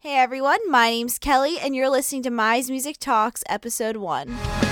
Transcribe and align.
Hey 0.00 0.18
everyone, 0.18 0.58
my 0.70 0.90
name's 0.90 1.18
Kelly, 1.18 1.58
and 1.58 1.74
you're 1.74 1.88
listening 1.88 2.22
to 2.24 2.30
Mize 2.30 2.68
Music 2.68 2.98
Talks, 3.00 3.42
Episode 3.48 3.96
1. 3.96 4.65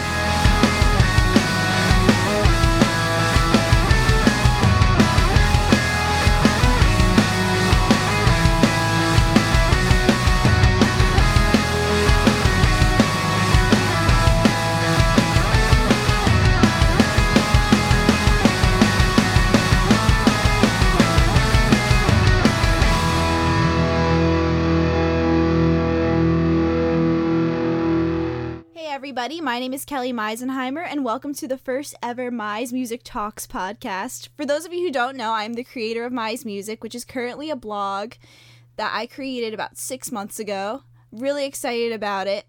Everybody, 29.25 29.41
my 29.41 29.59
name 29.59 29.73
is 29.73 29.87
Kelly 29.87 30.13
Meisenheimer, 30.13 30.87
and 30.87 31.03
welcome 31.03 31.33
to 31.33 31.49
the 31.49 31.57
first 31.57 31.95
ever 32.03 32.31
Mize 32.31 32.75
Music 32.75 33.01
Talks 33.03 33.47
podcast. 33.47 34.29
For 34.37 34.45
those 34.45 34.67
of 34.67 34.75
you 34.75 34.81
who 34.85 34.93
don't 34.93 35.17
know, 35.17 35.33
I'm 35.33 35.55
the 35.55 35.65
creator 35.65 36.05
of 36.05 36.13
Mize 36.13 36.45
Music, 36.45 36.83
which 36.83 36.95
is 36.95 37.07
currently 37.07 37.49
a 37.49 37.57
blog 37.57 38.13
that 38.77 38.93
I 38.95 39.07
created 39.07 39.55
about 39.55 39.79
six 39.79 40.13
months 40.13 40.39
ago. 40.39 40.83
Really 41.11 41.47
excited 41.47 41.91
about 41.93 42.27
it. 42.27 42.45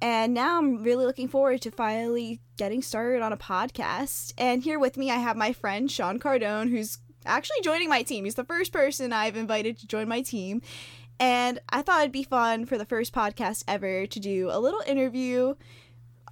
And 0.00 0.32
now 0.32 0.56
I'm 0.56 0.82
really 0.82 1.04
looking 1.04 1.28
forward 1.28 1.60
to 1.60 1.70
finally 1.70 2.40
getting 2.56 2.80
started 2.80 3.20
on 3.20 3.34
a 3.34 3.36
podcast. 3.36 4.32
And 4.38 4.62
here 4.62 4.78
with 4.78 4.96
me, 4.96 5.10
I 5.10 5.16
have 5.16 5.36
my 5.36 5.52
friend 5.52 5.90
Sean 5.90 6.18
Cardone, 6.18 6.70
who's 6.70 7.00
actually 7.26 7.60
joining 7.62 7.90
my 7.90 8.02
team. 8.02 8.24
He's 8.24 8.34
the 8.34 8.44
first 8.44 8.72
person 8.72 9.12
I've 9.12 9.36
invited 9.36 9.76
to 9.76 9.86
join 9.86 10.08
my 10.08 10.22
team. 10.22 10.62
And 11.20 11.60
I 11.68 11.82
thought 11.82 12.00
it'd 12.00 12.12
be 12.12 12.22
fun 12.22 12.64
for 12.64 12.78
the 12.78 12.86
first 12.86 13.12
podcast 13.12 13.64
ever 13.68 14.06
to 14.06 14.18
do 14.18 14.48
a 14.50 14.58
little 14.58 14.82
interview 14.86 15.54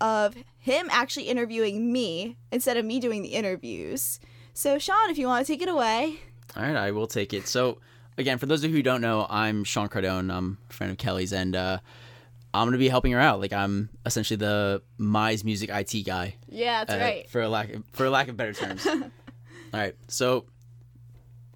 of 0.02 0.34
him 0.58 0.88
actually 0.90 1.24
interviewing 1.28 1.92
me 1.92 2.36
instead 2.50 2.76
of 2.76 2.84
me 2.84 3.00
doing 3.00 3.22
the 3.22 3.30
interviews. 3.30 4.20
So, 4.52 4.78
Sean, 4.78 5.08
if 5.08 5.16
you 5.16 5.26
want 5.28 5.46
to 5.46 5.52
take 5.52 5.62
it 5.62 5.68
away. 5.68 6.18
All 6.56 6.62
right, 6.62 6.76
I 6.76 6.90
will 6.90 7.06
take 7.06 7.32
it. 7.32 7.46
So, 7.46 7.78
again, 8.18 8.36
for 8.36 8.46
those 8.46 8.62
of 8.64 8.70
you 8.70 8.76
who 8.76 8.82
don't 8.82 9.00
know, 9.00 9.26
I'm 9.30 9.64
Sean 9.64 9.88
Cardone. 9.88 10.30
I'm 10.30 10.58
a 10.68 10.72
friend 10.72 10.90
of 10.90 10.98
Kelly's, 10.98 11.32
and 11.32 11.56
uh, 11.56 11.78
I'm 12.52 12.66
gonna 12.66 12.76
be 12.78 12.88
helping 12.88 13.12
her 13.12 13.20
out. 13.20 13.40
Like, 13.40 13.52
I'm 13.52 13.88
essentially 14.04 14.36
the 14.36 14.82
Mize 14.98 15.44
Music 15.44 15.70
IT 15.72 16.04
guy, 16.04 16.34
Yeah, 16.48 16.84
that's 16.84 17.00
uh, 17.00 17.04
right. 17.04 17.30
for 17.30 17.40
a 17.40 17.48
lack 17.48 17.72
of, 17.72 17.82
for 17.92 18.04
a 18.04 18.10
lack 18.10 18.28
of 18.28 18.36
better 18.36 18.52
terms. 18.52 18.86
All 18.86 19.00
right, 19.72 19.94
so 20.08 20.44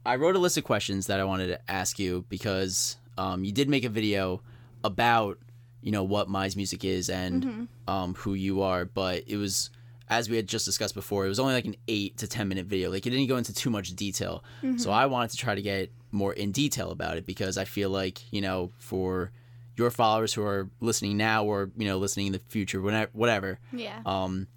I 0.06 0.16
wrote 0.16 0.36
a 0.36 0.38
list 0.38 0.56
of 0.56 0.64
questions 0.64 1.08
that 1.08 1.20
I 1.20 1.25
wanted 1.25 1.48
to 1.48 1.70
ask 1.70 1.98
you 1.98 2.25
because 2.31 2.97
um, 3.19 3.44
you 3.44 3.53
did 3.53 3.69
make 3.69 3.84
a 3.84 3.91
video 3.91 4.41
about 4.84 5.38
you 5.87 5.92
know 5.92 6.03
what 6.05 6.29
Mize 6.29 6.56
Music 6.56 6.84
is 6.84 7.09
and 7.09 7.42
Mm-hmm. 7.45 7.65
um, 7.95 8.15
who 8.15 8.34
you 8.34 8.61
are, 8.62 8.84
but 8.84 9.23
it 9.27 9.37
was 9.39 9.70
as 10.09 10.28
we 10.31 10.37
had 10.37 10.47
just 10.47 10.65
discussed 10.65 10.95
before, 10.95 11.25
it 11.27 11.28
was 11.28 11.41
only 11.41 11.55
like 11.55 11.65
an 11.65 11.77
eight 11.89 12.17
to 12.19 12.27
ten 12.27 12.47
minute 12.48 12.67
video. 12.67 12.91
Like 12.91 13.06
it 13.06 13.11
didn't 13.11 13.28
go 13.28 13.37
into 13.39 13.53
too 13.55 13.70
much 13.70 13.95
detail. 13.97 14.45
Mm-hmm. 14.62 14.78
So 14.78 14.91
I 14.91 15.06
wanted 15.06 15.31
to 15.31 15.37
try 15.37 15.55
to 15.55 15.62
get 15.62 15.91
more 16.12 16.33
in 16.33 16.51
detail 16.53 16.91
about 16.91 17.17
it 17.19 17.25
because 17.27 17.56
I 17.59 17.65
feel 17.65 17.91
like 17.91 18.20
you 18.33 18.41
know 18.41 18.73
for 18.78 19.31
your 19.77 19.91
followers 19.91 20.33
who 20.34 20.43
are 20.43 20.69
listening 20.81 21.17
now 21.17 21.45
or 21.45 21.70
you 21.77 21.87
know 21.87 21.98
listening 21.98 22.27
in 22.28 22.33
the 22.33 22.41
future, 22.48 22.81
whenever, 22.81 23.11
whatever, 23.15 23.59
Yeah. 23.73 24.00
um, 24.06 24.48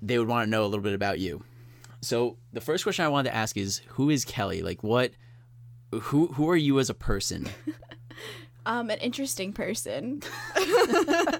they 0.00 0.18
would 0.18 0.28
want 0.28 0.46
to 0.46 0.50
know 0.50 0.62
a 0.64 0.68
little 0.70 0.82
bit 0.82 0.94
about 0.94 1.18
you. 1.18 1.42
So 2.02 2.36
the 2.52 2.60
first 2.60 2.84
question 2.84 3.04
I 3.04 3.08
wanted 3.08 3.30
to 3.30 3.36
ask 3.36 3.56
is, 3.56 3.80
who 3.88 4.10
is 4.10 4.24
Kelly? 4.24 4.62
Like 4.62 4.82
what? 4.84 5.10
Who 5.92 6.26
who 6.28 6.48
are 6.50 6.56
you 6.56 6.78
as 6.80 6.90
a 6.90 6.94
person? 6.94 7.48
Um, 8.68 8.90
an 8.90 8.98
interesting 8.98 9.52
person. 9.52 10.22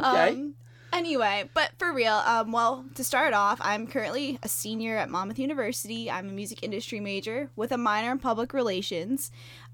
Okay. 0.00 0.28
Um, 0.30 0.54
anyway, 0.92 1.48
but 1.54 1.70
for 1.78 1.92
real, 1.92 2.14
um, 2.14 2.50
well, 2.52 2.84
to 2.94 3.04
start 3.04 3.34
off, 3.34 3.58
I'm 3.60 3.86
currently 3.86 4.38
a 4.42 4.48
senior 4.48 4.96
at 4.96 5.10
Monmouth 5.10 5.38
University. 5.38 6.10
I'm 6.10 6.28
a 6.28 6.32
music 6.32 6.62
industry 6.62 6.98
major 7.00 7.50
with 7.56 7.72
a 7.72 7.78
minor 7.78 8.12
in 8.12 8.18
public 8.18 8.52
relations. 8.54 9.30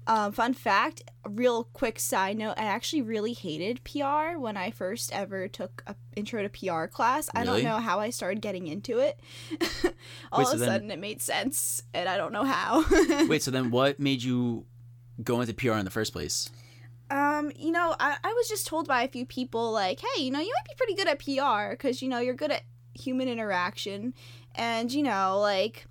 Um, 0.07 0.31
fun 0.31 0.53
fact, 0.53 1.03
real 1.27 1.65
quick 1.73 1.99
side 1.99 2.37
note, 2.37 2.55
I 2.57 2.63
actually 2.63 3.03
really 3.03 3.33
hated 3.33 3.83
PR 3.83 4.37
when 4.37 4.57
I 4.57 4.71
first 4.71 5.13
ever 5.13 5.47
took 5.47 5.83
a 5.87 5.95
intro 6.15 6.41
to 6.41 6.49
PR 6.49 6.85
class. 6.87 7.29
I 7.35 7.45
don't 7.45 7.63
know 7.63 7.77
how 7.77 7.99
I 7.99 8.09
started 8.09 8.41
getting 8.41 8.67
into 8.67 8.97
it. 8.99 9.19
All 10.31 10.39
Wait, 10.39 10.43
of 10.43 10.47
so 10.47 10.55
a 10.55 10.57
then- 10.57 10.67
sudden 10.67 10.91
it 10.91 10.99
made 10.99 11.21
sense, 11.21 11.83
and 11.93 12.09
I 12.09 12.17
don't 12.17 12.33
know 12.33 12.43
how. 12.43 12.83
Wait, 13.27 13.43
so 13.43 13.51
then 13.51 13.69
what 13.71 13.99
made 13.99 14.23
you 14.23 14.65
go 15.23 15.41
into 15.41 15.53
PR 15.53 15.73
in 15.73 15.85
the 15.85 15.91
first 15.91 16.13
place? 16.13 16.49
Um, 17.11 17.51
you 17.55 17.71
know, 17.71 17.95
I, 17.99 18.17
I 18.23 18.33
was 18.33 18.47
just 18.47 18.67
told 18.67 18.87
by 18.87 19.03
a 19.03 19.07
few 19.07 19.25
people, 19.25 19.71
like, 19.71 19.99
hey, 19.99 20.23
you 20.23 20.29
know, 20.31 20.39
you 20.39 20.53
might 20.55 20.67
be 20.69 20.75
pretty 20.77 20.93
good 20.95 21.07
at 21.07 21.19
PR 21.19 21.71
because, 21.71 22.01
you 22.01 22.07
know, 22.09 22.19
you're 22.19 22.35
good 22.35 22.51
at 22.51 22.63
human 22.93 23.27
interaction. 23.27 24.13
And, 24.53 24.91
you 24.93 25.01
know, 25.03 25.39
like, 25.39 25.85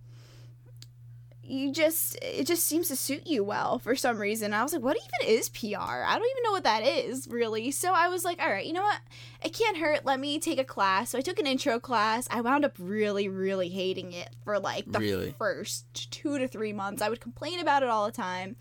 you 1.43 1.73
just, 1.73 2.19
it 2.21 2.47
just 2.47 2.65
seems 2.65 2.89
to 2.89 2.95
suit 2.97 3.27
you 3.27 3.43
well 3.43 3.79
for 3.79 3.97
some 3.97 4.19
reason. 4.19 4.53
I 4.53 4.63
was 4.63 4.75
like, 4.75 4.83
what 4.83 4.99
even 4.99 5.35
is 5.35 5.49
PR? 5.49 5.77
I 5.81 6.17
don't 6.19 6.31
even 6.31 6.43
know 6.45 6.53
what 6.53 6.65
that 6.65 6.85
is, 6.87 7.27
really. 7.27 7.71
So 7.71 7.93
I 7.95 8.09
was 8.09 8.23
like, 8.23 8.39
all 8.41 8.51
right, 8.51 8.67
you 8.67 8.75
know 8.75 8.83
what? 8.83 9.01
It 9.43 9.55
can't 9.55 9.79
hurt. 9.79 10.05
Let 10.05 10.21
me 10.21 10.39
take 10.39 10.59
a 10.61 10.65
class. 10.65 11.11
So 11.11 11.19
I 11.19 11.23
took 11.23 11.39
an 11.39 11.47
intro 11.47 11.81
class. 11.81 12.29
I 12.31 12.43
wound 12.43 12.67
up 12.67 12.75
really, 12.79 13.29
really 13.29 13.71
hating 13.71 14.13
it 14.13 14.29
for 14.45 14.59
like 14.61 14.85
the 14.93 14.99
Really? 14.99 15.35
first 15.39 15.87
two 16.13 16.39
to 16.39 16.47
three 16.47 16.75
months. 16.75 17.01
I 17.01 17.09
would 17.09 17.21
complain 17.21 17.61
about 17.61 17.83
it 17.83 17.89
all 17.89 18.05
the 18.05 18.13
time. 18.13 18.57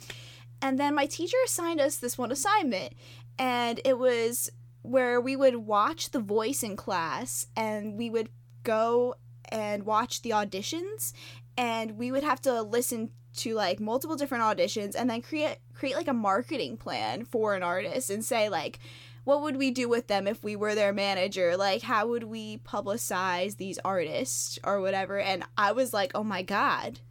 And 0.62 0.80
then 0.80 0.96
my 0.96 1.06
teacher 1.06 1.38
assigned 1.46 1.80
us 1.80 1.98
this 1.98 2.18
one 2.18 2.32
assignment, 2.32 2.94
and 3.38 3.80
it 3.86 3.98
was 3.98 4.50
where 4.82 5.22
we 5.22 5.36
would 5.36 5.58
watch 5.58 6.12
The 6.12 6.20
Voice 6.20 6.64
in 6.64 6.76
class, 6.76 7.48
and 7.56 7.98
we 7.98 8.10
would 8.10 8.30
go 8.64 9.16
and 9.50 9.84
watch 9.84 10.22
the 10.22 10.32
auditions, 10.32 11.14
and 11.58 11.98
we 11.98 12.12
would 12.12 12.24
have 12.24 12.42
to 12.42 12.62
listen 12.62 13.12
to 13.38 13.54
like 13.54 13.80
multiple 13.80 14.16
different 14.16 14.44
auditions, 14.44 14.96
and 14.98 15.10
then 15.10 15.22
create 15.22 15.58
create 15.74 15.96
like 15.96 16.08
a 16.08 16.14
marketing 16.14 16.76
plan 16.76 17.24
for 17.24 17.54
an 17.54 17.64
artist, 17.64 18.10
and 18.10 18.26
say 18.26 18.50
like. 18.50 18.80
What 19.24 19.42
would 19.42 19.58
we 19.58 19.72
do 19.72 19.90
with 19.90 20.08
them 20.08 20.26
if 20.26 20.42
we 20.42 20.56
were 20.56 20.74
their 20.74 20.94
manager? 20.94 21.58
Like, 21.58 21.82
how 21.82 22.08
would 22.08 22.24
we 22.24 22.60
publicize 22.60 23.58
these 23.58 23.78
artists 23.84 24.58
or 24.64 24.80
whatever? 24.80 25.20
And 25.20 25.44
I 25.58 25.74
was 25.74 25.94
like, 25.94 26.14
oh 26.16 26.24
my 26.24 26.44
God, 26.44 27.02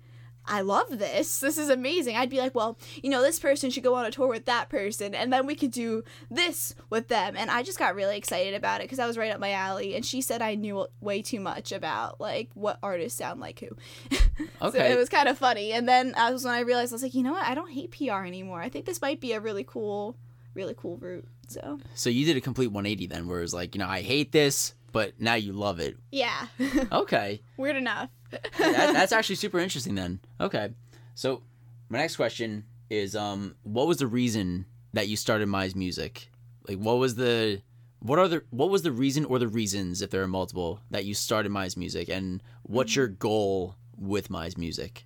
I 0.49 0.61
love 0.61 0.87
this. 0.99 1.41
This 1.41 1.59
is 1.59 1.69
amazing. 1.69 2.17
I'd 2.17 2.31
be 2.31 2.39
like, 2.39 2.55
well, 2.55 2.79
you 3.03 3.11
know, 3.11 3.21
this 3.23 3.39
person 3.39 3.71
should 3.71 3.83
go 3.83 3.95
on 3.95 4.07
a 4.07 4.11
tour 4.11 4.29
with 4.29 4.45
that 4.47 4.69
person, 4.69 5.15
and 5.15 5.33
then 5.33 5.47
we 5.47 5.55
could 5.55 5.71
do 5.73 6.05
this 6.31 6.75
with 6.89 7.09
them. 7.09 7.35
And 7.37 7.51
I 7.51 7.63
just 7.63 7.79
got 7.79 7.95
really 7.95 8.17
excited 8.17 8.55
about 8.55 8.81
it 8.81 8.85
because 8.85 8.99
I 8.99 9.07
was 9.07 9.19
right 9.19 9.33
up 9.33 9.41
my 9.41 9.53
alley. 9.53 9.95
And 9.97 10.05
she 10.05 10.21
said 10.21 10.43
I 10.43 10.55
knew 10.55 10.87
way 11.01 11.21
too 11.23 11.41
much 11.41 11.73
about 11.73 12.21
like 12.21 12.51
what 12.55 12.79
artists 12.83 13.19
sound 13.19 13.41
like 13.41 13.59
who. 13.61 13.69
so 14.61 14.67
Okay. 14.69 14.93
it 14.93 14.97
was 14.97 15.09
kind 15.09 15.29
of 15.29 15.37
funny. 15.37 15.73
And 15.73 15.89
then 15.89 16.15
I 16.17 16.31
was 16.31 16.45
when 16.45 16.55
I 16.55 16.61
realized 16.61 16.93
I 16.93 16.97
was 16.97 17.03
like, 17.03 17.15
you 17.15 17.23
know 17.23 17.33
what? 17.33 17.47
I 17.47 17.55
don't 17.55 17.71
hate 17.71 17.91
PR 17.91 18.25
anymore. 18.25 18.61
I 18.61 18.69
think 18.69 18.85
this 18.87 19.03
might 19.03 19.21
be 19.21 19.33
a 19.33 19.41
really 19.41 19.65
cool, 19.65 20.17
really 20.55 20.75
cool 20.77 20.97
route. 20.99 21.27
So 21.49 21.79
So 21.95 22.09
you 22.11 22.25
did 22.25 22.37
a 22.37 22.41
complete 22.41 22.69
180 22.69 23.07
then, 23.07 23.27
where 23.27 23.43
it's 23.43 23.53
like, 23.53 23.75
you 23.75 23.81
know, 23.81 23.89
I 23.89 24.03
hate 24.03 24.31
this, 24.33 24.75
but 24.93 25.21
now 25.21 25.35
you 25.35 25.53
love 25.53 25.81
it. 25.81 25.97
yeah, 26.11 26.47
Okay. 26.93 27.41
weird 27.57 27.77
enough. 27.77 28.11
that, 28.31 28.43
that's 28.59 29.13
actually 29.13 29.37
super 29.37 29.59
interesting 29.59 29.95
then. 29.95 30.21
Okay. 30.41 30.71
So 31.15 31.43
my 31.89 31.99
next 31.99 32.17
question 32.17 32.65
is 32.91 33.15
um 33.17 33.55
what 33.63 33.87
was 33.87 33.99
the 33.99 34.07
reason 34.07 34.67
that 34.93 35.09
you 35.09 35.17
started 35.17 35.49
Mize 35.49 35.75
Music? 35.75 36.31
Like 36.69 36.79
what 36.79 36.99
was 36.99 37.15
the 37.17 37.63
what 38.01 38.19
are 38.19 38.29
the 38.29 38.43
what 38.51 38.71
was 38.71 38.83
the 38.83 38.93
reason 38.93 39.25
or 39.25 39.39
the 39.39 39.49
reasons 39.49 40.03
if 40.03 40.11
there 40.11 40.23
are 40.23 40.29
multiple 40.29 40.81
that 40.91 41.05
you 41.05 41.15
started 41.15 41.51
Mize 41.53 41.77
Music 41.77 42.09
and 42.09 42.43
what's 42.63 42.95
your 42.97 43.07
goal 43.09 43.77
with 43.97 44.29
Mize 44.29 44.57
Music? 44.59 45.05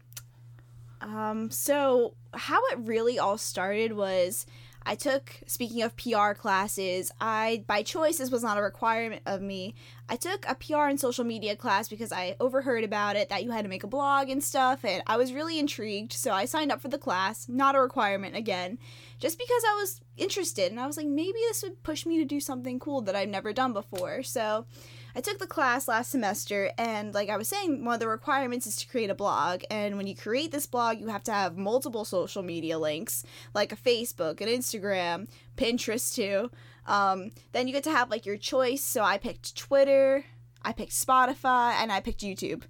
Um, 1.00 1.50
so 1.50 2.14
how 2.34 2.60
it 2.66 2.78
really 2.80 3.18
all 3.18 3.38
started 3.38 3.92
was 3.94 4.44
I 4.84 4.94
took 4.94 5.32
speaking 5.46 5.82
of 5.82 5.96
PR 5.96 6.32
classes, 6.32 7.12
I 7.20 7.64
by 7.66 7.82
choice 7.82 8.18
this 8.18 8.30
was 8.30 8.42
not 8.42 8.58
a 8.58 8.62
requirement 8.62 9.22
of 9.26 9.42
me. 9.42 9.74
I 10.08 10.16
took 10.16 10.44
a 10.48 10.54
PR 10.54 10.88
and 10.88 10.98
social 10.98 11.24
media 11.24 11.54
class 11.54 11.88
because 11.88 12.12
I 12.12 12.36
overheard 12.40 12.82
about 12.82 13.16
it 13.16 13.28
that 13.28 13.44
you 13.44 13.50
had 13.50 13.64
to 13.64 13.68
make 13.68 13.84
a 13.84 13.88
blog 13.88 14.28
and 14.28 14.42
stuff 14.42 14.84
and 14.84 15.02
I 15.06 15.16
was 15.16 15.32
really 15.32 15.58
intrigued, 15.58 16.12
so 16.12 16.32
I 16.32 16.44
signed 16.44 16.72
up 16.72 16.80
for 16.80 16.88
the 16.88 16.98
class, 16.98 17.48
not 17.48 17.76
a 17.76 17.80
requirement 17.80 18.36
again, 18.36 18.78
just 19.18 19.38
because 19.38 19.62
I 19.68 19.74
was 19.74 20.00
interested 20.16 20.70
and 20.70 20.80
I 20.80 20.86
was 20.86 20.96
like 20.96 21.06
maybe 21.06 21.38
this 21.48 21.62
would 21.62 21.82
push 21.82 22.06
me 22.06 22.18
to 22.18 22.24
do 22.24 22.40
something 22.40 22.78
cool 22.78 23.02
that 23.02 23.16
I've 23.16 23.28
never 23.28 23.52
done 23.52 23.72
before. 23.72 24.22
So 24.22 24.66
I 25.14 25.20
took 25.20 25.38
the 25.38 25.46
class 25.46 25.88
last 25.88 26.10
semester, 26.10 26.70
and 26.78 27.14
like 27.14 27.28
I 27.28 27.36
was 27.36 27.48
saying, 27.48 27.84
one 27.84 27.94
of 27.94 28.00
the 28.00 28.08
requirements 28.08 28.66
is 28.66 28.76
to 28.76 28.88
create 28.88 29.10
a 29.10 29.14
blog. 29.14 29.62
And 29.70 29.96
when 29.96 30.06
you 30.06 30.14
create 30.14 30.52
this 30.52 30.66
blog, 30.66 31.00
you 31.00 31.08
have 31.08 31.24
to 31.24 31.32
have 31.32 31.56
multiple 31.56 32.04
social 32.04 32.42
media 32.42 32.78
links, 32.78 33.24
like 33.54 33.72
a 33.72 33.76
Facebook, 33.76 34.40
an 34.40 34.48
Instagram, 34.48 35.28
Pinterest 35.56 36.14
too. 36.14 36.50
Um, 36.86 37.32
then 37.52 37.66
you 37.66 37.72
get 37.72 37.84
to 37.84 37.90
have 37.90 38.10
like 38.10 38.26
your 38.26 38.36
choice. 38.36 38.82
So 38.82 39.02
I 39.02 39.18
picked 39.18 39.56
Twitter, 39.56 40.24
I 40.62 40.72
picked 40.72 40.92
Spotify, 40.92 41.72
and 41.74 41.92
I 41.92 42.00
picked 42.00 42.20
YouTube. 42.20 42.62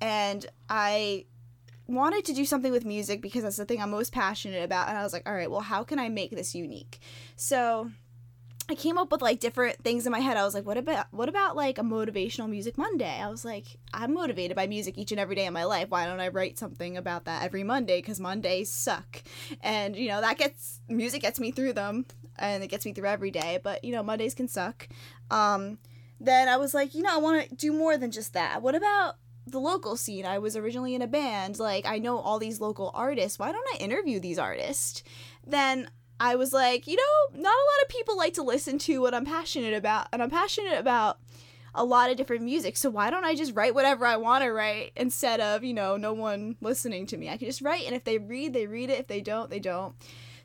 And 0.00 0.46
I 0.68 1.26
wanted 1.86 2.24
to 2.24 2.32
do 2.32 2.44
something 2.44 2.72
with 2.72 2.84
music 2.84 3.20
because 3.20 3.42
that's 3.42 3.56
the 3.56 3.64
thing 3.64 3.80
I'm 3.80 3.90
most 3.90 4.12
passionate 4.12 4.64
about. 4.64 4.88
And 4.88 4.96
I 4.96 5.02
was 5.02 5.12
like, 5.12 5.28
all 5.28 5.34
right, 5.34 5.50
well, 5.50 5.60
how 5.60 5.84
can 5.84 5.98
I 5.98 6.08
make 6.08 6.30
this 6.30 6.54
unique? 6.54 6.98
So 7.36 7.90
I 8.66 8.74
came 8.74 8.96
up 8.96 9.12
with 9.12 9.20
like 9.20 9.40
different 9.40 9.82
things 9.84 10.06
in 10.06 10.12
my 10.12 10.20
head. 10.20 10.38
I 10.38 10.44
was 10.44 10.54
like, 10.54 10.64
what 10.64 10.78
about 10.78 11.06
what 11.10 11.28
about 11.28 11.54
like 11.54 11.76
a 11.78 11.82
motivational 11.82 12.48
music 12.48 12.78
Monday? 12.78 13.20
I 13.20 13.28
was 13.28 13.44
like, 13.44 13.66
I'm 13.92 14.14
motivated 14.14 14.56
by 14.56 14.66
music 14.66 14.96
each 14.96 15.12
and 15.12 15.20
every 15.20 15.34
day 15.34 15.46
of 15.46 15.52
my 15.52 15.64
life. 15.64 15.90
Why 15.90 16.06
don't 16.06 16.20
I 16.20 16.28
write 16.28 16.58
something 16.58 16.96
about 16.96 17.26
that 17.26 17.42
every 17.42 17.62
Monday? 17.62 17.98
Because 17.98 18.20
Mondays 18.20 18.70
suck, 18.70 19.22
and 19.60 19.94
you 19.94 20.08
know 20.08 20.22
that 20.22 20.38
gets 20.38 20.80
music 20.88 21.20
gets 21.20 21.38
me 21.38 21.50
through 21.50 21.74
them, 21.74 22.06
and 22.38 22.64
it 22.64 22.68
gets 22.68 22.86
me 22.86 22.94
through 22.94 23.08
every 23.08 23.30
day. 23.30 23.60
But 23.62 23.84
you 23.84 23.92
know 23.92 24.02
Mondays 24.02 24.34
can 24.34 24.48
suck. 24.48 24.88
Um, 25.30 25.78
then 26.18 26.48
I 26.48 26.56
was 26.56 26.72
like, 26.72 26.94
you 26.94 27.02
know, 27.02 27.12
I 27.12 27.18
want 27.18 27.46
to 27.48 27.54
do 27.54 27.70
more 27.70 27.98
than 27.98 28.10
just 28.10 28.32
that. 28.32 28.62
What 28.62 28.74
about 28.74 29.16
the 29.46 29.58
local 29.58 29.94
scene? 29.94 30.24
I 30.24 30.38
was 30.38 30.56
originally 30.56 30.94
in 30.94 31.02
a 31.02 31.06
band. 31.06 31.58
Like 31.58 31.84
I 31.84 31.98
know 31.98 32.18
all 32.18 32.38
these 32.38 32.62
local 32.62 32.90
artists. 32.94 33.38
Why 33.38 33.52
don't 33.52 33.68
I 33.74 33.84
interview 33.84 34.20
these 34.20 34.38
artists? 34.38 35.02
Then 35.46 35.90
I 36.24 36.36
was 36.36 36.54
like, 36.54 36.86
you 36.86 36.96
know, 36.96 37.38
not 37.38 37.52
a 37.52 37.68
lot 37.70 37.82
of 37.82 37.88
people 37.90 38.16
like 38.16 38.32
to 38.34 38.42
listen 38.42 38.78
to 38.78 39.02
what 39.02 39.12
I'm 39.12 39.26
passionate 39.26 39.74
about, 39.74 40.08
and 40.10 40.22
I'm 40.22 40.30
passionate 40.30 40.78
about 40.78 41.18
a 41.74 41.84
lot 41.84 42.10
of 42.10 42.16
different 42.16 42.44
music. 42.44 42.78
So 42.78 42.88
why 42.88 43.10
don't 43.10 43.26
I 43.26 43.34
just 43.34 43.54
write 43.54 43.74
whatever 43.74 44.06
I 44.06 44.16
want 44.16 44.42
to 44.42 44.50
write 44.50 44.92
instead 44.96 45.40
of, 45.40 45.62
you 45.62 45.74
know, 45.74 45.98
no 45.98 46.14
one 46.14 46.56
listening 46.62 47.04
to 47.08 47.18
me? 47.18 47.28
I 47.28 47.36
can 47.36 47.46
just 47.46 47.60
write, 47.60 47.84
and 47.84 47.94
if 47.94 48.04
they 48.04 48.16
read, 48.16 48.54
they 48.54 48.66
read 48.66 48.88
it. 48.88 49.00
If 49.00 49.06
they 49.06 49.20
don't, 49.20 49.50
they 49.50 49.58
don't. 49.60 49.96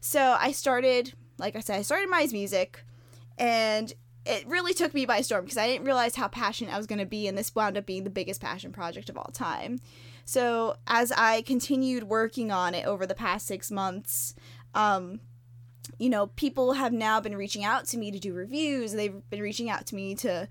So 0.02 0.36
I 0.38 0.52
started, 0.52 1.14
like 1.38 1.56
I 1.56 1.62
said, 1.62 1.80
I 1.80 1.84
started 1.84 2.10
Mize 2.10 2.34
Music, 2.34 2.84
and 3.38 3.94
it 4.26 4.46
really 4.48 4.74
took 4.74 4.94
me 4.94 5.06
by 5.06 5.22
storm 5.22 5.46
because 5.46 5.58
I 5.58 5.68
didn't 5.68 5.86
realize 5.86 6.16
how 6.16 6.28
passionate 6.28 6.74
I 6.74 6.78
was 6.78 6.88
going 6.88 7.00
to 7.00 7.06
be, 7.06 7.26
and 7.26 7.38
this 7.38 7.56
wound 7.56 7.78
up 7.78 7.86
being 7.86 8.04
the 8.04 8.10
biggest 8.10 8.42
passion 8.42 8.74
project 8.74 9.10
of 9.10 9.18
all 9.18 9.32
time. 9.32 9.80
So 10.26 10.76
as 10.88 11.14
I 11.14 11.42
continued 11.44 12.04
working 12.04 12.52
on 12.52 12.76
it 12.76 12.86
over 12.86 13.08
the 13.08 13.16
past 13.16 13.48
six 13.48 13.72
months, 13.72 14.36
um, 14.76 15.22
you 15.98 16.10
know, 16.10 16.28
people 16.28 16.74
have 16.74 16.94
now 16.94 17.20
been 17.20 17.36
reaching 17.36 17.64
out 17.64 17.86
to 17.88 17.98
me 17.98 18.12
to 18.12 18.20
do 18.20 18.34
reviews. 18.34 18.94
They've 18.94 19.30
been 19.30 19.42
reaching 19.42 19.70
out 19.70 19.86
to 19.88 19.96
me 19.96 20.16
to 20.16 20.48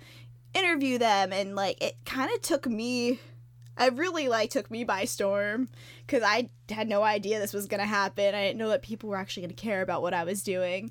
interview 0.55 0.99
them, 0.99 1.33
and 1.33 1.55
like 1.55 1.83
it 1.83 1.97
kind 2.05 2.31
of 2.35 2.43
took 2.43 2.67
me. 2.67 3.21
It 3.81 3.95
really 3.95 4.29
like 4.29 4.51
took 4.51 4.71
me 4.71 4.83
by 4.85 5.05
storm 5.05 5.69
because 6.07 6.23
I 6.25 6.51
had 6.69 6.89
no 6.89 7.03
idea 7.03 7.39
this 7.39 7.55
was 7.55 7.67
gonna 7.67 7.87
happen. 7.87 8.35
I 8.35 8.43
didn't 8.43 8.59
know 8.59 8.71
that 8.71 8.83
people 8.83 9.09
were 9.09 9.17
actually 9.17 9.43
gonna 9.43 9.55
care 9.55 9.83
about 9.83 10.03
what 10.03 10.15
I 10.15 10.25
was 10.25 10.43
doing, 10.43 10.91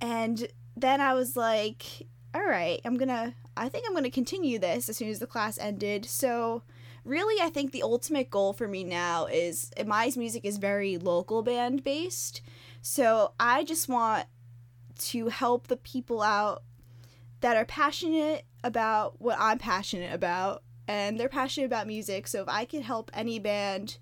and 0.00 0.46
then 0.76 1.00
I 1.00 1.14
was 1.14 1.36
like, 1.36 2.06
all 2.34 2.44
right, 2.44 2.80
I'm 2.84 2.96
gonna. 2.96 3.34
I 3.56 3.68
think 3.68 3.84
I'm 3.86 3.94
gonna 3.94 4.10
continue 4.10 4.58
this 4.58 4.88
as 4.88 4.96
soon 4.96 5.08
as 5.08 5.18
the 5.18 5.26
class 5.26 5.58
ended. 5.58 6.06
So 6.06 6.62
really 7.04 7.42
i 7.42 7.50
think 7.50 7.72
the 7.72 7.82
ultimate 7.82 8.30
goal 8.30 8.52
for 8.52 8.68
me 8.68 8.84
now 8.84 9.26
is 9.26 9.72
my 9.86 10.10
music 10.16 10.44
is 10.44 10.58
very 10.58 10.96
local 10.96 11.42
band 11.42 11.82
based 11.82 12.40
so 12.82 13.32
I 13.40 13.64
just 13.64 13.88
want 13.88 14.26
to 14.98 15.28
help 15.28 15.68
the 15.68 15.76
people 15.76 16.20
out 16.20 16.62
that 17.40 17.56
are 17.56 17.64
passionate 17.64 18.44
about 18.62 19.20
what 19.20 19.36
I'm 19.40 19.58
passionate 19.58 20.12
about 20.12 20.62
and 20.86 21.18
they're 21.18 21.28
passionate 21.28 21.66
about 21.66 21.86
music. 21.86 22.26
So 22.26 22.42
if 22.42 22.48
I 22.48 22.64
could 22.64 22.82
help 22.82 23.10
any 23.14 23.38
band 23.38 23.98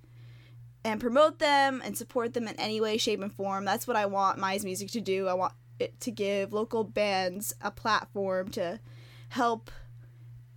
and 0.83 1.01
promote 1.01 1.39
them 1.39 1.83
and 1.85 1.97
support 1.97 2.33
them 2.33 2.49
in 2.49 2.59
any 2.59 2.81
way, 2.81 2.97
shape, 2.97 3.21
and 3.21 3.33
form, 3.33 3.65
that's 3.65 3.87
what 3.87 3.97
I 3.97 4.07
want 4.07 4.39
Mize 4.39 4.65
Music 4.65 4.91
to 4.93 5.01
do. 5.01 5.29
I 5.29 5.35
want 5.35 5.53
it 5.79 6.01
to 6.01 6.11
give 6.11 6.53
local 6.53 6.85
bands 6.85 7.55
a 7.61 7.71
platform 7.71 8.49
to 8.51 8.81
help 9.29 9.71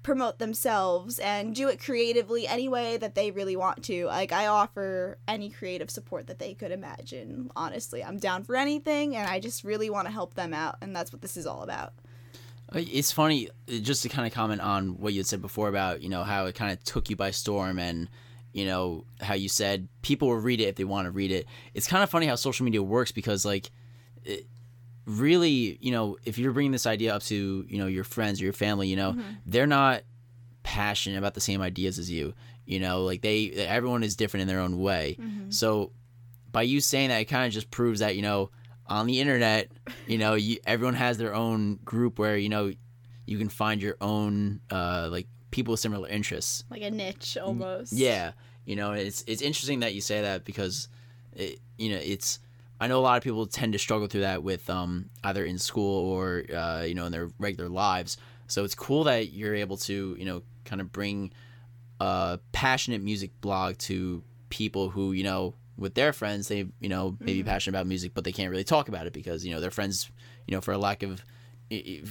promote 0.03 0.37
themselves 0.37 1.17
and 1.19 1.55
do 1.55 1.69
it 1.69 1.79
creatively 1.79 2.45
any 2.45 2.67
way 2.67 2.97
that 2.97 3.15
they 3.15 3.31
really 3.31 3.55
want 3.55 3.83
to. 3.85 4.05
Like 4.05 4.31
I 4.31 4.47
offer 4.47 5.17
any 5.27 5.49
creative 5.49 5.89
support 5.89 6.27
that 6.27 6.39
they 6.39 6.53
could 6.53 6.71
imagine. 6.71 7.49
Honestly, 7.55 8.03
I'm 8.03 8.17
down 8.17 8.43
for 8.43 8.55
anything 8.55 9.15
and 9.15 9.27
I 9.27 9.39
just 9.39 9.63
really 9.63 9.89
want 9.89 10.07
to 10.07 10.13
help 10.13 10.35
them 10.35 10.53
out 10.53 10.77
and 10.81 10.95
that's 10.95 11.11
what 11.11 11.21
this 11.21 11.37
is 11.37 11.47
all 11.47 11.63
about. 11.63 11.93
Uh, 12.73 12.79
it's 12.79 13.11
funny 13.11 13.49
uh, 13.49 13.79
just 13.79 14.03
to 14.03 14.09
kind 14.09 14.27
of 14.27 14.33
comment 14.33 14.61
on 14.61 14.99
what 14.99 15.13
you 15.13 15.19
had 15.19 15.27
said 15.27 15.41
before 15.41 15.69
about, 15.69 16.01
you 16.01 16.09
know, 16.09 16.23
how 16.23 16.45
it 16.45 16.55
kind 16.55 16.71
of 16.71 16.83
took 16.83 17.09
you 17.09 17.15
by 17.15 17.31
storm 17.31 17.79
and 17.79 18.09
you 18.51 18.65
know, 18.65 19.03
how 19.19 19.33
you 19.33 19.49
said 19.49 19.87
people 20.03 20.27
will 20.27 20.37
read 20.37 20.61
it 20.61 20.65
if 20.65 20.75
they 20.75 20.83
want 20.83 21.07
to 21.07 21.11
read 21.11 21.31
it. 21.31 21.47
It's 21.73 21.87
kind 21.87 22.03
of 22.03 22.09
funny 22.09 22.27
how 22.27 22.35
social 22.35 22.65
media 22.65 22.83
works 22.83 23.11
because 23.11 23.45
like 23.45 23.71
it, 24.23 24.45
really, 25.05 25.77
you 25.81 25.91
know, 25.91 26.17
if 26.23 26.37
you're 26.37 26.53
bringing 26.53 26.71
this 26.71 26.85
idea 26.85 27.13
up 27.13 27.23
to, 27.23 27.65
you 27.67 27.77
know, 27.77 27.87
your 27.87 28.03
friends 28.03 28.41
or 28.41 28.45
your 28.45 28.53
family, 28.53 28.87
you 28.87 28.95
know, 28.95 29.11
mm-hmm. 29.11 29.31
they're 29.45 29.67
not 29.67 30.03
passionate 30.63 31.17
about 31.17 31.33
the 31.33 31.41
same 31.41 31.61
ideas 31.61 31.99
as 31.99 32.09
you. 32.09 32.33
You 32.65 32.79
know, 32.79 33.03
like 33.03 33.21
they, 33.21 33.51
everyone 33.51 34.03
is 34.03 34.15
different 34.15 34.43
in 34.43 34.47
their 34.47 34.61
own 34.61 34.79
way. 34.79 35.17
Mm-hmm. 35.19 35.51
So 35.51 35.91
by 36.51 36.61
you 36.61 36.79
saying 36.79 37.09
that, 37.09 37.19
it 37.19 37.25
kind 37.25 37.45
of 37.45 37.51
just 37.51 37.69
proves 37.69 37.99
that, 37.99 38.15
you 38.15 38.21
know, 38.21 38.51
on 38.87 39.05
the 39.05 39.19
internet, 39.19 39.69
you 40.07 40.17
know, 40.17 40.35
you, 40.35 40.57
everyone 40.65 40.95
has 40.95 41.17
their 41.17 41.33
own 41.33 41.79
group 41.83 42.19
where, 42.19 42.37
you 42.37 42.47
know, 42.47 42.71
you 43.25 43.37
can 43.37 43.49
find 43.49 43.81
your 43.81 43.97
own, 43.99 44.61
uh, 44.71 45.09
like 45.11 45.27
people 45.51 45.73
with 45.73 45.81
similar 45.81 46.07
interests. 46.07 46.63
Like 46.69 46.81
a 46.81 46.91
niche 46.91 47.37
almost. 47.37 47.91
Yeah. 47.91 48.31
You 48.65 48.77
know, 48.77 48.93
it's, 48.93 49.25
it's 49.27 49.41
interesting 49.41 49.81
that 49.81 49.93
you 49.93 49.99
say 49.99 50.21
that 50.21 50.45
because, 50.45 50.87
it, 51.33 51.59
you 51.77 51.89
know, 51.89 51.99
it's, 52.01 52.39
I 52.79 52.87
know 52.87 52.99
a 52.99 53.01
lot 53.01 53.17
of 53.17 53.23
people 53.23 53.45
tend 53.45 53.73
to 53.73 53.79
struggle 53.79 54.07
through 54.07 54.21
that 54.21 54.43
with 54.43 54.69
um, 54.69 55.09
either 55.23 55.45
in 55.45 55.57
school 55.57 56.09
or 56.09 56.43
uh, 56.53 56.83
you 56.83 56.95
know 56.95 57.05
in 57.05 57.11
their 57.11 57.29
regular 57.39 57.69
lives. 57.69 58.17
So 58.47 58.63
it's 58.63 58.75
cool 58.75 59.05
that 59.05 59.31
you're 59.31 59.55
able 59.55 59.77
to 59.77 60.15
you 60.17 60.25
know 60.25 60.43
kind 60.65 60.81
of 60.81 60.91
bring 60.91 61.31
a 61.99 62.39
passionate 62.51 63.01
music 63.01 63.31
blog 63.41 63.77
to 63.77 64.23
people 64.49 64.89
who 64.89 65.13
you 65.13 65.23
know 65.23 65.55
with 65.75 65.95
their 65.95 66.13
friends 66.13 66.47
they 66.47 66.67
you 66.79 66.89
know 66.89 67.17
maybe 67.19 67.39
mm-hmm. 67.39 67.49
passionate 67.49 67.75
about 67.75 67.87
music 67.87 68.11
but 68.13 68.23
they 68.23 68.31
can't 68.31 68.51
really 68.51 68.63
talk 68.63 68.87
about 68.87 69.07
it 69.07 69.13
because 69.13 69.43
you 69.43 69.51
know 69.51 69.59
their 69.59 69.71
friends 69.71 70.11
you 70.47 70.53
know 70.53 70.61
for 70.61 70.71
a 70.71 70.77
lack 70.77 71.01
of 71.01 71.23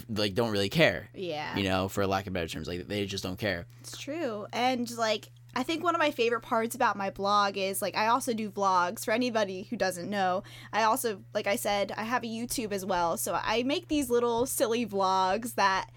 like 0.08 0.34
don't 0.34 0.50
really 0.50 0.68
care. 0.68 1.08
Yeah. 1.14 1.56
You 1.56 1.64
know, 1.64 1.88
for 1.88 2.02
a 2.02 2.06
lack 2.06 2.26
of 2.26 2.32
better 2.32 2.48
terms, 2.48 2.68
like 2.68 2.88
they 2.88 3.06
just 3.06 3.22
don't 3.22 3.38
care. 3.38 3.66
It's 3.80 3.96
true. 3.96 4.46
And 4.52 4.90
like 4.96 5.30
I 5.54 5.62
think 5.62 5.84
one 5.84 5.94
of 5.94 5.98
my 5.98 6.10
favorite 6.10 6.40
parts 6.40 6.74
about 6.74 6.96
my 6.96 7.10
blog 7.10 7.56
is 7.56 7.82
like 7.82 7.96
I 7.96 8.06
also 8.06 8.32
do 8.32 8.50
vlogs 8.50 9.04
for 9.04 9.12
anybody 9.12 9.66
who 9.68 9.76
doesn't 9.76 10.08
know. 10.08 10.42
I 10.72 10.84
also 10.84 11.22
like 11.34 11.46
I 11.46 11.56
said, 11.56 11.92
I 11.96 12.04
have 12.04 12.24
a 12.24 12.26
YouTube 12.26 12.72
as 12.72 12.84
well. 12.84 13.16
So 13.16 13.38
I 13.42 13.62
make 13.62 13.88
these 13.88 14.08
little 14.08 14.46
silly 14.46 14.86
vlogs 14.86 15.54
that 15.54 15.90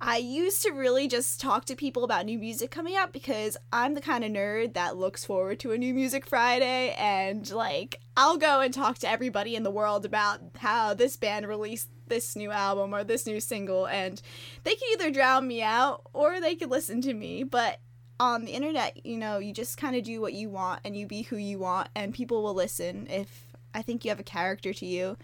I 0.00 0.18
used 0.18 0.62
to 0.62 0.70
really 0.70 1.08
just 1.08 1.40
talk 1.40 1.64
to 1.64 1.74
people 1.74 2.04
about 2.04 2.24
new 2.24 2.38
music 2.38 2.70
coming 2.70 2.94
out 2.94 3.12
because 3.12 3.56
I'm 3.72 3.94
the 3.94 4.00
kind 4.00 4.22
of 4.22 4.30
nerd 4.30 4.74
that 4.74 4.96
looks 4.96 5.24
forward 5.24 5.58
to 5.60 5.72
a 5.72 5.78
new 5.78 5.92
music 5.92 6.24
Friday 6.24 6.94
and 6.96 7.50
like 7.50 8.00
I'll 8.16 8.36
go 8.36 8.60
and 8.60 8.72
talk 8.72 8.98
to 8.98 9.10
everybody 9.10 9.56
in 9.56 9.64
the 9.64 9.72
world 9.72 10.04
about 10.04 10.40
how 10.58 10.94
this 10.94 11.16
band 11.16 11.48
released 11.48 11.88
this 12.06 12.36
new 12.36 12.52
album 12.52 12.94
or 12.94 13.02
this 13.02 13.26
new 13.26 13.40
single 13.40 13.86
and 13.86 14.22
they 14.62 14.76
can 14.76 14.88
either 14.92 15.10
drown 15.10 15.48
me 15.48 15.62
out 15.62 16.02
or 16.12 16.40
they 16.40 16.54
can 16.54 16.70
listen 16.70 17.00
to 17.02 17.12
me 17.12 17.42
but 17.42 17.80
on 18.20 18.44
the 18.44 18.52
internet, 18.52 19.04
you 19.06 19.16
know, 19.16 19.38
you 19.38 19.52
just 19.52 19.76
kind 19.76 19.96
of 19.96 20.02
do 20.02 20.20
what 20.20 20.32
you 20.32 20.48
want 20.48 20.80
and 20.84 20.96
you 20.96 21.06
be 21.06 21.22
who 21.22 21.36
you 21.36 21.58
want, 21.58 21.88
and 21.94 22.12
people 22.12 22.42
will 22.42 22.54
listen 22.54 23.06
if 23.08 23.46
I 23.74 23.82
think 23.82 24.04
you 24.04 24.10
have 24.10 24.20
a 24.20 24.24
character 24.24 24.72
to 24.72 24.86
you. 24.86 25.16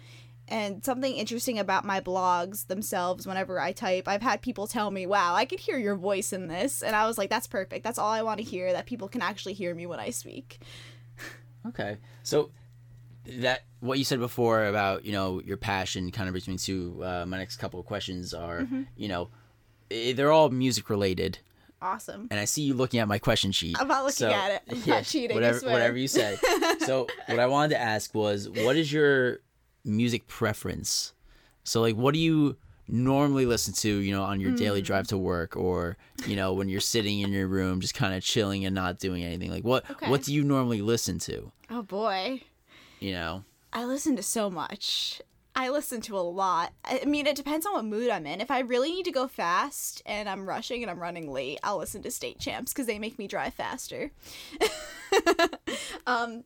And 0.47 0.85
something 0.85 1.15
interesting 1.15 1.59
about 1.59 1.87
my 1.87 2.01
blogs 2.01 2.67
themselves, 2.67 3.27
whenever 3.27 3.59
I 3.59 3.73
type, 3.73 4.07
I've 4.07 4.21
had 4.21 4.43
people 4.43 4.67
tell 4.67 4.91
me, 4.91 5.07
wow, 5.07 5.35
I 5.35 5.47
could 5.47 5.59
hear 5.59 5.79
your 5.79 5.97
voice 5.97 6.35
in 6.35 6.49
this. 6.49 6.83
And 6.83 6.95
I 6.95 7.07
was 7.07 7.17
like, 7.17 7.31
that's 7.31 7.47
perfect. 7.47 7.83
That's 7.83 7.99
all 7.99 8.11
I 8.11 8.23
want 8.23 8.39
to 8.39 8.45
hear, 8.45 8.73
that 8.73 8.85
people 8.85 9.09
can 9.09 9.23
actually 9.23 9.55
hear 9.55 9.75
me 9.75 9.87
when 9.87 10.01
I 10.01 10.11
speak. 10.11 10.61
Okay. 11.67 11.97
So, 12.23 12.51
that 13.27 13.63
what 13.81 13.99
you 13.99 14.05
said 14.05 14.19
before 14.19 14.67
about, 14.67 15.07
you 15.07 15.13
know, 15.13 15.41
your 15.41 15.57
passion 15.57 16.11
kind 16.11 16.29
of 16.29 16.35
brings 16.35 16.47
me 16.47 16.59
to 16.59 17.03
uh, 17.03 17.25
my 17.27 17.39
next 17.39 17.57
couple 17.57 17.81
of 17.81 17.87
questions 17.87 18.35
are, 18.35 18.61
mm-hmm. 18.61 18.83
you 18.99 19.09
know, 19.09 19.31
they're 19.89 20.31
all 20.31 20.51
music 20.51 20.91
related 20.91 21.39
awesome. 21.85 22.29
And 22.31 22.41
I 22.41 22.47
see 22.47 22.63
you 22.63 22.75
looking 22.75 23.01
at 23.01 23.07
my 23.07 23.19
question 23.19 23.53
sheet. 23.53 23.77
I'm 23.79 23.89
not 23.89 24.05
looking 24.05 24.15
so, 24.15 24.31
at 24.31 24.51
it. 24.51 24.63
I'm 24.71 24.83
yeah, 24.85 24.95
not 24.95 25.05
cheating. 25.05 25.37
Whatever, 25.37 25.61
whatever 25.67 25.97
you 25.97 26.09
say. 26.09 26.37
so 26.81 27.07
what 27.27 27.39
I 27.39 27.47
wanted 27.47 27.71
to 27.75 27.81
ask 27.81 28.15
was, 28.15 28.49
what 28.49 28.77
is 28.77 28.93
your 28.93 29.41
music 29.85 30.27
preference? 30.27 31.13
So 31.63 31.81
like, 31.81 31.97
what 31.97 32.15
do 32.15 32.21
you 32.21 32.57
normally 32.89 33.47
listen 33.47 33.75
to? 33.75 33.89
You 33.89 34.13
know, 34.13 34.23
on 34.23 34.41
your 34.41 34.53
mm. 34.53 34.59
daily 34.59 34.83
drive 34.83 35.07
to 35.09 35.19
work, 35.19 35.57
or 35.57 35.97
you 36.27 36.37
know, 36.37 36.53
when 36.53 36.69
you're 36.69 36.81
sitting 36.81 37.21
in 37.21 37.33
your 37.33 37.47
room, 37.47 37.81
just 37.81 37.95
kind 37.95 38.15
of 38.15 38.23
chilling 38.23 38.65
and 38.65 38.75
not 38.75 38.99
doing 38.99 39.23
anything. 39.23 39.51
Like, 39.51 39.65
what 39.65 39.89
okay. 39.91 40.11
what 40.11 40.23
do 40.23 40.35
you 40.35 40.43
normally 40.43 40.83
listen 40.83 41.19
to? 41.21 41.53
Oh 41.71 41.83
boy. 41.83 42.43
You 43.01 43.13
know. 43.13 43.45
I 43.73 43.85
listen 43.85 44.15
to 44.17 44.23
so 44.23 44.51
much. 44.51 45.21
I 45.57 45.69
listen 45.71 46.01
to 46.03 46.19
a 46.19 46.21
lot. 46.21 46.73
I 46.85 47.05
mean, 47.05 47.27
it 47.27 47.37
depends 47.37 47.65
on 47.65 47.75
what 47.75 47.85
mood 47.85 48.11
I'm 48.11 48.27
in. 48.27 48.41
If 48.41 48.51
I 48.51 48.61
really 48.61 48.91
need 48.93 49.05
to 49.05 49.13
go 49.13 49.29
fast 49.29 50.03
and 50.05 50.29
I'm 50.29 50.49
rushing 50.49 50.83
and 50.83 50.91
I'm 50.91 50.99
running 50.99 51.31
late, 51.33 51.61
I'll 51.63 51.79
listen 51.79 52.03
to 52.03 52.11
State 52.11 52.41
Champs 52.41 52.73
because 52.73 52.87
they 52.87 52.99
make 52.99 53.19
me 53.19 53.29
drive 53.29 53.55
faster. 53.55 54.11
um, 56.07 56.43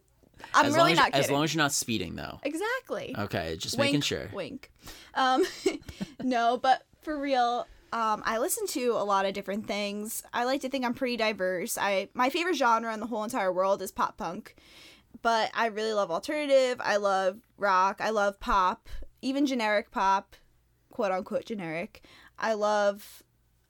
I'm 0.54 0.66
as 0.66 0.74
really 0.74 0.92
as, 0.92 0.98
not 0.98 1.06
kidding. 1.06 1.24
As 1.24 1.30
long 1.30 1.44
as 1.44 1.54
you're 1.54 1.62
not 1.62 1.72
speeding, 1.72 2.16
though. 2.16 2.38
Exactly. 2.42 3.14
Okay, 3.18 3.56
just 3.58 3.78
wink, 3.78 3.88
making 3.88 4.00
sure. 4.02 4.28
Wink. 4.32 4.70
Um, 5.14 5.44
no, 6.22 6.58
but 6.58 6.82
for 7.02 7.18
real, 7.18 7.66
Um, 7.92 8.22
I 8.26 8.36
listen 8.38 8.66
to 8.68 8.92
a 8.92 9.04
lot 9.04 9.24
of 9.24 9.32
different 9.32 9.66
things. 9.66 10.22
I 10.34 10.44
like 10.44 10.60
to 10.60 10.68
think 10.68 10.84
I'm 10.84 10.92
pretty 10.92 11.16
diverse. 11.16 11.78
I 11.78 12.08
my 12.12 12.28
favorite 12.28 12.56
genre 12.56 12.92
in 12.92 13.00
the 13.00 13.06
whole 13.06 13.24
entire 13.24 13.50
world 13.50 13.80
is 13.80 13.90
pop 13.90 14.18
punk, 14.18 14.54
but 15.22 15.50
I 15.54 15.66
really 15.66 15.92
love 15.92 16.10
alternative. 16.10 16.80
I 16.80 16.96
love 16.96 17.38
rock. 17.56 18.00
I 18.00 18.10
love 18.10 18.40
pop, 18.40 18.88
even 19.22 19.46
generic 19.46 19.90
pop, 19.90 20.36
quote 20.90 21.12
unquote 21.12 21.46
generic. 21.46 22.02
I 22.38 22.54
love. 22.54 23.22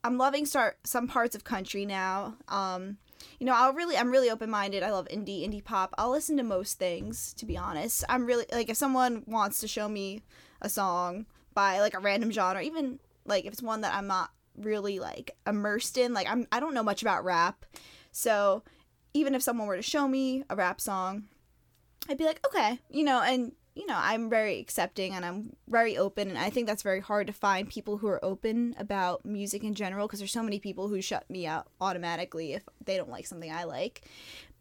I'm 0.04 0.16
loving 0.16 0.46
start 0.46 0.78
some 0.84 1.08
parts 1.08 1.34
of 1.34 1.42
country 1.42 1.84
now. 1.84 2.36
Um, 2.46 2.98
you 3.40 3.46
know, 3.46 3.52
I'll 3.52 3.72
really, 3.72 3.96
I'm 3.96 4.10
really 4.10 4.30
open 4.30 4.48
minded. 4.48 4.82
I 4.82 4.92
love 4.92 5.08
indie, 5.08 5.46
indie 5.46 5.62
pop. 5.62 5.92
I'll 5.98 6.10
listen 6.10 6.36
to 6.36 6.44
most 6.44 6.78
things, 6.78 7.34
to 7.34 7.44
be 7.44 7.56
honest. 7.56 8.04
I'm 8.08 8.24
really 8.24 8.46
like 8.52 8.68
if 8.68 8.76
someone 8.76 9.24
wants 9.26 9.58
to 9.60 9.68
show 9.68 9.88
me 9.88 10.22
a 10.62 10.68
song 10.68 11.26
by 11.52 11.80
like 11.80 11.94
a 11.94 11.98
random 11.98 12.30
genre, 12.30 12.62
even 12.62 13.00
like 13.26 13.44
if 13.44 13.52
it's 13.52 13.62
one 13.62 13.80
that 13.80 13.94
I'm 13.94 14.06
not 14.06 14.30
really 14.56 14.98
like 15.00 15.32
immersed 15.46 15.98
in, 15.98 16.14
like 16.14 16.28
I'm, 16.30 16.46
I 16.52 16.60
don't 16.60 16.74
know 16.74 16.82
much 16.82 17.02
about 17.02 17.24
rap, 17.24 17.64
so 18.12 18.62
even 19.14 19.34
if 19.34 19.42
someone 19.42 19.66
were 19.66 19.76
to 19.76 19.82
show 19.82 20.06
me 20.06 20.44
a 20.48 20.56
rap 20.56 20.80
song, 20.80 21.24
I'd 22.08 22.18
be 22.18 22.24
like, 22.24 22.44
okay, 22.46 22.78
you 22.90 23.04
know, 23.04 23.22
and 23.22 23.52
you 23.74 23.86
know, 23.86 23.96
I'm 23.96 24.28
very 24.28 24.58
accepting 24.58 25.14
and 25.14 25.24
I'm 25.24 25.54
very 25.68 25.96
open. 25.96 26.28
And 26.30 26.36
I 26.38 26.50
think 26.50 26.66
that's 26.66 26.82
very 26.82 26.98
hard 27.00 27.28
to 27.28 27.32
find 27.32 27.68
people 27.68 27.98
who 27.98 28.08
are 28.08 28.24
open 28.24 28.74
about 28.76 29.24
music 29.24 29.62
in 29.62 29.74
general 29.74 30.08
because 30.08 30.18
there's 30.18 30.32
so 30.32 30.42
many 30.42 30.58
people 30.58 30.88
who 30.88 31.00
shut 31.00 31.30
me 31.30 31.46
out 31.46 31.68
automatically 31.80 32.54
if 32.54 32.64
they 32.84 32.96
don't 32.96 33.08
like 33.10 33.26
something 33.26 33.52
I 33.52 33.64
like. 33.64 34.02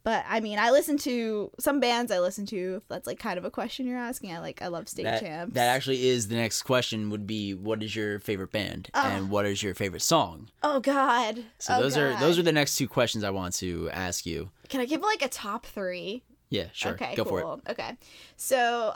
But 0.03 0.23
I 0.29 0.39
mean, 0.39 0.59
I 0.59 0.69
listen 0.69 0.97
to 0.99 1.49
some 1.59 1.79
bands 1.79 2.11
I 2.11 2.19
listen 2.19 2.45
to. 2.45 2.75
If 2.77 2.87
that's 2.89 3.07
like 3.07 3.17
kind 3.17 3.39
of 3.39 3.43
a 3.43 3.49
question 3.49 3.87
you're 3.87 3.97
asking, 3.97 4.31
I 4.33 4.39
like 4.39 4.61
I 4.61 4.67
love 4.67 4.87
State 4.87 5.03
That, 5.03 5.19
Champs. 5.21 5.53
that 5.55 5.65
actually 5.67 6.07
is 6.07 6.27
the 6.27 6.35
next 6.35 6.61
question. 6.61 7.09
Would 7.09 7.25
be 7.25 7.55
what 7.55 7.81
is 7.81 7.95
your 7.95 8.19
favorite 8.19 8.51
band 8.51 8.89
Oh. 8.93 9.01
and 9.03 9.29
what 9.31 9.45
is 9.47 9.63
your 9.63 9.73
favorite 9.73 10.03
song? 10.03 10.49
oh 10.63 10.79
God. 10.79 11.43
So 11.57 11.73
Oh, 11.75 11.81
those 11.81 11.97
are 11.97 12.15
those 12.19 12.37
are 12.37 12.43
the 12.43 12.51
next 12.53 12.77
two 12.77 12.87
questions 12.87 13.23
I 13.23 13.31
want 13.31 13.55
to 13.55 13.89
ask 13.89 14.25
you. 14.27 14.51
Can 14.69 14.79
I 14.79 14.85
give 14.85 15.01
like 15.01 15.23
a 15.23 15.27
top 15.27 15.65
three? 15.65 16.23
Yeah, 16.49 16.67
sure. 16.73 16.93
Okay, 16.93 17.15
Go 17.15 17.25
cool. 17.25 17.39
for 17.39 17.59
it. 17.65 17.71
Okay. 17.71 17.97
So, 18.35 18.93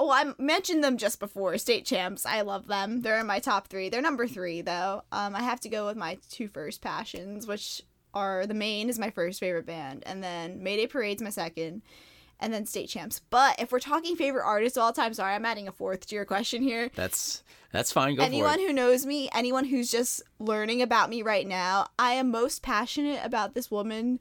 well, 0.00 0.10
I 0.10 0.32
mentioned 0.38 0.82
them 0.82 0.96
just 0.96 1.20
before. 1.20 1.56
State 1.58 1.84
Champs. 1.84 2.24
I 2.26 2.40
love 2.40 2.66
them. 2.66 3.02
They're 3.02 3.20
in 3.20 3.26
my 3.26 3.40
top 3.40 3.68
three. 3.68 3.88
They're 3.88 4.02
number 4.02 4.26
three, 4.26 4.62
though. 4.62 5.02
Um, 5.12 5.34
I 5.34 5.42
have 5.42 5.60
to 5.60 5.68
go 5.68 5.86
with 5.86 5.96
my 5.96 6.18
two 6.30 6.48
first 6.48 6.80
passions, 6.80 7.46
which 7.46 7.82
are 8.14 8.46
The 8.46 8.54
Maine 8.54 8.88
is 8.88 8.98
my 8.98 9.10
first 9.10 9.40
favorite 9.40 9.66
band, 9.66 10.02
and 10.06 10.22
then 10.22 10.62
Mayday 10.62 10.86
Parade's 10.86 11.20
my 11.22 11.30
second, 11.30 11.82
and 12.40 12.52
then 12.52 12.64
State 12.64 12.88
Champs. 12.88 13.20
But 13.30 13.60
if 13.60 13.72
we're 13.72 13.80
talking 13.80 14.16
favorite 14.16 14.44
artists 14.44 14.78
of 14.78 14.84
all 14.84 14.92
time, 14.92 15.12
sorry, 15.14 15.34
I'm 15.34 15.44
adding 15.44 15.68
a 15.68 15.72
fourth 15.72 16.06
to 16.06 16.14
your 16.14 16.24
question 16.24 16.62
here. 16.62 16.90
That's 16.94 17.42
that's 17.72 17.90
fine. 17.92 18.14
Go 18.14 18.22
anyone 18.22 18.46
for 18.46 18.50
it. 18.50 18.52
Anyone 18.54 18.68
who 18.68 18.72
knows 18.72 19.04
me, 19.04 19.28
anyone 19.34 19.64
who's 19.64 19.90
just 19.90 20.22
learning 20.38 20.80
about 20.80 21.10
me 21.10 21.22
right 21.22 21.46
now, 21.46 21.88
I 21.98 22.12
am 22.12 22.30
most 22.30 22.62
passionate 22.62 23.20
about 23.24 23.54
this 23.54 23.70
woman 23.70 24.20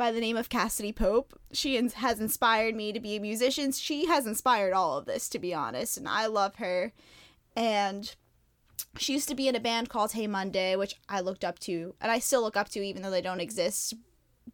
by 0.00 0.10
the 0.10 0.20
name 0.20 0.38
of 0.38 0.48
Cassadee 0.48 0.96
Pope. 0.96 1.38
She 1.52 1.76
has 1.76 2.20
inspired 2.20 2.74
me 2.74 2.90
to 2.90 3.00
be 3.00 3.16
a 3.16 3.20
musician. 3.20 3.70
She 3.70 4.06
has 4.06 4.26
inspired 4.26 4.72
all 4.72 4.96
of 4.96 5.04
this, 5.04 5.28
to 5.28 5.38
be 5.38 5.52
honest, 5.52 5.98
and 5.98 6.08
I 6.08 6.24
love 6.24 6.54
her. 6.54 6.94
And 7.54 8.16
she 8.96 9.12
used 9.12 9.28
to 9.28 9.34
be 9.34 9.46
in 9.46 9.54
a 9.54 9.60
band 9.60 9.90
called 9.90 10.12
Hey 10.12 10.26
Monday, 10.26 10.74
which 10.74 10.98
I 11.10 11.20
looked 11.20 11.44
up 11.44 11.58
to, 11.60 11.94
and 12.00 12.10
I 12.10 12.18
still 12.18 12.40
look 12.40 12.56
up 12.56 12.70
to, 12.70 12.80
even 12.80 13.02
though 13.02 13.10
they 13.10 13.20
don't 13.20 13.42
exist 13.42 13.92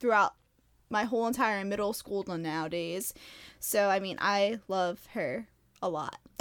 throughout 0.00 0.34
my 0.90 1.04
whole 1.04 1.28
entire 1.28 1.64
middle 1.64 1.92
school 1.92 2.24
nowadays. 2.26 3.14
So, 3.60 3.88
I 3.88 4.00
mean, 4.00 4.16
I 4.20 4.58
love 4.66 5.06
her 5.12 5.46
a 5.80 5.88
lot. 5.88 6.18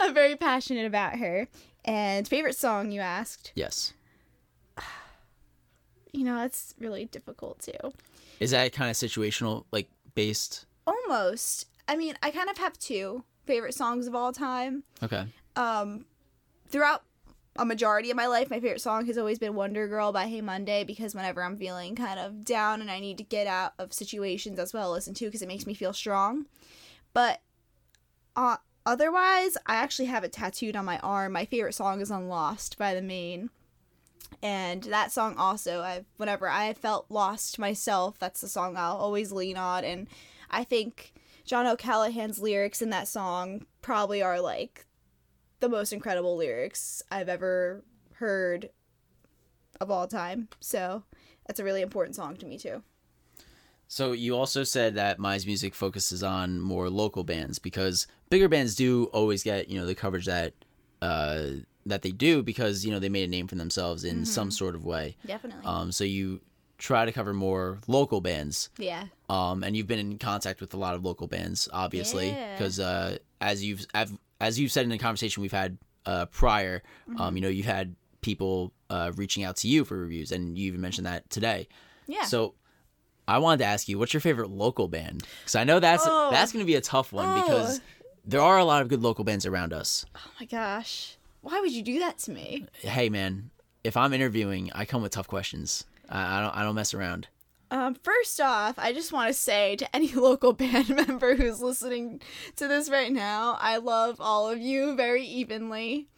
I'm 0.00 0.14
very 0.14 0.36
passionate 0.36 0.86
about 0.86 1.18
her. 1.18 1.48
And 1.84 2.26
favorite 2.26 2.56
song 2.56 2.90
you 2.90 3.02
asked? 3.02 3.52
Yes. 3.54 3.92
You 6.14 6.24
know, 6.24 6.44
it's 6.44 6.74
really 6.78 7.06
difficult 7.06 7.58
too. 7.58 7.92
Is 8.38 8.52
that 8.52 8.72
kind 8.72 8.88
of 8.88 8.96
situational, 8.96 9.64
like 9.72 9.88
based? 10.14 10.64
Almost. 10.86 11.66
I 11.88 11.96
mean, 11.96 12.14
I 12.22 12.30
kind 12.30 12.48
of 12.48 12.56
have 12.58 12.78
two 12.78 13.24
favorite 13.46 13.74
songs 13.74 14.06
of 14.06 14.14
all 14.14 14.32
time. 14.32 14.84
Okay. 15.02 15.26
Um, 15.56 16.04
throughout 16.68 17.02
a 17.56 17.64
majority 17.64 18.10
of 18.10 18.16
my 18.16 18.26
life, 18.26 18.48
my 18.48 18.60
favorite 18.60 18.80
song 18.80 19.06
has 19.06 19.18
always 19.18 19.40
been 19.40 19.54
Wonder 19.54 19.88
Girl 19.88 20.12
by 20.12 20.28
Hey 20.28 20.40
Monday 20.40 20.84
because 20.84 21.16
whenever 21.16 21.42
I'm 21.42 21.56
feeling 21.56 21.96
kind 21.96 22.20
of 22.20 22.44
down 22.44 22.80
and 22.80 22.90
I 22.90 23.00
need 23.00 23.18
to 23.18 23.24
get 23.24 23.48
out 23.48 23.74
of 23.78 23.92
situations, 23.92 24.56
that's 24.56 24.72
what 24.72 24.80
I'll 24.82 24.92
listen 24.92 25.14
to 25.14 25.24
because 25.24 25.42
it 25.42 25.48
makes 25.48 25.66
me 25.66 25.74
feel 25.74 25.92
strong. 25.92 26.46
But 27.12 27.40
uh, 28.36 28.58
otherwise, 28.86 29.56
I 29.66 29.76
actually 29.76 30.06
have 30.06 30.22
it 30.22 30.32
tattooed 30.32 30.76
on 30.76 30.84
my 30.84 30.98
arm. 30.98 31.32
My 31.32 31.44
favorite 31.44 31.74
song 31.74 32.00
is 32.00 32.10
Unlost 32.10 32.78
by 32.78 32.94
The 32.94 33.02
Maine. 33.02 33.50
And 34.42 34.82
that 34.84 35.12
song 35.12 35.36
also, 35.36 35.80
I 35.80 36.04
whenever 36.16 36.48
I 36.48 36.72
felt 36.74 37.06
lost 37.08 37.58
myself, 37.58 38.18
that's 38.18 38.40
the 38.40 38.48
song 38.48 38.76
I'll 38.76 38.96
always 38.96 39.32
lean 39.32 39.56
on. 39.56 39.84
And 39.84 40.08
I 40.50 40.64
think 40.64 41.12
John 41.44 41.66
O'Callaghan's 41.66 42.38
lyrics 42.38 42.82
in 42.82 42.90
that 42.90 43.08
song 43.08 43.66
probably 43.82 44.22
are 44.22 44.40
like 44.40 44.86
the 45.60 45.68
most 45.68 45.92
incredible 45.92 46.36
lyrics 46.36 47.02
I've 47.10 47.28
ever 47.28 47.84
heard 48.14 48.70
of 49.80 49.90
all 49.90 50.06
time. 50.06 50.48
So 50.60 51.04
that's 51.46 51.60
a 51.60 51.64
really 51.64 51.82
important 51.82 52.16
song 52.16 52.36
to 52.36 52.46
me 52.46 52.58
too. 52.58 52.82
So 53.86 54.12
you 54.12 54.34
also 54.36 54.64
said 54.64 54.94
that 54.94 55.18
Mize 55.18 55.46
Music 55.46 55.74
focuses 55.74 56.22
on 56.22 56.60
more 56.60 56.88
local 56.88 57.22
bands 57.22 57.58
because 57.58 58.06
bigger 58.30 58.48
bands 58.48 58.74
do 58.74 59.04
always 59.12 59.42
get 59.42 59.68
you 59.68 59.78
know 59.78 59.86
the 59.86 59.94
coverage 59.94 60.26
that 60.26 60.54
uh, 61.02 61.46
that 61.86 62.02
they 62.02 62.10
do 62.12 62.42
because 62.42 62.84
you 62.84 62.90
know 62.92 62.98
they 62.98 63.08
made 63.08 63.24
a 63.24 63.30
name 63.30 63.46
for 63.46 63.54
themselves 63.56 64.04
in 64.04 64.24
some 64.24 64.50
sort 64.50 64.74
of 64.74 64.84
way. 64.84 65.16
Definitely. 65.26 65.64
Um, 65.66 65.92
so 65.92 66.04
you 66.04 66.40
try 66.78 67.04
to 67.04 67.12
cover 67.12 67.32
more 67.32 67.78
local 67.86 68.20
bands. 68.20 68.68
yeah. 68.78 69.04
Um, 69.30 69.62
and 69.62 69.76
you've 69.76 69.86
been 69.86 69.98
in 70.00 70.18
contact 70.18 70.60
with 70.60 70.74
a 70.74 70.76
lot 70.76 70.94
of 70.94 71.04
local 71.04 71.26
bands, 71.28 71.68
obviously, 71.72 72.28
Yeah. 72.30 72.52
because 72.56 72.80
uh, 72.80 73.18
as 73.40 73.64
you've 73.64 73.86
I've, 73.94 74.12
as 74.40 74.58
you've 74.58 74.72
said 74.72 74.82
in 74.84 74.90
the 74.90 74.98
conversation 74.98 75.40
we've 75.42 75.52
had 75.52 75.78
uh, 76.06 76.26
prior, 76.26 76.82
Mm-hmm. 77.08 77.20
um, 77.20 77.36
you 77.36 77.42
know, 77.42 77.48
you've 77.48 77.66
had 77.66 77.94
people 78.20 78.72
uh, 78.90 79.12
reaching 79.16 79.44
out 79.44 79.56
to 79.56 79.68
you 79.68 79.84
for 79.84 79.96
reviews, 79.98 80.32
and 80.32 80.58
you 80.58 80.66
even 80.66 80.80
mentioned 80.80 81.06
that 81.06 81.28
today. 81.30 81.68
Yeah. 82.06 82.24
So 82.24 82.54
I 83.28 83.38
wanted 83.38 83.58
to 83.58 83.64
ask 83.66 83.88
you, 83.88 83.98
what's 83.98 84.12
your 84.12 84.20
favorite 84.20 84.50
local 84.50 84.88
band? 84.88 85.22
Because 85.40 85.54
I 85.56 85.64
know 85.64 85.80
that's 85.80 86.04
Oh. 86.06 86.30
that's 86.30 86.52
going 86.52 86.62
to 86.64 86.66
be 86.66 86.74
a 86.74 86.80
tough 86.80 87.12
one 87.12 87.26
Oh. 87.38 87.42
because 87.42 87.80
there 88.26 88.40
are 88.42 88.58
a 88.58 88.64
lot 88.64 88.82
of 88.82 88.88
good 88.88 89.02
local 89.02 89.24
bands 89.24 89.46
around 89.46 89.72
us. 89.72 90.04
oh 90.16 90.20
my 90.40 90.46
gosh. 90.46 91.16
Why 91.44 91.60
would 91.60 91.72
you 91.72 91.82
do 91.82 91.98
that 91.98 92.16
to 92.20 92.30
me? 92.30 92.66
Hey, 92.80 93.10
man, 93.10 93.50
if 93.84 93.98
I'm 93.98 94.14
interviewing, 94.14 94.70
I 94.74 94.86
come 94.86 95.02
with 95.02 95.12
tough 95.12 95.28
questions. 95.28 95.84
I, 96.08 96.38
I 96.38 96.40
don't 96.40 96.56
I 96.56 96.62
don't 96.62 96.74
mess 96.74 96.94
around. 96.94 97.28
Um, 97.70 97.94
first 97.96 98.40
off, 98.40 98.78
I 98.78 98.94
just 98.94 99.12
want 99.12 99.28
to 99.28 99.34
say 99.34 99.76
to 99.76 99.94
any 99.94 100.08
local 100.14 100.54
band 100.54 100.88
member 101.06 101.34
who's 101.34 101.60
listening 101.60 102.22
to 102.56 102.66
this 102.66 102.88
right 102.88 103.12
now, 103.12 103.58
I 103.60 103.76
love 103.76 104.22
all 104.22 104.48
of 104.48 104.58
you 104.58 104.96
very 104.96 105.26
evenly. 105.26 106.08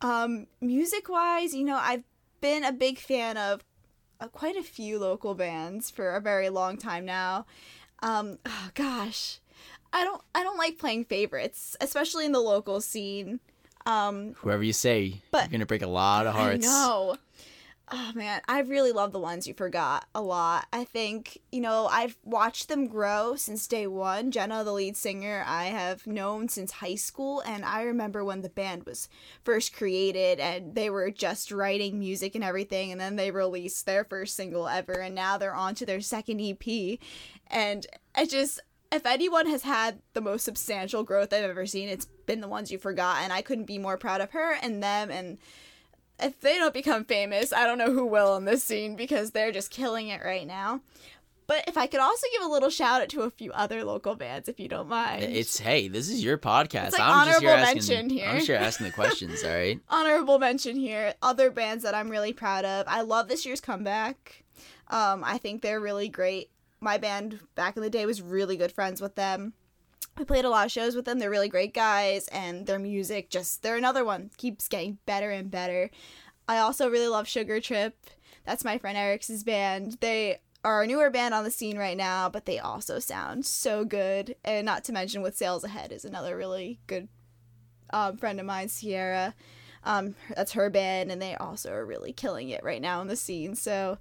Um, 0.00 0.46
music 0.60 1.08
wise, 1.08 1.54
you 1.54 1.64
know, 1.64 1.78
I've 1.80 2.04
been 2.40 2.62
a 2.62 2.70
big 2.70 2.98
fan 2.98 3.36
of 3.36 3.64
uh, 4.20 4.28
quite 4.28 4.56
a 4.56 4.62
few 4.62 5.00
local 5.00 5.34
bands 5.34 5.90
for 5.90 6.14
a 6.14 6.20
very 6.20 6.50
long 6.50 6.76
time 6.76 7.04
now. 7.04 7.46
Um, 8.00 8.38
oh 8.46 8.70
gosh, 8.74 9.40
I 9.92 10.04
don't, 10.04 10.22
I 10.36 10.44
don't 10.44 10.56
like 10.56 10.78
playing 10.78 11.06
favorites, 11.06 11.76
especially 11.80 12.26
in 12.26 12.32
the 12.32 12.38
local 12.38 12.80
scene. 12.80 13.40
Um, 13.88 14.34
Whoever 14.38 14.62
you 14.62 14.72
say, 14.72 15.22
But- 15.30 15.44
you're 15.44 15.52
gonna 15.52 15.66
break 15.66 15.82
a 15.82 15.86
lot 15.86 16.26
of 16.26 16.34
hearts. 16.36 16.66
I 16.66 16.70
know. 16.70 17.16
Oh 17.90 18.12
man, 18.14 18.42
I 18.46 18.60
really 18.60 18.92
love 18.92 19.12
the 19.12 19.18
ones 19.18 19.48
you 19.48 19.54
forgot 19.54 20.04
a 20.14 20.20
lot. 20.20 20.66
I 20.74 20.84
think, 20.84 21.38
you 21.50 21.62
know, 21.62 21.86
I've 21.86 22.18
watched 22.22 22.68
them 22.68 22.86
grow 22.86 23.34
since 23.34 23.66
day 23.66 23.86
one. 23.86 24.30
Jenna, 24.30 24.62
the 24.62 24.74
lead 24.74 24.94
singer, 24.94 25.42
I 25.46 25.64
have 25.68 26.06
known 26.06 26.50
since 26.50 26.70
high 26.70 26.96
school, 26.96 27.40
and 27.46 27.64
I 27.64 27.84
remember 27.84 28.22
when 28.22 28.42
the 28.42 28.50
band 28.50 28.84
was 28.84 29.08
first 29.42 29.72
created 29.74 30.38
and 30.38 30.74
they 30.74 30.90
were 30.90 31.10
just 31.10 31.50
writing 31.50 31.98
music 31.98 32.34
and 32.34 32.44
everything, 32.44 32.92
and 32.92 33.00
then 33.00 33.16
they 33.16 33.30
released 33.30 33.86
their 33.86 34.04
first 34.04 34.36
single 34.36 34.68
ever, 34.68 34.92
and 35.00 35.14
now 35.14 35.38
they're 35.38 35.54
on 35.54 35.74
to 35.76 35.86
their 35.86 36.02
second 36.02 36.42
EP. 36.42 36.98
And 37.46 37.86
I 38.14 38.26
just, 38.26 38.60
if 38.90 39.04
anyone 39.06 39.46
has 39.46 39.62
had 39.62 40.00
the 40.14 40.20
most 40.20 40.44
substantial 40.44 41.02
growth 41.02 41.32
I've 41.32 41.44
ever 41.44 41.66
seen, 41.66 41.88
it's 41.88 42.06
been 42.26 42.40
the 42.40 42.48
ones 42.48 42.70
you 42.70 42.78
forgot, 42.78 43.22
and 43.22 43.32
I 43.32 43.42
couldn't 43.42 43.64
be 43.64 43.78
more 43.78 43.98
proud 43.98 44.20
of 44.20 44.30
her 44.32 44.54
and 44.62 44.82
them 44.82 45.10
and 45.10 45.38
if 46.20 46.40
they 46.40 46.56
don't 46.56 46.74
become 46.74 47.04
famous, 47.04 47.52
I 47.52 47.64
don't 47.64 47.78
know 47.78 47.92
who 47.92 48.06
will 48.06 48.36
in 48.36 48.44
this 48.44 48.64
scene 48.64 48.96
because 48.96 49.30
they're 49.30 49.52
just 49.52 49.70
killing 49.70 50.08
it 50.08 50.20
right 50.24 50.46
now. 50.46 50.80
But 51.46 51.64
if 51.66 51.78
I 51.78 51.86
could 51.86 52.00
also 52.00 52.26
give 52.32 52.42
a 52.42 52.52
little 52.52 52.68
shout 52.68 53.00
out 53.00 53.08
to 53.10 53.22
a 53.22 53.30
few 53.30 53.52
other 53.52 53.82
local 53.82 54.14
bands, 54.14 54.50
if 54.50 54.60
you 54.60 54.68
don't 54.68 54.88
mind. 54.88 55.22
It's 55.22 55.58
hey, 55.58 55.88
this 55.88 56.10
is 56.10 56.22
your 56.22 56.36
podcast. 56.36 56.88
It's 56.88 56.98
like 56.98 57.08
I'm 57.08 57.26
just 57.26 57.40
here 57.40 57.50
honorable 57.50 57.66
asking. 57.68 57.96
mention 57.96 58.10
here. 58.10 58.28
I'm 58.28 58.40
here 58.40 58.56
asking 58.56 58.86
the 58.86 58.92
questions. 58.92 59.42
All 59.42 59.50
right. 59.50 59.80
honorable 59.88 60.38
mention 60.38 60.76
here. 60.76 61.14
Other 61.22 61.50
bands 61.50 61.84
that 61.84 61.94
I'm 61.94 62.10
really 62.10 62.34
proud 62.34 62.66
of. 62.66 62.86
I 62.86 63.00
love 63.00 63.28
this 63.28 63.46
year's 63.46 63.62
comeback. 63.62 64.44
Um, 64.88 65.22
I 65.24 65.38
think 65.38 65.62
they're 65.62 65.80
really 65.80 66.08
great. 66.08 66.50
My 66.80 66.98
band 66.98 67.40
back 67.54 67.76
in 67.76 67.82
the 67.82 67.90
day 67.90 68.06
was 68.06 68.22
really 68.22 68.56
good 68.56 68.72
friends 68.72 69.00
with 69.00 69.14
them. 69.14 69.52
we 70.18 70.24
played 70.24 70.44
a 70.44 70.50
lot 70.50 70.66
of 70.66 70.72
shows 70.72 70.94
with 70.94 71.04
them. 71.04 71.18
They're 71.18 71.30
really 71.30 71.48
great 71.48 71.74
guys, 71.74 72.28
and 72.28 72.66
their 72.66 72.78
music 72.78 73.30
just 73.30 73.62
they're 73.62 73.76
another 73.76 74.04
one 74.04 74.30
keeps 74.36 74.68
getting 74.68 74.98
better 75.06 75.30
and 75.30 75.50
better. 75.50 75.90
I 76.48 76.58
also 76.58 76.88
really 76.88 77.08
love 77.08 77.28
Sugar 77.28 77.60
Trip. 77.60 77.94
That's 78.44 78.64
my 78.64 78.78
friend 78.78 78.96
Eric's 78.96 79.42
band. 79.42 79.98
They 80.00 80.40
are 80.64 80.82
a 80.82 80.86
newer 80.86 81.10
band 81.10 81.34
on 81.34 81.44
the 81.44 81.50
scene 81.50 81.78
right 81.78 81.96
now, 81.96 82.28
but 82.28 82.46
they 82.46 82.58
also 82.58 82.98
sound 82.98 83.44
so 83.46 83.84
good. 83.84 84.34
And 84.44 84.64
not 84.64 84.84
to 84.84 84.92
mention, 84.92 85.22
with 85.22 85.36
Sales 85.36 85.64
Ahead 85.64 85.92
is 85.92 86.04
another 86.04 86.36
really 86.36 86.80
good 86.86 87.08
um, 87.90 88.16
friend 88.16 88.40
of 88.40 88.46
mine, 88.46 88.68
Sierra. 88.68 89.34
Um, 89.84 90.14
that's 90.34 90.52
her 90.52 90.70
band, 90.70 91.12
and 91.12 91.22
they 91.22 91.34
also 91.36 91.72
are 91.72 91.86
really 91.86 92.12
killing 92.12 92.48
it 92.48 92.64
right 92.64 92.82
now 92.82 93.00
in 93.00 93.08
the 93.08 93.16
scene. 93.16 93.54
So 93.54 93.98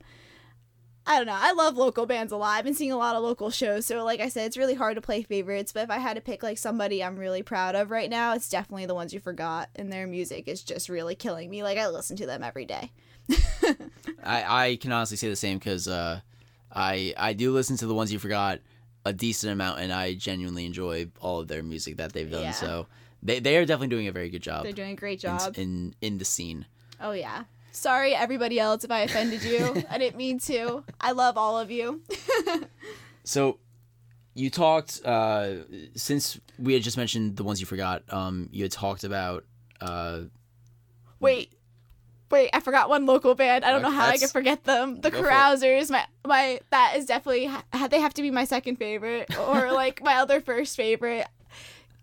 I 1.07 1.17
don't 1.17 1.25
know. 1.25 1.37
I 1.37 1.53
love 1.53 1.77
local 1.77 2.05
bands 2.05 2.33
a 2.33 2.37
lot. 2.37 2.57
I've 2.57 2.65
been 2.65 2.73
seeing 2.73 2.91
a 2.91 2.97
lot 2.97 3.15
of 3.15 3.23
local 3.23 3.49
shows, 3.49 3.85
so 3.85 4.03
like 4.03 4.19
I 4.19 4.27
said, 4.27 4.45
it's 4.45 4.57
really 4.57 4.73
hard 4.73 4.95
to 4.95 5.01
play 5.01 5.23
favorites. 5.23 5.71
But 5.71 5.85
if 5.85 5.89
I 5.89 5.99
had 5.99 6.15
to 6.15 6.21
pick 6.21 6.43
like 6.43 6.57
somebody 6.57 7.01
I'm 7.01 7.17
really 7.17 7.41
proud 7.41 7.75
of 7.75 7.91
right 7.91 8.09
now, 8.09 8.33
it's 8.33 8.49
definitely 8.49 8.87
the 8.87 8.93
ones 8.93 9.13
you 9.13 9.21
forgot, 9.21 9.69
and 9.77 9.91
their 9.91 10.05
music 10.05 10.49
is 10.49 10.61
just 10.61 10.89
really 10.89 11.15
killing 11.15 11.49
me. 11.49 11.63
Like 11.63 11.77
I 11.77 11.87
listen 11.87 12.17
to 12.17 12.25
them 12.25 12.43
every 12.43 12.65
day. 12.65 12.91
I, 14.23 14.65
I 14.65 14.75
can 14.81 14.91
honestly 14.91 15.15
say 15.15 15.29
the 15.29 15.37
same 15.37 15.57
because 15.57 15.87
uh, 15.87 16.19
I 16.73 17.13
I 17.17 17.31
do 17.31 17.53
listen 17.53 17.77
to 17.77 17.87
the 17.87 17.93
ones 17.93 18.11
you 18.11 18.19
forgot 18.19 18.59
a 19.05 19.13
decent 19.13 19.53
amount, 19.53 19.79
and 19.79 19.93
I 19.93 20.13
genuinely 20.13 20.65
enjoy 20.65 21.07
all 21.21 21.39
of 21.39 21.47
their 21.47 21.63
music 21.63 21.97
that 21.97 22.11
they've 22.11 22.29
done. 22.29 22.43
Yeah. 22.43 22.51
So 22.51 22.87
they 23.23 23.39
they 23.39 23.57
are 23.57 23.65
definitely 23.65 23.95
doing 23.95 24.07
a 24.07 24.11
very 24.11 24.29
good 24.29 24.43
job 24.43 24.63
They're 24.63 24.73
doing 24.73 24.91
a 24.91 24.95
great 24.95 25.23
in, 25.23 25.37
job. 25.37 25.57
in 25.57 25.95
in 26.01 26.17
the 26.17 26.25
scene. 26.25 26.65
Oh 26.99 27.13
yeah. 27.13 27.45
Sorry 27.77 28.15
everybody 28.15 28.59
else 28.59 28.83
if 28.83 28.91
I 28.91 29.01
offended 29.01 29.43
you. 29.43 29.83
I 29.89 29.97
didn't 29.97 30.17
mean 30.17 30.39
to. 30.39 30.83
I 30.99 31.11
love 31.11 31.37
all 31.37 31.57
of 31.59 31.71
you. 31.71 32.01
So 33.27 33.59
you 34.35 34.49
talked 34.49 35.01
uh, 35.03 35.55
since 35.95 36.39
we 36.57 36.73
had 36.73 36.81
just 36.81 36.95
mentioned 36.95 37.35
the 37.35 37.43
ones 37.43 37.59
you 37.59 37.65
forgot. 37.65 38.03
Um, 38.09 38.47
you 38.53 38.63
had 38.63 38.71
talked 38.71 39.03
about 39.03 39.43
uh, 39.81 40.21
Wait. 41.19 41.51
Wait, 42.31 42.49
I 42.53 42.61
forgot 42.61 42.87
one 42.87 43.05
local 43.05 43.35
band. 43.35 43.65
I 43.65 43.71
don't 43.71 43.81
know 43.81 43.91
how 43.91 44.05
I 44.05 44.17
could 44.17 44.29
forget 44.29 44.63
them. 44.63 45.01
The 45.01 45.11
Go 45.11 45.19
for 45.19 45.25
it. 45.25 45.29
Carousers. 45.29 45.91
My 45.91 46.05
my 46.25 46.61
that 46.71 46.93
is 46.95 47.05
definitely 47.05 47.49
they 47.89 47.99
have 47.99 48.13
to 48.13 48.21
be 48.21 48.31
my 48.31 48.45
second 48.45 48.77
favorite 48.77 49.37
or 49.37 49.71
like 49.73 50.01
my 50.01 50.15
other 50.15 50.39
first 50.39 50.77
favorite 50.77 51.27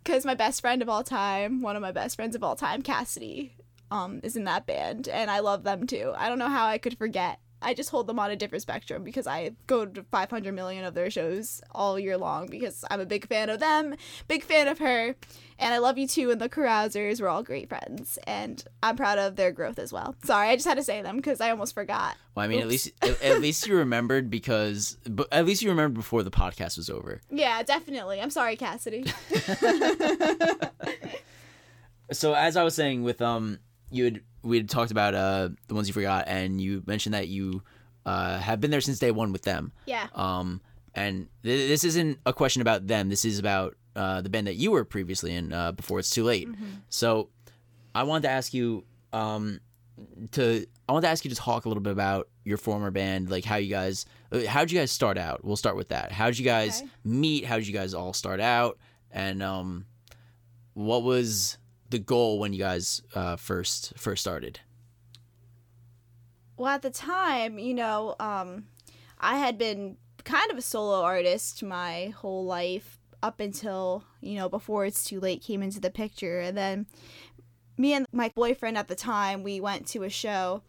cuz 0.04 0.26
my 0.26 0.34
best 0.34 0.60
friend 0.60 0.82
of 0.82 0.90
all 0.90 1.04
time, 1.04 1.62
one 1.62 1.74
of 1.76 1.80
my 1.82 1.92
best 1.92 2.16
friends 2.16 2.34
of 2.36 2.42
all 2.42 2.56
time, 2.56 2.82
Cassidy, 2.82 3.54
um 3.90 4.20
is 4.22 4.36
in 4.36 4.44
that 4.44 4.66
band 4.66 5.08
and 5.08 5.30
I 5.30 5.40
love 5.40 5.62
them 5.64 5.86
too. 5.86 6.12
I 6.16 6.28
don't 6.28 6.38
know 6.38 6.48
how 6.48 6.66
I 6.66 6.78
could 6.78 6.96
forget. 6.98 7.38
I 7.62 7.72
just 7.72 7.88
hold 7.88 8.06
them 8.06 8.18
on 8.18 8.30
a 8.30 8.36
different 8.36 8.60
spectrum 8.60 9.04
because 9.04 9.26
I 9.26 9.52
go 9.66 9.86
to 9.86 10.02
500 10.02 10.52
million 10.54 10.84
of 10.84 10.92
their 10.92 11.10
shows 11.10 11.62
all 11.70 11.98
year 11.98 12.18
long 12.18 12.46
because 12.46 12.84
I'm 12.90 13.00
a 13.00 13.06
big 13.06 13.26
fan 13.26 13.48
of 13.48 13.58
them, 13.58 13.94
big 14.28 14.44
fan 14.44 14.68
of 14.68 14.78
her, 14.80 15.16
and 15.58 15.72
I 15.72 15.78
love 15.78 15.96
you 15.96 16.06
too. 16.06 16.30
And 16.30 16.38
the 16.42 16.50
Carousers, 16.50 17.22
we're 17.22 17.28
all 17.28 17.42
great 17.42 17.70
friends, 17.70 18.18
and 18.26 18.62
I'm 18.82 18.96
proud 18.96 19.16
of 19.16 19.36
their 19.36 19.50
growth 19.50 19.78
as 19.78 19.94
well. 19.94 20.14
Sorry, 20.24 20.48
I 20.50 20.56
just 20.56 20.68
had 20.68 20.76
to 20.76 20.82
say 20.84 21.00
them 21.00 21.16
because 21.16 21.40
I 21.40 21.50
almost 21.50 21.74
forgot. 21.74 22.16
well, 22.34 22.44
I 22.44 22.48
mean, 22.48 22.60
at 22.60 22.68
least 22.68 22.90
at, 23.00 23.22
at 23.22 23.40
least 23.40 23.66
you 23.66 23.76
remembered 23.76 24.28
because, 24.28 24.98
but 25.08 25.28
at 25.32 25.46
least 25.46 25.62
you 25.62 25.70
remembered 25.70 25.94
before 25.94 26.22
the 26.22 26.30
podcast 26.30 26.76
was 26.76 26.90
over. 26.90 27.22
Yeah, 27.30 27.62
definitely. 27.62 28.20
I'm 28.20 28.30
sorry, 28.30 28.56
Cassidy. 28.56 29.06
So 32.12 32.34
as 32.34 32.56
I 32.56 32.62
was 32.62 32.74
saying, 32.74 33.02
with 33.02 33.22
um, 33.22 33.58
you 33.94 34.04
had 34.04 34.20
we 34.42 34.56
had 34.58 34.68
talked 34.68 34.90
about 34.90 35.14
uh 35.14 35.48
the 35.68 35.74
ones 35.74 35.88
you 35.88 35.94
forgot, 35.94 36.24
and 36.26 36.60
you 36.60 36.82
mentioned 36.86 37.14
that 37.14 37.28
you 37.28 37.62
uh 38.04 38.38
have 38.38 38.60
been 38.60 38.70
there 38.70 38.80
since 38.82 38.98
day 38.98 39.10
one 39.10 39.32
with 39.32 39.42
them. 39.42 39.72
yeah. 39.86 40.08
Um, 40.14 40.60
and 40.94 41.28
th- 41.42 41.68
this 41.68 41.82
isn't 41.84 42.18
a 42.26 42.32
question 42.32 42.60
about 42.62 42.86
them. 42.86 43.08
This 43.08 43.24
is 43.24 43.38
about 43.38 43.76
uh, 43.96 44.20
the 44.20 44.28
band 44.28 44.46
that 44.46 44.54
you 44.54 44.70
were 44.72 44.84
previously 44.84 45.34
in 45.34 45.52
uh, 45.52 45.72
before 45.72 45.98
it's 46.00 46.10
too 46.10 46.22
late. 46.24 46.48
So, 46.88 47.30
I 47.94 48.02
wanted 48.04 48.22
to 48.22 48.30
ask 48.30 48.52
you 48.54 48.84
um, 49.12 49.60
to 50.32 50.66
I 50.88 50.92
wanted 50.92 51.06
to 51.06 51.10
ask 51.10 51.24
you 51.24 51.30
to 51.30 51.36
talk 51.36 51.64
a 51.64 51.68
little 51.68 51.82
bit 51.82 51.92
about 51.92 52.28
your 52.44 52.58
former 52.58 52.90
band, 52.90 53.30
like 53.30 53.44
how 53.44 53.56
you 53.56 53.70
guys 53.70 54.04
uh, 54.32 54.44
how 54.46 54.60
did 54.60 54.70
you 54.72 54.78
guys 54.78 54.90
start 54.92 55.16
out? 55.18 55.44
We'll 55.44 55.56
start 55.56 55.76
with 55.76 55.88
that. 55.88 56.12
How 56.12 56.26
did 56.26 56.38
you 56.38 56.44
guys 56.44 56.80
Okay. 56.82 56.90
meet? 57.04 57.44
How 57.44 57.56
did 57.56 57.66
you 57.66 57.72
guys 57.74 57.94
all 57.94 58.12
start 58.12 58.40
out? 58.40 58.78
And 59.10 59.42
um, 59.42 59.86
what 60.74 61.02
was 61.02 61.56
the 61.94 61.98
goal 62.00 62.40
when 62.40 62.52
you 62.52 62.58
guys 62.58 63.02
uh, 63.14 63.36
first 63.36 63.92
first 63.96 64.20
started? 64.20 64.58
Well, 66.57 66.68
at 66.68 66.83
the 66.83 66.90
time, 66.90 67.57
you 67.57 67.72
know, 67.72 68.16
um, 68.18 68.64
I 69.20 69.38
had 69.38 69.59
been 69.59 69.96
kind 70.24 70.50
of 70.50 70.59
a 70.59 70.62
solo 70.62 71.02
artist 71.02 71.62
my 71.62 72.12
whole 72.16 72.44
life 72.44 72.98
up 73.22 73.38
until, 73.38 74.02
you 74.20 74.35
know, 74.35 74.48
before 74.48 74.87
it's 74.87 75.04
too 75.04 75.20
late 75.20 75.40
came 75.40 75.62
into 75.62 75.78
the 75.78 75.90
picture. 75.90 76.40
And 76.40 76.59
then 76.59 76.87
me 77.78 77.92
and 77.92 78.07
my 78.12 78.33
boyfriend 78.35 78.76
at 78.76 78.88
the 78.88 78.96
time, 78.96 79.44
we 79.44 79.61
went 79.61 79.87
to 79.88 80.02
a 80.02 80.11
show 80.11 80.62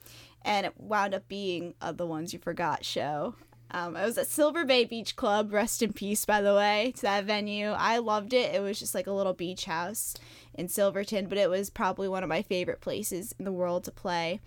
and 0.44 0.68
it 0.68 0.80
wound 0.80 1.16
up 1.16 1.28
being 1.28 1.74
uh, 1.82 1.92
the 1.92 2.06
Ones 2.06 2.34
You 2.34 2.40
Forgot 2.40 2.86
show. 2.86 3.34
Um, 3.76 3.98
it 3.98 4.06
was 4.06 4.18
at 4.18 4.28
Silver 4.28 4.64
Bay 4.64 4.86
Beach 4.86 5.18
Club. 5.18 5.52
Rest 5.52 5.82
in 5.82 5.92
peace, 5.92 6.24
by 6.24 6.42
the 6.42 6.56
way, 6.56 6.94
to 6.96 7.02
that 7.02 7.26
venue. 7.26 7.72
I 7.72 7.98
loved 7.98 8.32
it. 8.32 8.56
It 8.56 8.62
was 8.62 8.80
just 8.80 8.96
like 8.96 9.06
a 9.06 9.12
little 9.12 9.34
beach 9.34 9.66
house 9.66 10.16
in 10.54 10.70
Silverton, 10.70 11.28
but 11.28 11.38
it 11.38 11.50
was 11.50 11.70
probably 11.70 12.08
one 12.08 12.24
of 12.24 12.30
my 12.30 12.42
favorite 12.42 12.80
places 12.80 13.36
in 13.38 13.44
the 13.44 13.52
world 13.52 13.84
to 13.84 13.92
play. 13.92 14.40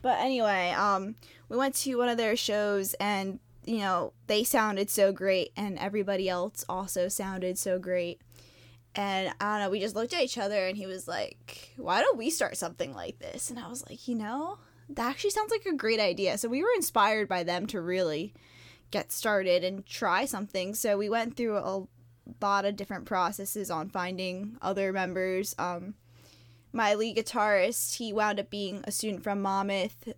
But 0.00 0.20
anyway, 0.20 0.70
um, 0.70 1.16
we 1.48 1.56
went 1.56 1.74
to 1.74 1.96
one 1.96 2.08
of 2.08 2.16
their 2.16 2.36
shows 2.36 2.94
and 3.00 3.40
you 3.64 3.78
know 3.78 4.12
they 4.28 4.44
sounded 4.44 4.90
so 4.90 5.10
great, 5.10 5.50
and 5.56 5.76
everybody 5.76 6.28
else 6.28 6.64
also 6.68 7.08
sounded 7.08 7.58
so 7.58 7.80
great. 7.80 8.20
And 8.94 9.34
I 9.40 9.58
don't 9.58 9.66
know, 9.66 9.70
we 9.70 9.80
just 9.80 9.96
looked 9.96 10.12
at 10.14 10.22
each 10.22 10.38
other, 10.38 10.68
and 10.68 10.76
he 10.76 10.86
was 10.86 11.08
like, 11.08 11.72
"Why 11.78 12.00
don't 12.00 12.16
we 12.18 12.30
start 12.30 12.56
something 12.58 12.94
like 12.94 13.18
this?" 13.18 13.50
And 13.50 13.58
I 13.58 13.66
was 13.66 13.84
like, 13.88 14.06
"You 14.06 14.14
know, 14.14 14.58
that 14.88 15.10
actually 15.10 15.30
sounds 15.30 15.50
like 15.50 15.66
a 15.66 15.76
great 15.76 16.00
idea." 16.00 16.38
So 16.38 16.48
we 16.48 16.62
were 16.62 16.74
inspired 16.76 17.28
by 17.28 17.42
them 17.42 17.66
to 17.68 17.80
really 17.80 18.34
get 18.90 19.12
started 19.12 19.64
and 19.64 19.84
try 19.84 20.24
something. 20.24 20.74
So 20.74 20.96
we 20.96 21.08
went 21.08 21.36
through 21.36 21.56
a 21.58 21.86
lot 22.40 22.64
of 22.64 22.76
different 22.76 23.04
processes 23.06 23.70
on 23.70 23.90
finding 23.90 24.56
other 24.62 24.92
members. 24.92 25.54
Um, 25.58 25.94
my 26.72 26.94
lead 26.94 27.16
guitarist, 27.16 27.96
he 27.96 28.12
wound 28.12 28.40
up 28.40 28.50
being 28.50 28.82
a 28.84 28.92
student 28.92 29.22
from 29.22 29.42
Monmouth. 29.42 30.12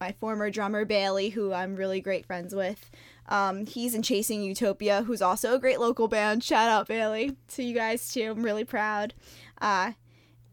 My 0.00 0.12
former 0.12 0.50
drummer, 0.50 0.84
Bailey, 0.84 1.30
who 1.30 1.52
I'm 1.52 1.76
really 1.76 2.00
great 2.00 2.26
friends 2.26 2.54
with, 2.54 2.90
um, 3.28 3.66
he's 3.66 3.94
in 3.94 4.02
Chasing 4.02 4.42
Utopia, 4.42 5.02
who's 5.02 5.22
also 5.22 5.54
a 5.54 5.60
great 5.60 5.78
local 5.78 6.08
band. 6.08 6.42
Shout 6.42 6.68
out 6.68 6.88
Bailey 6.88 7.36
to 7.48 7.62
you 7.62 7.74
guys 7.74 8.12
too. 8.12 8.30
I'm 8.30 8.42
really 8.42 8.64
proud. 8.64 9.14
Uh, 9.60 9.92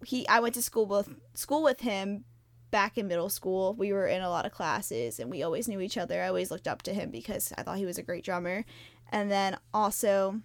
he, 0.06 0.28
I 0.28 0.40
went 0.40 0.54
to 0.56 0.62
school 0.62 0.86
with 0.86 1.10
school 1.34 1.64
with 1.64 1.82
him 1.82 2.26
back 2.72 2.98
in 2.98 3.08
middle 3.08 3.30
school. 3.30 3.74
We 3.74 3.94
were 3.94 4.08
in 4.08 4.22
a 4.22 4.30
lot 4.30 4.46
of 4.46 4.52
classes, 4.52 5.20
and 5.20 5.30
we 5.30 5.44
always 5.44 5.68
knew 5.68 5.82
each 5.82 5.98
other. 5.98 6.22
I 6.22 6.28
always 6.28 6.52
looked 6.52 6.68
up 6.68 6.82
to 6.84 6.94
him 6.94 7.10
because 7.10 7.54
I 7.58 7.64
thought 7.64 7.78
he 7.78 7.86
was 7.86 7.98
a 7.98 8.04
great 8.04 8.24
drummer. 8.24 8.66
And 9.12 9.32
then 9.32 9.58
also, 9.74 10.42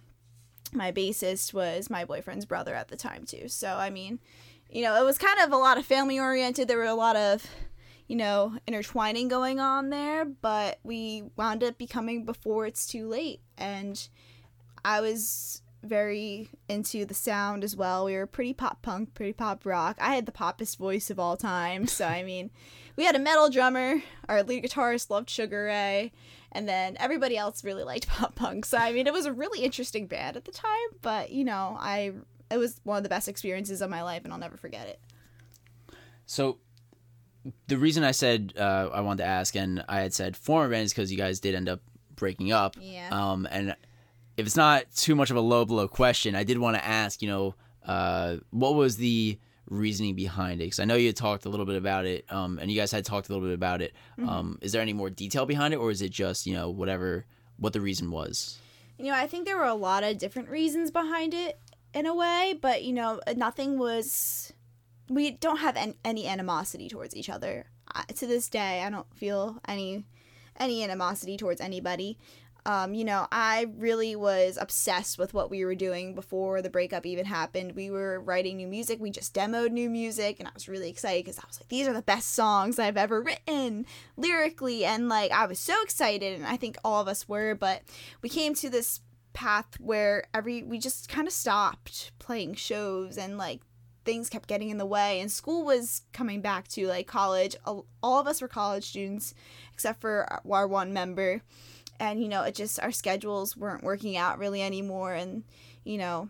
my 0.73 0.91
bassist 0.91 1.53
was 1.53 1.89
my 1.89 2.05
boyfriend's 2.05 2.45
brother 2.45 2.75
at 2.75 2.89
the 2.89 2.97
time 2.97 3.25
too. 3.25 3.47
So 3.47 3.75
I 3.75 3.89
mean, 3.89 4.19
you 4.69 4.81
know, 4.81 4.99
it 5.01 5.05
was 5.05 5.17
kind 5.17 5.39
of 5.39 5.51
a 5.51 5.57
lot 5.57 5.77
of 5.77 5.85
family 5.85 6.19
oriented. 6.19 6.67
There 6.67 6.77
were 6.77 6.85
a 6.85 6.95
lot 6.95 7.15
of, 7.15 7.45
you 8.07 8.15
know, 8.15 8.57
intertwining 8.67 9.27
going 9.27 9.59
on 9.59 9.89
there, 9.89 10.25
but 10.25 10.79
we 10.83 11.23
wound 11.35 11.63
up 11.63 11.77
becoming 11.77 12.25
before 12.25 12.65
it's 12.65 12.87
too 12.87 13.07
late. 13.07 13.41
And 13.57 14.07
I 14.83 15.01
was 15.01 15.61
very 15.85 16.49
into 16.67 17.05
the 17.05 17.13
sound 17.13 17.63
as 17.63 17.75
well. 17.75 18.05
We 18.05 18.15
were 18.15 18.27
pretty 18.27 18.53
pop 18.53 18.81
punk, 18.81 19.13
pretty 19.13 19.33
pop 19.33 19.65
rock. 19.65 19.97
I 19.99 20.15
had 20.15 20.25
the 20.25 20.31
poppest 20.31 20.77
voice 20.77 21.09
of 21.09 21.19
all 21.19 21.37
time. 21.37 21.87
So, 21.87 22.05
I 22.05 22.23
mean, 22.31 22.51
we 22.95 23.05
had 23.05 23.15
a 23.15 23.19
metal 23.19 23.49
drummer. 23.49 24.01
Our 24.27 24.43
lead 24.43 24.63
guitarist 24.63 25.09
loved 25.09 25.29
Sugar 25.29 25.65
Ray. 25.65 26.11
And 26.51 26.69
then 26.69 26.95
everybody 26.99 27.37
else 27.37 27.63
really 27.63 27.83
liked 27.83 28.07
pop 28.09 28.35
punk. 28.35 28.65
So, 28.65 28.77
I 28.77 28.91
mean, 28.91 29.07
it 29.07 29.13
was 29.13 29.25
a 29.25 29.33
really 29.33 29.63
interesting 29.63 30.07
band 30.07 30.37
at 30.37 30.45
the 30.45 30.51
time. 30.51 30.89
But, 31.01 31.31
you 31.31 31.43
know, 31.43 31.77
I 31.79 32.13
it 32.49 32.57
was 32.57 32.79
one 32.83 32.97
of 32.97 33.03
the 33.03 33.09
best 33.09 33.27
experiences 33.27 33.81
of 33.81 33.89
my 33.89 34.03
life 34.03 34.23
and 34.23 34.31
I'll 34.31 34.39
never 34.39 34.57
forget 34.57 34.87
it. 34.87 34.99
So 36.25 36.59
the 37.67 37.77
reason 37.77 38.03
I 38.03 38.11
said 38.11 38.53
uh, 38.57 38.89
I 38.93 39.01
wanted 39.01 39.23
to 39.23 39.29
ask, 39.29 39.55
and 39.55 39.83
I 39.87 40.01
had 40.01 40.13
said 40.13 40.35
former 40.35 40.69
band, 40.69 40.85
is 40.85 40.93
because 40.93 41.11
you 41.11 41.17
guys 41.17 41.39
did 41.39 41.55
end 41.55 41.69
up 41.69 41.81
breaking 42.15 42.51
up. 42.51 42.75
Yeah. 42.79 43.09
Um, 43.11 43.47
and 43.51 43.75
if 44.37 44.45
it's 44.45 44.55
not 44.55 44.85
too 44.95 45.15
much 45.15 45.31
of 45.31 45.37
a 45.37 45.41
low 45.41 45.65
blow 45.65 45.87
question, 45.87 46.35
I 46.35 46.43
did 46.43 46.57
want 46.57 46.77
to 46.77 46.85
ask, 46.85 47.21
you 47.21 47.27
know, 47.27 47.55
uh, 47.85 48.37
what 48.51 48.75
was 48.75 48.97
the 48.97 49.39
reasoning 49.69 50.15
behind 50.15 50.61
it? 50.61 50.65
Because 50.65 50.79
I 50.79 50.85
know 50.85 50.95
you 50.95 51.07
had 51.07 51.15
talked 51.15 51.45
a 51.45 51.49
little 51.49 51.65
bit 51.65 51.75
about 51.75 52.05
it, 52.05 52.25
um, 52.29 52.59
and 52.59 52.69
you 52.69 52.79
guys 52.79 52.91
had 52.91 53.05
talked 53.05 53.29
a 53.29 53.33
little 53.33 53.47
bit 53.47 53.53
about 53.53 53.81
it. 53.81 53.93
Um, 54.27 54.59
is 54.61 54.71
there 54.71 54.81
any 54.81 54.93
more 54.93 55.09
detail 55.09 55.45
behind 55.45 55.73
it, 55.73 55.77
or 55.77 55.91
is 55.91 56.01
it 56.01 56.11
just, 56.11 56.45
you 56.45 56.53
know, 56.53 56.69
whatever 56.69 57.25
what 57.57 57.73
the 57.73 57.81
reason 57.81 58.11
was? 58.11 58.57
You 58.97 59.05
know, 59.05 59.13
I 59.15 59.27
think 59.27 59.45
there 59.45 59.57
were 59.57 59.63
a 59.65 59.73
lot 59.73 60.03
of 60.03 60.17
different 60.17 60.49
reasons 60.49 60.91
behind 60.91 61.33
it 61.33 61.59
in 61.93 62.05
a 62.05 62.13
way, 62.13 62.57
but 62.61 62.83
you 62.83 62.93
know, 62.93 63.21
nothing 63.35 63.77
was. 63.77 64.51
We 65.07 65.31
don't 65.31 65.57
have 65.57 65.77
any, 65.77 65.93
any 66.03 66.27
animosity 66.27 66.89
towards 66.89 67.15
each 67.15 67.29
other. 67.29 67.67
I, 67.93 68.05
to 68.05 68.25
this 68.25 68.49
day, 68.49 68.81
I 68.81 68.89
don't 68.89 69.05
feel 69.15 69.59
any 69.67 70.05
any 70.57 70.83
animosity 70.83 71.37
towards 71.37 71.61
anybody. 71.61 72.17
Um, 72.65 72.95
you 72.95 73.05
know, 73.05 73.27
I 73.31 73.67
really 73.77 74.15
was 74.15 74.57
obsessed 74.59 75.19
with 75.19 75.35
what 75.35 75.51
we 75.51 75.63
were 75.63 75.75
doing 75.75 76.15
before 76.15 76.63
the 76.63 76.69
breakup 76.69 77.05
even 77.05 77.25
happened. 77.25 77.75
We 77.75 77.91
were 77.91 78.19
writing 78.19 78.57
new 78.57 78.67
music. 78.67 78.99
We 78.99 79.11
just 79.11 79.35
demoed 79.35 79.71
new 79.71 79.89
music, 79.89 80.39
and 80.39 80.47
I 80.47 80.51
was 80.53 80.67
really 80.67 80.89
excited 80.89 81.25
because 81.25 81.37
I 81.37 81.47
was 81.47 81.59
like, 81.59 81.69
these 81.69 81.87
are 81.87 81.93
the 81.93 82.01
best 82.01 82.33
songs 82.33 82.79
I've 82.79 82.97
ever 82.97 83.21
written 83.21 83.85
lyrically. 84.17 84.83
And 84.83 85.07
like, 85.07 85.31
I 85.31 85.45
was 85.45 85.59
so 85.59 85.79
excited, 85.83 86.33
and 86.33 86.45
I 86.45 86.57
think 86.57 86.77
all 86.83 87.01
of 87.01 87.07
us 87.07 87.29
were. 87.29 87.53
But 87.53 87.83
we 88.23 88.29
came 88.29 88.55
to 88.55 88.69
this 88.69 89.01
path 89.33 89.79
where 89.79 90.23
every 90.33 90.63
we 90.63 90.79
just 90.79 91.09
kind 91.09 91.27
of 91.27 91.33
stopped 91.33 92.13
playing 92.19 92.55
shows 92.55 93.17
and 93.17 93.37
like 93.37 93.59
things 94.05 94.29
kept 94.29 94.47
getting 94.47 94.69
in 94.69 94.77
the 94.77 94.85
way 94.85 95.19
and 95.19 95.29
school 95.29 95.65
was 95.65 96.03
coming 96.13 96.39
back 96.39 96.67
to 96.69 96.87
like 96.87 97.05
college 97.05 97.55
all 97.65 97.85
of 98.19 98.27
us 98.27 98.41
were 98.41 98.47
college 98.47 98.85
students 98.85 99.33
except 99.73 99.99
for 99.99 100.25
our 100.49 100.65
one 100.65 100.93
member 100.93 101.41
and 101.99 102.21
you 102.21 102.27
know 102.27 102.43
it 102.43 102.55
just 102.55 102.79
our 102.81 102.91
schedules 102.91 103.55
weren't 103.55 103.83
working 103.83 104.17
out 104.17 104.39
really 104.39 104.61
anymore. 104.61 105.13
And 105.13 105.43
you 105.83 105.97
know 105.97 106.29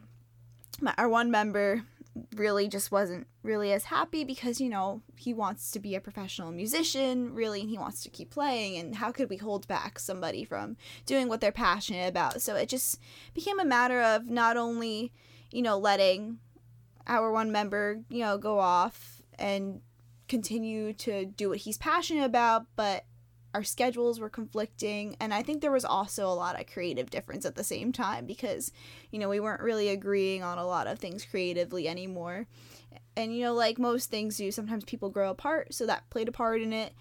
my, 0.81 0.93
our 0.97 1.09
one 1.09 1.31
member 1.31 1.83
really 2.35 2.69
just 2.69 2.91
wasn't 2.93 3.27
really 3.43 3.73
as 3.73 3.85
happy 3.85 4.23
because 4.23 4.61
you 4.61 4.69
know 4.69 5.01
he 5.17 5.33
wants 5.33 5.71
to 5.71 5.79
be 5.79 5.95
a 5.95 6.01
professional 6.01 6.51
musician 6.51 7.33
really 7.33 7.61
and 7.61 7.69
he 7.69 7.77
wants 7.77 8.03
to 8.03 8.09
keep 8.09 8.29
playing. 8.29 8.77
And 8.77 8.95
how 8.95 9.11
could 9.11 9.29
we 9.29 9.37
hold 9.37 9.67
back 9.67 9.99
somebody 9.99 10.45
from 10.45 10.77
doing 11.05 11.27
what 11.27 11.41
they're 11.41 11.51
passionate 11.51 12.07
about? 12.07 12.41
So 12.41 12.55
it 12.55 12.69
just 12.69 12.99
became 13.33 13.59
a 13.59 13.65
matter 13.65 14.01
of 14.01 14.29
not 14.29 14.57
only 14.57 15.11
you 15.51 15.61
know 15.61 15.77
letting 15.77 16.39
our 17.07 17.31
one 17.31 17.51
member 17.51 18.01
you 18.09 18.19
know 18.19 18.37
go 18.37 18.59
off 18.59 19.21
and 19.37 19.81
continue 20.27 20.91
to 20.93 21.25
do 21.25 21.49
what 21.49 21.59
he's 21.59 21.77
passionate 21.77 22.25
about 22.25 22.65
but 22.75 23.05
our 23.55 23.63
schedules 23.63 24.19
were 24.19 24.29
conflicting 24.29 25.15
and 25.21 25.33
i 25.33 25.41
think 25.41 25.61
there 25.61 25.71
was 25.71 25.85
also 25.85 26.27
a 26.27 26.35
lot 26.35 26.59
of 26.59 26.67
creative 26.67 27.09
difference 27.09 27.45
at 27.45 27.55
the 27.55 27.63
same 27.63 27.93
time 27.93 28.25
because 28.25 28.73
you 29.11 29.17
know 29.17 29.29
we 29.29 29.39
weren't 29.39 29.61
really 29.61 29.87
agreeing 29.87 30.43
on 30.43 30.57
a 30.57 30.65
lot 30.65 30.87
of 30.87 30.99
things 30.99 31.23
creatively 31.23 31.87
anymore. 31.87 32.47
And 33.15 33.33
you 33.33 33.43
know 33.43 33.53
like 33.53 33.79
most 33.79 34.11
things 34.11 34.35
do 34.35 34.51
sometimes 34.51 34.83
people 34.83 35.09
grow 35.09 35.29
apart 35.29 35.73
so 35.73 35.85
that 35.85 36.09
played 36.09 36.27
a 36.27 36.33
part 36.33 36.61
in 36.61 36.73
it 36.73 36.93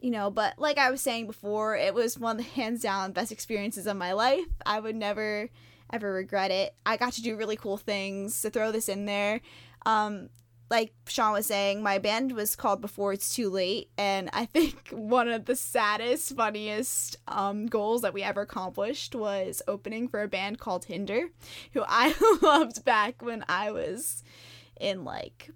you 0.00 0.10
know 0.10 0.28
but 0.28 0.58
like 0.58 0.78
i 0.78 0.90
was 0.90 1.00
saying 1.00 1.28
before 1.28 1.76
it 1.76 1.94
was 1.94 2.18
one 2.18 2.40
of 2.40 2.44
the 2.44 2.50
hands 2.60 2.82
down 2.82 3.12
best 3.12 3.30
experiences 3.30 3.86
of 3.86 3.96
my 3.96 4.12
life. 4.12 4.46
I 4.66 4.80
would 4.80 4.96
never 4.96 5.48
ever 5.92 6.12
regret 6.12 6.50
it. 6.50 6.74
I 6.84 6.96
got 6.96 7.12
to 7.14 7.22
do 7.22 7.36
really 7.36 7.56
cool 7.56 7.76
things 7.76 8.42
to 8.42 8.50
throw 8.50 8.72
this 8.72 8.88
in 8.88 9.06
there. 9.06 9.40
Um, 9.86 10.28
like 10.70 10.92
Sean 11.08 11.32
was 11.32 11.46
saying, 11.46 11.82
my 11.82 11.98
band 11.98 12.32
was 12.32 12.54
called 12.54 12.80
Before 12.80 13.12
It's 13.12 13.34
Too 13.34 13.50
Late, 13.50 13.90
and 13.98 14.30
I 14.32 14.46
think 14.46 14.88
one 14.92 15.28
of 15.28 15.46
the 15.46 15.56
saddest, 15.56 16.36
funniest 16.36 17.16
um, 17.26 17.66
goals 17.66 18.02
that 18.02 18.14
we 18.14 18.22
ever 18.22 18.42
accomplished 18.42 19.14
was 19.16 19.62
opening 19.66 20.06
for 20.06 20.22
a 20.22 20.28
band 20.28 20.60
called 20.60 20.84
Hinder, 20.84 21.30
who 21.72 21.82
I 21.86 22.14
loved 22.42 22.84
back 22.84 23.20
when 23.20 23.44
I 23.48 23.72
was 23.72 24.22
in 24.80 25.04
like 25.04 25.50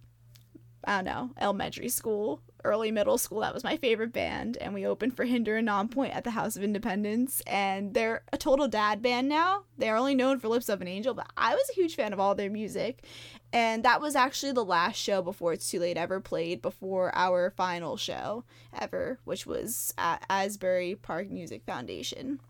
I 0.86 0.96
don't 0.96 1.04
know 1.06 1.30
elementary 1.40 1.88
school, 1.88 2.40
early 2.64 2.90
middle 2.90 3.18
school. 3.18 3.40
That 3.40 3.54
was 3.54 3.64
my 3.64 3.76
favorite 3.76 4.12
band, 4.12 4.56
and 4.56 4.74
we 4.74 4.86
opened 4.86 5.16
for 5.16 5.24
Hinder 5.24 5.56
and 5.56 5.68
Nonpoint 5.68 6.14
at 6.14 6.24
the 6.24 6.30
House 6.30 6.56
of 6.56 6.62
Independents, 6.62 7.42
and 7.46 7.94
they're 7.94 8.22
a 8.32 8.38
total 8.38 8.68
dad 8.68 9.02
band 9.02 9.28
now. 9.28 9.64
They're 9.78 9.96
only 9.96 10.14
known 10.14 10.38
for 10.38 10.48
Lips 10.48 10.68
of 10.68 10.80
an 10.80 10.88
Angel, 10.88 11.14
but 11.14 11.30
I 11.36 11.54
was 11.54 11.68
a 11.70 11.74
huge 11.74 11.94
fan 11.94 12.12
of 12.12 12.20
all 12.20 12.34
their 12.34 12.50
music, 12.50 13.04
and 13.52 13.84
that 13.84 14.00
was 14.00 14.16
actually 14.16 14.52
the 14.52 14.64
last 14.64 14.96
show 14.96 15.22
before 15.22 15.52
It's 15.52 15.70
Too 15.70 15.80
Late 15.80 15.96
ever 15.96 16.20
played 16.20 16.62
before 16.62 17.14
our 17.14 17.50
final 17.50 17.96
show 17.96 18.44
ever, 18.78 19.18
which 19.24 19.46
was 19.46 19.94
at 19.96 20.24
Asbury 20.28 20.94
Park 20.94 21.30
Music 21.30 21.62
Foundation. 21.64 22.40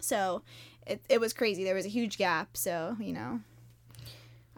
So 0.00 0.42
it, 0.86 1.02
it 1.08 1.20
was 1.20 1.32
crazy. 1.32 1.64
There 1.64 1.74
was 1.74 1.86
a 1.86 1.90
huge 1.90 2.18
gap. 2.18 2.56
So, 2.56 2.96
you 3.00 3.12
know, 3.12 3.40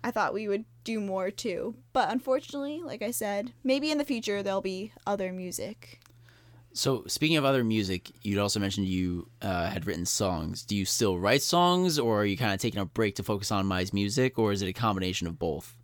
I 0.06 0.12
thought 0.12 0.32
we 0.32 0.46
would 0.46 0.64
do 0.84 1.00
more 1.00 1.32
too. 1.32 1.74
But 1.92 2.10
unfortunately, 2.12 2.80
like 2.80 3.02
I 3.02 3.10
said, 3.10 3.52
maybe 3.64 3.90
in 3.90 3.98
the 3.98 4.04
future 4.04 4.40
there'll 4.40 4.60
be 4.60 4.92
other 5.04 5.32
music. 5.32 6.00
So, 6.72 7.02
speaking 7.08 7.38
of 7.38 7.44
other 7.44 7.64
music, 7.64 8.12
you'd 8.22 8.38
also 8.38 8.60
mentioned 8.60 8.86
you 8.86 9.28
uh, 9.42 9.66
had 9.66 9.84
written 9.84 10.06
songs. 10.06 10.62
Do 10.62 10.76
you 10.76 10.84
still 10.84 11.18
write 11.18 11.42
songs, 11.42 11.98
or 11.98 12.20
are 12.20 12.24
you 12.24 12.36
kind 12.36 12.52
of 12.52 12.60
taking 12.60 12.80
a 12.80 12.84
break 12.84 13.16
to 13.16 13.24
focus 13.24 13.50
on 13.50 13.66
Mize 13.66 13.92
Music, 13.92 14.38
or 14.38 14.52
is 14.52 14.62
it 14.62 14.68
a 14.68 14.72
combination 14.72 15.26
of 15.26 15.40
both? 15.40 15.74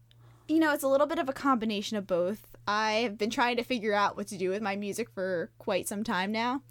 You 0.47 0.61
know, 0.61 0.73
it's 0.73 0.85
a 0.85 0.89
little 0.89 1.09
bit 1.09 1.19
of 1.19 1.29
a 1.29 1.33
combination 1.33 1.97
of 1.97 2.07
both. 2.07 2.47
I 2.69 2.93
have 2.93 3.19
been 3.19 3.31
trying 3.31 3.57
to 3.57 3.65
figure 3.65 3.95
out 3.95 4.17
what 4.17 4.29
to 4.29 4.39
do 4.39 4.51
with 4.51 4.63
my 4.63 4.77
music 4.77 5.11
for 5.11 5.51
quite 5.59 5.89
some 5.89 6.05
time 6.05 6.31
now. 6.31 6.63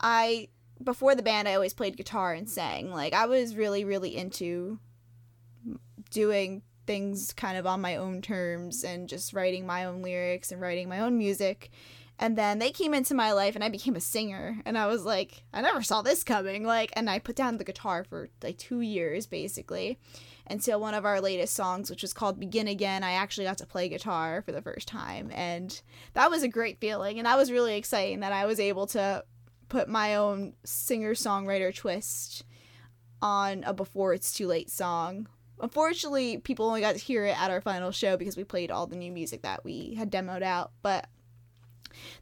I, 0.00 0.50
before 0.84 1.16
the 1.16 1.22
band, 1.22 1.48
I 1.48 1.54
always 1.54 1.74
played 1.74 1.96
guitar 1.96 2.32
and 2.32 2.48
sang. 2.48 2.92
Like, 2.92 3.12
I 3.12 3.26
was 3.26 3.56
really, 3.56 3.84
really 3.84 4.14
into 4.14 4.78
doing 6.10 6.62
things 6.86 7.32
kind 7.32 7.58
of 7.58 7.66
on 7.66 7.80
my 7.80 7.96
own 7.96 8.22
terms 8.22 8.84
and 8.84 9.08
just 9.08 9.32
writing 9.32 9.66
my 9.66 9.84
own 9.84 10.02
lyrics 10.02 10.52
and 10.52 10.60
writing 10.60 10.88
my 10.88 11.00
own 11.00 11.18
music. 11.18 11.70
And 12.18 12.38
then 12.38 12.58
they 12.58 12.70
came 12.70 12.94
into 12.94 13.14
my 13.14 13.32
life 13.32 13.54
and 13.54 13.62
I 13.62 13.68
became 13.68 13.94
a 13.94 14.00
singer. 14.00 14.58
And 14.64 14.78
I 14.78 14.86
was 14.86 15.04
like, 15.04 15.42
I 15.52 15.60
never 15.60 15.82
saw 15.82 16.00
this 16.02 16.24
coming. 16.24 16.64
Like, 16.64 16.90
and 16.94 17.10
I 17.10 17.18
put 17.18 17.36
down 17.36 17.58
the 17.58 17.64
guitar 17.64 18.04
for 18.04 18.30
like 18.42 18.56
two 18.56 18.80
years 18.80 19.26
basically 19.26 19.98
until 20.46 20.80
one 20.80 20.94
of 20.94 21.04
our 21.04 21.20
latest 21.20 21.54
songs, 21.54 21.90
which 21.90 22.02
was 22.02 22.14
called 22.14 22.40
Begin 22.40 22.68
Again. 22.68 23.02
I 23.02 23.12
actually 23.12 23.44
got 23.44 23.58
to 23.58 23.66
play 23.66 23.88
guitar 23.88 24.42
for 24.42 24.52
the 24.52 24.62
first 24.62 24.88
time. 24.88 25.30
And 25.34 25.78
that 26.14 26.30
was 26.30 26.42
a 26.42 26.48
great 26.48 26.80
feeling. 26.80 27.18
And 27.18 27.26
that 27.26 27.36
was 27.36 27.52
really 27.52 27.76
exciting 27.76 28.20
that 28.20 28.32
I 28.32 28.46
was 28.46 28.60
able 28.60 28.86
to 28.88 29.24
put 29.68 29.88
my 29.88 30.14
own 30.14 30.54
singer 30.64 31.14
songwriter 31.14 31.74
twist 31.74 32.44
on 33.20 33.62
a 33.64 33.74
Before 33.74 34.14
It's 34.14 34.32
Too 34.32 34.46
Late 34.46 34.70
song. 34.70 35.28
Unfortunately, 35.60 36.38
people 36.38 36.66
only 36.66 36.80
got 36.80 36.92
to 36.92 37.00
hear 37.00 37.24
it 37.24 37.40
at 37.40 37.50
our 37.50 37.60
final 37.60 37.90
show 37.90 38.16
because 38.16 38.36
we 38.36 38.44
played 38.44 38.70
all 38.70 38.86
the 38.86 38.96
new 38.96 39.10
music 39.10 39.42
that 39.42 39.64
we 39.64 39.94
had 39.94 40.10
demoed 40.10 40.42
out. 40.42 40.72
But 40.82 41.08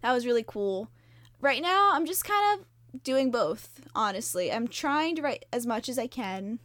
that 0.02 0.12
was 0.12 0.26
really 0.26 0.44
cool. 0.46 0.88
Right 1.40 1.60
now, 1.60 1.90
I'm 1.92 2.06
just 2.06 2.24
kind 2.24 2.60
of 2.60 3.02
doing 3.02 3.30
both, 3.30 3.80
honestly. 3.94 4.52
I'm 4.52 4.68
trying 4.68 5.16
to 5.16 5.22
write 5.22 5.46
as 5.52 5.66
much 5.66 5.88
as 5.88 5.98
I 5.98 6.06
can 6.06 6.60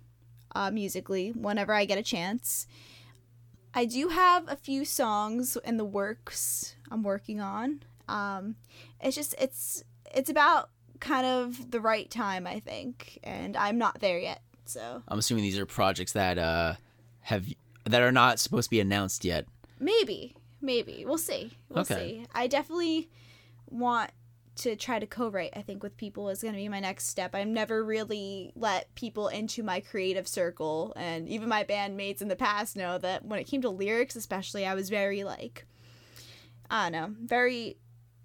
uh, 0.53 0.71
musically 0.71 1.29
whenever 1.31 1.73
I 1.73 1.85
get 1.85 1.97
a 1.97 2.03
chance. 2.03 2.67
I 3.73 3.85
do 3.85 4.09
have 4.09 4.47
a 4.47 4.55
few 4.55 4.85
songs 4.85 5.57
in 5.63 5.77
the 5.77 5.85
works 5.85 6.75
I'm 6.89 7.03
working 7.03 7.39
on. 7.39 7.83
Um, 8.07 8.55
it's 9.01 9.15
just 9.15 9.35
it's 9.39 9.83
it's 10.13 10.29
about 10.29 10.69
kind 10.99 11.25
of 11.25 11.71
the 11.71 11.79
right 11.79 12.09
time, 12.09 12.47
I 12.47 12.59
think, 12.59 13.19
and 13.23 13.55
I'm 13.55 13.77
not 13.77 13.99
there 13.99 14.19
yet. 14.19 14.41
So 14.69 15.03
I'm 15.07 15.19
assuming 15.19 15.43
these 15.43 15.57
are 15.57 15.65
projects 15.65 16.13
that 16.13 16.37
uh, 16.37 16.75
have 17.21 17.45
that 17.85 18.01
are 18.01 18.11
not 18.11 18.39
supposed 18.39 18.67
to 18.67 18.71
be 18.71 18.79
announced 18.79 19.25
yet. 19.25 19.45
maybe, 19.79 20.35
maybe 20.61 21.05
we'll 21.07 21.17
see. 21.17 21.51
We'll 21.69 21.79
Okay. 21.81 21.95
see. 21.95 22.25
I 22.33 22.47
definitely 22.47 23.09
want 23.69 24.11
to 24.57 24.75
try 24.75 24.99
to 24.99 25.07
co-write. 25.07 25.53
I 25.55 25.61
think 25.61 25.81
with 25.81 25.95
people 25.95 26.29
is 26.29 26.41
going 26.41 26.53
to 26.53 26.59
be 26.59 26.67
my 26.67 26.81
next 26.81 27.05
step. 27.07 27.33
I've 27.33 27.47
never 27.47 27.83
really 27.83 28.51
let 28.55 28.93
people 28.93 29.29
into 29.29 29.63
my 29.63 29.79
creative 29.79 30.27
circle, 30.27 30.93
and 30.97 31.29
even 31.29 31.47
my 31.47 31.63
bandmates 31.63 32.21
in 32.21 32.27
the 32.27 32.35
past 32.35 32.75
know 32.75 32.97
that 32.97 33.23
when 33.25 33.39
it 33.39 33.45
came 33.45 33.61
to 33.61 33.69
lyrics, 33.69 34.15
especially, 34.17 34.65
I 34.65 34.73
was 34.75 34.89
very 34.89 35.23
like, 35.23 35.65
I 36.69 36.89
don't 36.89 36.91
know, 36.91 37.15
very 37.25 37.77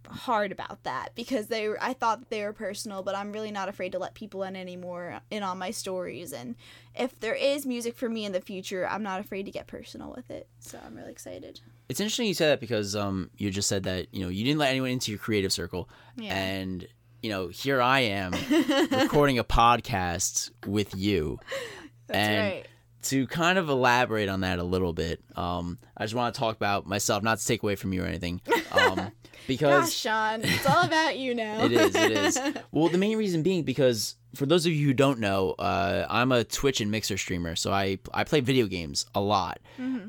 hard 0.08 0.52
about 0.52 0.82
that 0.84 1.10
because 1.14 1.46
they 1.48 1.68
were, 1.68 1.78
I 1.82 1.92
thought 1.92 2.30
they 2.30 2.42
were 2.44 2.52
personal, 2.52 3.02
but 3.02 3.14
I'm 3.14 3.32
really 3.32 3.50
not 3.50 3.68
afraid 3.68 3.92
to 3.92 3.98
let 3.98 4.14
people 4.14 4.42
in 4.42 4.56
anymore 4.56 5.20
in 5.30 5.42
on 5.42 5.58
my 5.58 5.70
stories. 5.70 6.32
And 6.32 6.54
if 6.94 7.18
there 7.20 7.34
is 7.34 7.66
music 7.66 7.96
for 7.96 8.08
me 8.08 8.24
in 8.24 8.32
the 8.32 8.40
future, 8.40 8.86
I'm 8.88 9.02
not 9.02 9.20
afraid 9.20 9.44
to 9.46 9.50
get 9.50 9.66
personal 9.66 10.12
with 10.14 10.30
it. 10.30 10.46
So 10.60 10.78
I'm 10.84 10.94
really 10.94 11.10
excited. 11.12 11.60
It's 11.88 12.00
interesting 12.00 12.26
you 12.26 12.34
said 12.34 12.50
that 12.50 12.60
because 12.60 12.94
um, 12.96 13.30
you 13.36 13.50
just 13.50 13.68
said 13.68 13.82
that 13.84 14.06
you 14.12 14.22
know 14.22 14.28
you 14.28 14.44
didn't 14.44 14.58
let 14.58 14.70
anyone 14.70 14.90
into 14.90 15.10
your 15.12 15.18
creative 15.18 15.52
circle, 15.52 15.88
Yeah. 16.16 16.34
and 16.34 16.86
you 17.22 17.30
know 17.30 17.48
here 17.48 17.80
I 17.82 18.00
am 18.00 18.32
recording 18.90 19.38
a 19.38 19.44
podcast 19.44 20.50
with 20.66 20.94
you. 20.94 21.38
That's 22.06 22.16
and 22.18 22.52
right. 22.52 22.66
to 23.04 23.26
kind 23.26 23.58
of 23.58 23.68
elaborate 23.68 24.28
on 24.28 24.40
that 24.40 24.58
a 24.58 24.62
little 24.64 24.92
bit, 24.92 25.22
um, 25.36 25.78
I 25.96 26.04
just 26.04 26.14
want 26.14 26.34
to 26.34 26.38
talk 26.38 26.56
about 26.56 26.86
myself, 26.86 27.22
not 27.22 27.38
to 27.38 27.46
take 27.46 27.62
away 27.62 27.76
from 27.76 27.92
you 27.92 28.02
or 28.02 28.06
anything, 28.06 28.40
um, 28.72 29.10
because 29.46 29.84
Gosh, 29.86 29.92
Sean, 29.94 30.40
it's 30.42 30.66
all 30.66 30.84
about 30.84 31.16
you 31.18 31.34
now. 31.34 31.64
It 31.64 31.72
is. 31.72 31.94
It 31.94 32.12
is. 32.12 32.38
Well, 32.72 32.88
the 32.88 32.98
main 32.98 33.16
reason 33.18 33.42
being 33.42 33.62
because 33.62 34.16
for 34.34 34.46
those 34.46 34.66
of 34.66 34.72
you 34.72 34.86
who 34.86 34.94
don't 34.94 35.20
know, 35.20 35.52
uh, 35.58 36.06
I'm 36.10 36.32
a 36.32 36.44
Twitch 36.44 36.80
and 36.80 36.90
Mixer 36.90 37.16
streamer, 37.16 37.54
so 37.56 37.72
I 37.72 37.98
I 38.12 38.24
play 38.24 38.40
video 38.40 38.66
games 38.66 39.06
a 39.14 39.20
lot, 39.20 39.60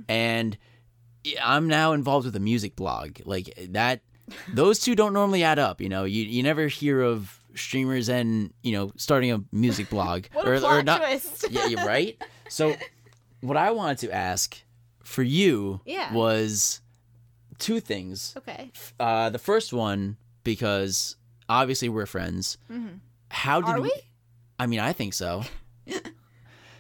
and 0.10 0.58
I'm 1.44 1.68
now 1.68 1.94
involved 1.94 2.26
with 2.26 2.36
a 2.36 2.40
music 2.40 2.76
blog. 2.76 3.20
Like 3.26 3.54
that, 3.70 4.02
those 4.54 4.80
two 4.80 4.96
don't 4.96 5.14
normally 5.14 5.44
add 5.44 5.60
up. 5.60 5.82
You 5.82 5.90
know, 5.90 6.04
you 6.06 6.24
you 6.24 6.44
never 6.44 6.68
hear 6.68 7.02
of 7.02 7.40
streamers 7.56 8.10
and 8.10 8.52
you 8.64 8.74
know 8.74 8.92
starting 8.98 9.32
a 9.32 9.42
music 9.52 9.90
blog 9.90 10.26
what 10.34 10.46
a 10.48 10.60
plot 10.60 10.86
twist. 11.02 11.46
yeah, 11.50 11.68
you're 11.68 11.86
right. 11.86 12.22
So, 12.50 12.76
what 13.42 13.58
I 13.58 13.72
wanted 13.72 14.00
to 14.00 14.12
ask 14.14 14.58
for 15.04 15.24
you 15.24 15.82
Yeah. 15.86 16.12
was 16.14 16.82
two 17.60 17.80
things. 17.80 18.34
okay. 18.38 18.72
Uh, 19.00 19.30
the 19.30 19.40
first 19.40 19.74
one 19.74 20.18
because 20.44 21.18
obviously 21.50 21.90
we're 21.90 22.06
friends. 22.06 22.58
Mhm. 22.72 23.00
How 23.30 23.62
did 23.62 23.70
Are 23.76 23.82
we? 23.82 23.92
I 24.60 24.68
mean, 24.68 24.80
I 24.80 24.94
think 24.94 25.14
so. 25.14 25.44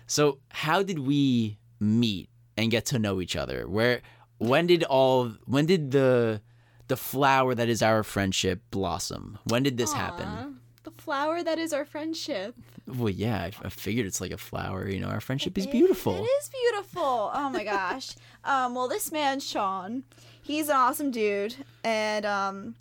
so, 0.08 0.40
how 0.50 0.84
did 0.84 1.00
we 1.00 1.58
meet 1.80 2.30
and 2.58 2.72
get 2.72 2.86
to 2.88 3.00
know 3.00 3.20
each 3.20 3.36
other? 3.36 3.68
Where, 3.68 4.02
when 4.38 4.68
did 4.68 4.84
all, 4.84 5.30
when 5.46 5.66
did 5.66 5.92
the, 5.92 6.42
the 6.88 6.96
flower 6.96 7.54
that 7.56 7.68
is 7.68 7.82
our 7.82 8.04
friendship 8.04 8.62
blossom? 8.72 9.40
When 9.46 9.64
did 9.64 9.78
this 9.78 9.92
happen? 9.92 10.60
The 10.84 10.92
flower 10.92 11.44
that 11.44 11.58
is 11.58 11.74
our 11.74 11.84
friendship. 11.84 12.56
Well, 12.88 13.10
yeah, 13.10 13.42
I, 13.42 13.52
I 13.64 13.70
figured 13.70 14.06
it's 14.06 14.22
like 14.22 14.32
a 14.32 14.38
flower. 14.38 14.88
You 14.88 15.00
know, 15.00 15.08
our 15.08 15.20
friendship 15.20 15.58
is 15.58 15.66
beautiful. 15.66 16.16
It 16.24 16.28
is 16.28 16.50
beautiful. 16.50 17.32
Oh 17.34 17.50
my 17.50 17.64
gosh. 17.64 18.16
um, 18.44 18.76
well, 18.76 18.88
this 18.88 19.12
man, 19.12 19.40
Sean, 19.40 20.04
he's 20.46 20.70
an 20.70 20.76
awesome 20.76 21.12
dude, 21.12 21.56
and 21.84 22.26
um, 22.26 22.76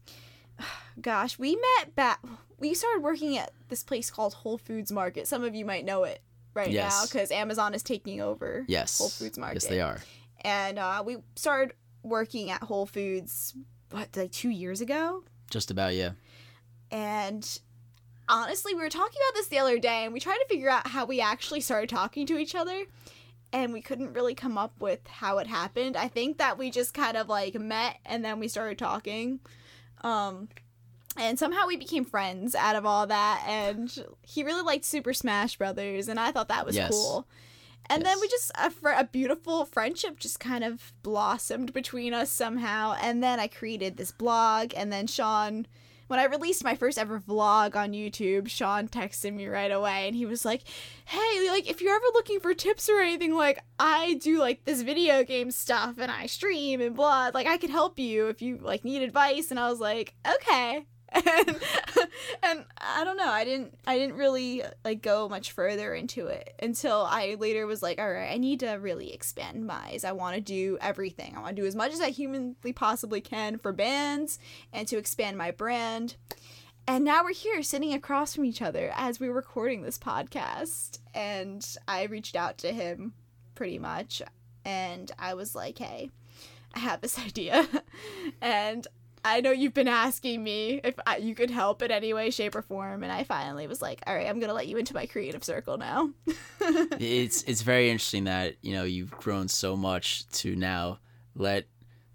gosh, 1.01 1.39
we 1.39 1.57
met 1.57 1.95
back. 1.95 2.21
We 2.59 2.75
started 2.75 3.03
working 3.03 3.37
at 3.37 3.53
this 3.69 3.83
place 3.83 4.11
called 4.11 4.35
Whole 4.35 4.59
Foods 4.59 4.93
Market. 4.93 5.27
Some 5.27 5.43
of 5.43 5.55
you 5.55 5.65
might 5.65 5.85
know 5.85 6.05
it 6.05 6.23
right 6.55 6.71
now 6.71 7.03
because 7.05 7.31
Amazon 7.31 7.75
is 7.75 7.83
taking 7.83 8.21
over. 8.21 8.65
Yes. 8.69 8.99
Whole 8.99 9.09
Foods 9.09 9.39
Market. 9.39 9.63
Yes, 9.63 9.67
they 9.67 9.81
are. 9.81 9.99
And 10.43 10.79
uh, 10.79 11.03
we 11.05 11.19
started 11.35 11.75
working 12.03 12.51
at 12.51 12.63
Whole 12.63 12.87
Foods 12.87 13.55
what 13.91 14.17
like 14.17 14.31
two 14.31 14.51
years 14.51 14.81
ago. 14.81 15.25
Just 15.51 15.71
about, 15.71 15.95
yeah. 15.95 16.11
And 16.91 17.59
honestly, 18.29 18.75
we 18.75 18.81
were 18.81 18.89
talking 18.89 19.21
about 19.29 19.35
this 19.35 19.49
the 19.49 19.59
other 19.59 19.79
day, 19.79 20.05
and 20.05 20.13
we 20.13 20.21
tried 20.21 20.39
to 20.39 20.47
figure 20.49 20.71
out 20.71 20.87
how 20.87 21.07
we 21.07 21.21
actually 21.21 21.61
started 21.61 21.89
talking 21.89 22.27
to 22.27 22.39
each 22.39 22.55
other. 22.55 22.85
And 23.55 23.73
we 23.73 23.81
couldn't 23.81 24.13
really 24.15 24.35
come 24.35 24.59
up 24.59 24.73
with 24.81 25.07
how 25.07 25.39
it 25.39 25.47
happened. 25.47 25.97
I 25.97 26.09
think 26.09 26.39
that 26.39 26.59
we 26.59 26.71
just 26.71 26.93
kind 26.93 27.17
of 27.17 27.29
like 27.29 27.55
met 27.55 27.99
and 28.05 28.25
then 28.25 28.41
we 28.41 28.49
started 28.49 28.79
talking. 28.79 29.39
Um, 30.03 30.49
and 31.17 31.39
somehow 31.39 31.67
we 31.69 31.77
became 31.77 32.05
friends 32.05 32.57
out 32.57 32.75
of 32.75 32.85
all 32.85 33.07
that. 33.07 33.45
And 33.47 33.97
he 34.23 34.43
really 34.43 34.63
liked 34.63 34.85
Super 34.85 35.15
Smash 35.15 35.57
Brothers, 35.57 36.09
and 36.09 36.19
I 36.19 36.33
thought 36.33 36.49
that 36.49 36.67
was 36.67 36.75
Yes. 36.75 36.91
cool. 36.91 37.29
And 37.89 38.05
then 38.05 38.19
we 38.21 38.27
just 38.29 38.51
a, 38.59 38.71
fr- 38.71 38.89
a 38.89 39.05
beautiful 39.05 39.67
friendship 39.67 40.19
just 40.19 40.41
kind 40.41 40.65
of 40.65 40.93
blossomed 41.03 41.73
between 41.73 42.13
us 42.15 42.31
somehow. 42.31 42.97
And 43.01 43.23
then 43.23 43.39
I 43.39 43.47
created 43.47 43.97
this 43.97 44.11
blog, 44.11 44.73
and 44.77 44.93
then 44.93 45.07
Sean, 45.07 45.67
when 46.07 46.19
I 46.19 46.25
released 46.25 46.65
my 46.65 46.75
first 46.75 46.99
ever 46.99 47.21
vlog 47.21 47.77
on 47.77 47.93
YouTube, 47.93 48.49
Sean 48.49 48.89
texted 48.89 49.35
me 49.35 49.47
right 49.47 49.71
away, 49.71 50.07
and 50.07 50.17
he 50.17 50.27
was 50.27 50.45
like, 50.45 50.63
"Hey, 51.07 51.49
like 51.51 51.69
if 51.69 51.81
you're 51.81 51.95
ever 51.95 52.05
looking 52.15 52.41
for 52.41 52.55
tips 52.55 52.89
or 52.89 53.01
anything, 53.01 53.35
like 53.35 53.61
I 53.79 54.15
do 54.15 54.39
like 54.39 54.65
this 54.65 54.83
video 54.83 55.25
game 55.25 55.51
stuff, 55.51 55.97
and 55.99 56.11
I 56.11 56.27
stream 56.27 56.81
and 56.81 56.95
blah, 56.97 57.31
like 57.35 57.47
I 57.47 57.59
could 57.59 57.71
help 57.71 57.99
you 57.99 58.29
if 58.29 58.43
you 58.43 58.59
like 58.59 58.85
need 58.85 59.03
advice." 59.03 59.51
And 59.51 59.61
I 59.61 59.69
was 59.71 59.81
like, 59.81 60.15
"Okay." 60.27 60.87
and, 61.13 61.57
and 62.43 62.65
I 62.79 63.05
don't 63.05 63.17
know. 63.17 63.29
I 63.29 63.45
didn't. 63.45 63.79
I 63.87 63.99
didn't 63.99 64.17
really 64.17 64.63
like 64.85 65.03
go 65.03 65.29
much 65.29 65.53
further 65.53 65.95
into 65.95 66.27
it 66.27 66.55
until 66.61 67.07
I 67.09 67.37
later 67.39 67.67
was 67.67 67.83
like, 67.83 67.99
all 68.01 68.11
right, 68.11 68.33
I 68.33 68.39
need 68.39 68.61
to 68.61 68.73
really 68.73 69.13
expand 69.13 69.67
my. 69.67 69.99
I 70.05 70.13
want 70.13 70.35
to 70.35 70.41
do 70.41 70.77
everything. 70.81 71.35
I 71.37 71.41
want 71.41 71.55
to 71.55 71.63
do 71.63 71.67
as 71.67 71.77
much 71.77 71.93
as 71.93 72.01
I 72.01 72.11
humanly 72.11 72.73
possibly 72.73 73.21
can 73.21 73.59
for 73.59 73.73
bands 73.73 74.39
and 74.73 74.89
to 74.89 74.99
expand 74.99 75.39
my 75.39 75.51
brand. 75.53 76.17
And 76.87 77.05
now 77.05 77.25
we're 77.25 77.33
here 77.33 77.63
sitting 77.63 77.95
across 77.95 78.35
from 78.35 78.45
each 78.45 78.61
other 78.61 78.93
as 78.95 79.19
we're 79.19 79.33
recording 79.33 79.83
this 79.83 79.99
podcast. 79.99 80.99
And 81.15 81.65
I 81.89 82.05
reached 82.05 82.37
out 82.37 82.59
to 82.59 82.73
him 82.73 83.15
pretty 83.55 83.79
much. 83.79 84.21
And 84.65 85.11
I 85.19 85.35
was 85.35 85.55
like, 85.55 85.79
hey, 85.79 86.11
I 86.75 86.81
have 86.81 87.01
this 87.01 87.19
idea. 87.25 87.67
and 88.41 88.87
I 89.25 89.41
know 89.41 89.51
you've 89.51 89.75
been 89.75 89.89
asking 89.89 90.45
me 90.45 90.81
if 90.85 90.95
I, 91.07 91.17
you 91.17 91.35
could 91.35 91.51
help 91.51 91.81
in 91.81 91.91
any 91.91 92.13
way, 92.13 92.31
shape, 92.31 92.55
or 92.55 92.61
form. 92.61 93.03
And 93.03 93.11
I 93.11 93.25
finally 93.25 93.67
was 93.67 93.81
like, 93.81 94.03
all 94.07 94.15
right, 94.15 94.27
I'm 94.27 94.39
going 94.39 94.49
to 94.49 94.55
let 94.55 94.67
you 94.67 94.77
into 94.77 94.93
my 94.93 95.07
creative 95.07 95.43
circle 95.43 95.79
now. 95.79 96.11
it's 97.01 97.43
it's 97.45 97.63
very 97.63 97.89
interesting 97.89 98.25
that 98.25 98.57
you 98.61 98.75
know 98.75 98.85
you've 98.85 99.11
grown 99.11 99.49
so 99.49 99.77
much 99.77 100.29
to 100.29 100.55
now 100.55 100.99
let 101.35 101.65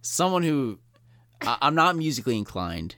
someone 0.01 0.43
who 0.43 0.77
I, 1.41 1.57
I'm 1.61 1.75
not 1.75 1.95
musically 1.95 2.37
inclined. 2.37 2.95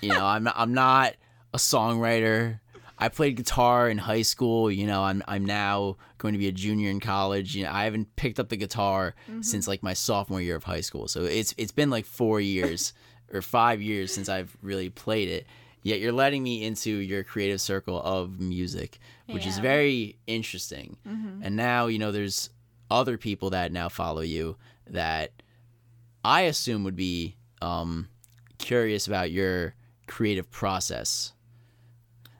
You 0.00 0.10
know, 0.10 0.24
I'm 0.24 0.48
I'm 0.54 0.72
not 0.72 1.14
a 1.52 1.58
songwriter. 1.58 2.60
I 2.98 3.08
played 3.08 3.36
guitar 3.36 3.88
in 3.88 3.98
high 3.98 4.22
school. 4.22 4.70
You 4.70 4.86
know, 4.86 5.02
I'm 5.02 5.22
I'm 5.28 5.44
now 5.44 5.96
going 6.18 6.32
to 6.32 6.38
be 6.38 6.48
a 6.48 6.52
junior 6.52 6.88
in 6.88 7.00
college. 7.00 7.54
You 7.54 7.64
know, 7.64 7.72
I 7.72 7.84
haven't 7.84 8.16
picked 8.16 8.38
up 8.38 8.48
the 8.48 8.56
guitar 8.56 9.14
mm-hmm. 9.28 9.42
since 9.42 9.68
like 9.68 9.82
my 9.82 9.92
sophomore 9.92 10.40
year 10.40 10.56
of 10.56 10.64
high 10.64 10.80
school. 10.80 11.08
So 11.08 11.24
it's 11.24 11.54
it's 11.58 11.72
been 11.72 11.90
like 11.90 12.06
four 12.06 12.40
years 12.40 12.92
or 13.32 13.42
five 13.42 13.80
years 13.82 14.12
since 14.12 14.28
I've 14.28 14.56
really 14.62 14.90
played 14.90 15.28
it. 15.28 15.46
Yet 15.82 15.98
you're 15.98 16.12
letting 16.12 16.42
me 16.44 16.62
into 16.64 16.90
your 16.90 17.24
creative 17.24 17.60
circle 17.60 18.00
of 18.00 18.38
music, 18.38 18.98
which 19.26 19.46
is 19.46 19.58
very 19.58 20.16
interesting. 20.26 20.96
And 21.04 21.56
now 21.56 21.86
you 21.86 21.98
know 21.98 22.12
there's 22.12 22.50
other 22.90 23.18
people 23.18 23.50
that 23.50 23.72
now 23.72 23.88
follow 23.88 24.20
you 24.20 24.56
that 24.88 25.32
I 26.24 26.42
assume 26.42 26.84
would 26.84 26.94
be 26.94 27.36
um, 27.60 28.08
curious 28.58 29.06
about 29.06 29.30
your 29.30 29.74
creative 30.06 30.50
process. 30.50 31.32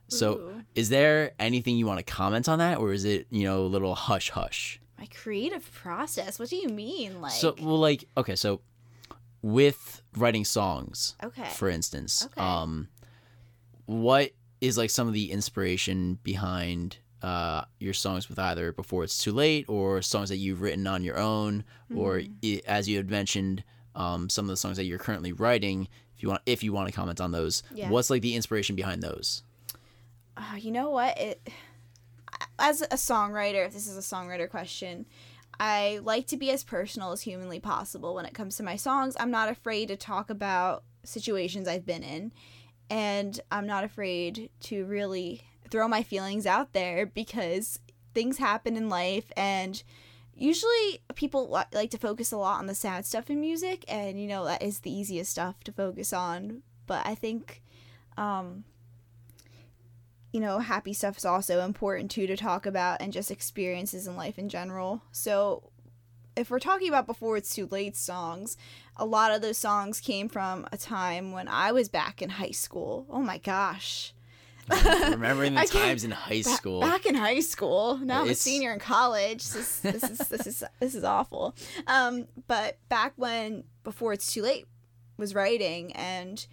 So, 0.08 0.34
Ooh. 0.34 0.62
is 0.74 0.90
there 0.90 1.32
anything 1.38 1.76
you 1.76 1.86
want 1.86 1.98
to 1.98 2.04
comment 2.04 2.48
on 2.48 2.58
that, 2.58 2.78
or 2.78 2.92
is 2.92 3.04
it 3.04 3.26
you 3.30 3.44
know 3.44 3.62
a 3.62 3.66
little 3.66 3.94
hush 3.94 4.30
hush? 4.30 4.78
My 4.98 5.06
creative 5.06 5.72
process? 5.72 6.38
What 6.38 6.50
do 6.50 6.56
you 6.56 6.68
mean? 6.68 7.20
Like, 7.20 7.32
So, 7.32 7.54
well, 7.58 7.78
like 7.78 8.04
okay, 8.16 8.36
so 8.36 8.60
with 9.40 10.01
writing 10.16 10.44
songs, 10.44 11.14
okay. 11.22 11.48
for 11.54 11.68
instance, 11.68 12.26
Okay. 12.26 12.40
um, 12.40 12.88
what 13.86 14.30
is 14.60 14.78
like 14.78 14.90
some 14.90 15.08
of 15.08 15.14
the 15.14 15.30
inspiration 15.32 16.18
behind 16.22 16.98
uh, 17.22 17.64
your 17.78 17.94
songs 17.94 18.28
with 18.28 18.38
either 18.38 18.72
before 18.72 19.04
it's 19.04 19.18
too 19.18 19.32
late 19.32 19.64
or 19.68 20.02
songs 20.02 20.28
that 20.28 20.36
you've 20.36 20.60
written 20.60 20.86
on 20.86 21.04
your 21.04 21.18
own 21.18 21.64
or 21.94 22.18
Mm-hmm. 22.18 22.32
i- 22.44 22.62
as 22.66 22.88
you 22.88 22.96
had 22.96 23.08
mentioned 23.10 23.62
um, 23.94 24.28
some 24.28 24.46
of 24.46 24.48
the 24.48 24.56
songs 24.56 24.76
that 24.76 24.84
you're 24.84 24.98
currently 24.98 25.32
writing 25.32 25.86
if 26.16 26.22
you 26.22 26.28
want 26.30 26.42
if 26.46 26.62
you 26.64 26.72
want 26.72 26.88
to 26.88 26.92
comment 26.94 27.20
on 27.20 27.30
those 27.30 27.62
Yeah. 27.74 27.90
what's 27.90 28.10
like 28.10 28.22
the 28.22 28.34
inspiration 28.34 28.74
behind 28.76 29.02
those 29.02 29.42
Oh, 30.36 30.56
you 30.56 30.70
know 30.72 30.88
what? 30.90 31.16
It 31.20 31.48
as 32.58 32.80
a 32.82 32.86
songwriter, 32.88 33.66
if 33.66 33.72
this 33.74 33.86
is 33.86 33.96
a 33.96 34.00
songwriter 34.00 34.48
question, 34.48 35.04
I 35.62 36.00
like 36.02 36.26
to 36.26 36.36
be 36.36 36.50
as 36.50 36.64
personal 36.64 37.12
as 37.12 37.20
humanly 37.20 37.60
possible 37.60 38.16
when 38.16 38.26
it 38.26 38.34
comes 38.34 38.56
to 38.56 38.64
my 38.64 38.74
songs. 38.74 39.16
I'm 39.20 39.30
not 39.30 39.48
afraid 39.48 39.86
to 39.88 39.96
talk 39.96 40.28
about 40.28 40.82
situations 41.04 41.68
I've 41.68 41.86
been 41.86 42.02
in, 42.02 42.32
and 42.90 43.38
I'm 43.48 43.64
not 43.64 43.84
afraid 43.84 44.50
to 44.62 44.84
really 44.84 45.42
throw 45.70 45.86
my 45.86 46.02
feelings 46.02 46.46
out 46.46 46.72
there 46.72 47.06
because 47.06 47.78
things 48.12 48.38
happen 48.38 48.76
in 48.76 48.88
life 48.88 49.30
and 49.36 49.84
usually 50.34 51.00
people 51.14 51.48
li- 51.48 51.62
like 51.72 51.90
to 51.92 51.98
focus 51.98 52.32
a 52.32 52.36
lot 52.36 52.58
on 52.58 52.66
the 52.66 52.74
sad 52.74 53.06
stuff 53.06 53.30
in 53.30 53.40
music 53.40 53.84
and 53.86 54.20
you 54.20 54.26
know 54.26 54.44
that 54.44 54.62
is 54.62 54.80
the 54.80 54.92
easiest 54.92 55.30
stuff 55.30 55.62
to 55.64 55.72
focus 55.72 56.12
on 56.12 56.62
but 56.86 57.06
i 57.06 57.14
think 57.14 57.62
um 58.18 58.64
you 60.32 60.40
know, 60.40 60.58
happy 60.58 60.92
stuff 60.92 61.18
is 61.18 61.24
also 61.24 61.60
important 61.64 62.10
too 62.10 62.26
to 62.26 62.36
talk 62.36 62.66
about 62.66 63.00
and 63.00 63.12
just 63.12 63.30
experiences 63.30 64.06
in 64.06 64.16
life 64.16 64.38
in 64.38 64.48
general. 64.48 65.02
So, 65.12 65.70
if 66.34 66.50
we're 66.50 66.58
talking 66.58 66.88
about 66.88 67.06
before 67.06 67.36
it's 67.36 67.54
too 67.54 67.66
late 67.70 67.94
songs, 67.94 68.56
a 68.96 69.04
lot 69.04 69.32
of 69.32 69.42
those 69.42 69.58
songs 69.58 70.00
came 70.00 70.30
from 70.30 70.66
a 70.72 70.78
time 70.78 71.30
when 71.32 71.46
I 71.46 71.72
was 71.72 71.90
back 71.90 72.22
in 72.22 72.30
high 72.30 72.52
school. 72.52 73.06
Oh 73.10 73.20
my 73.20 73.36
gosh. 73.36 74.14
remembering 75.10 75.54
the 75.56 75.64
times 75.66 76.04
in 76.04 76.12
high 76.12 76.42
Ba- 76.42 76.48
school 76.48 76.80
Back 76.80 77.04
in 77.04 77.14
high 77.16 77.40
school. 77.40 77.98
Now 77.98 78.20
I'm 78.20 78.28
a 78.28 78.30
It's- 78.30 78.38
senior 78.40 78.72
in 78.72 78.78
college. 78.78 79.44
This 79.50 79.56
is 79.56 79.80
this 79.80 80.02
is 80.04 80.18
this 80.28 80.46
is 80.46 80.64
this 80.80 80.94
is 80.94 81.04
awful. 81.04 81.54
Um, 81.86 82.26
but 82.46 82.78
back 82.88 83.12
when 83.16 83.64
before 83.84 84.12
it's 84.14 84.32
too 84.32 84.42
late 84.42 84.66
was 85.18 85.34
writing 85.34 85.92
and 85.92 86.46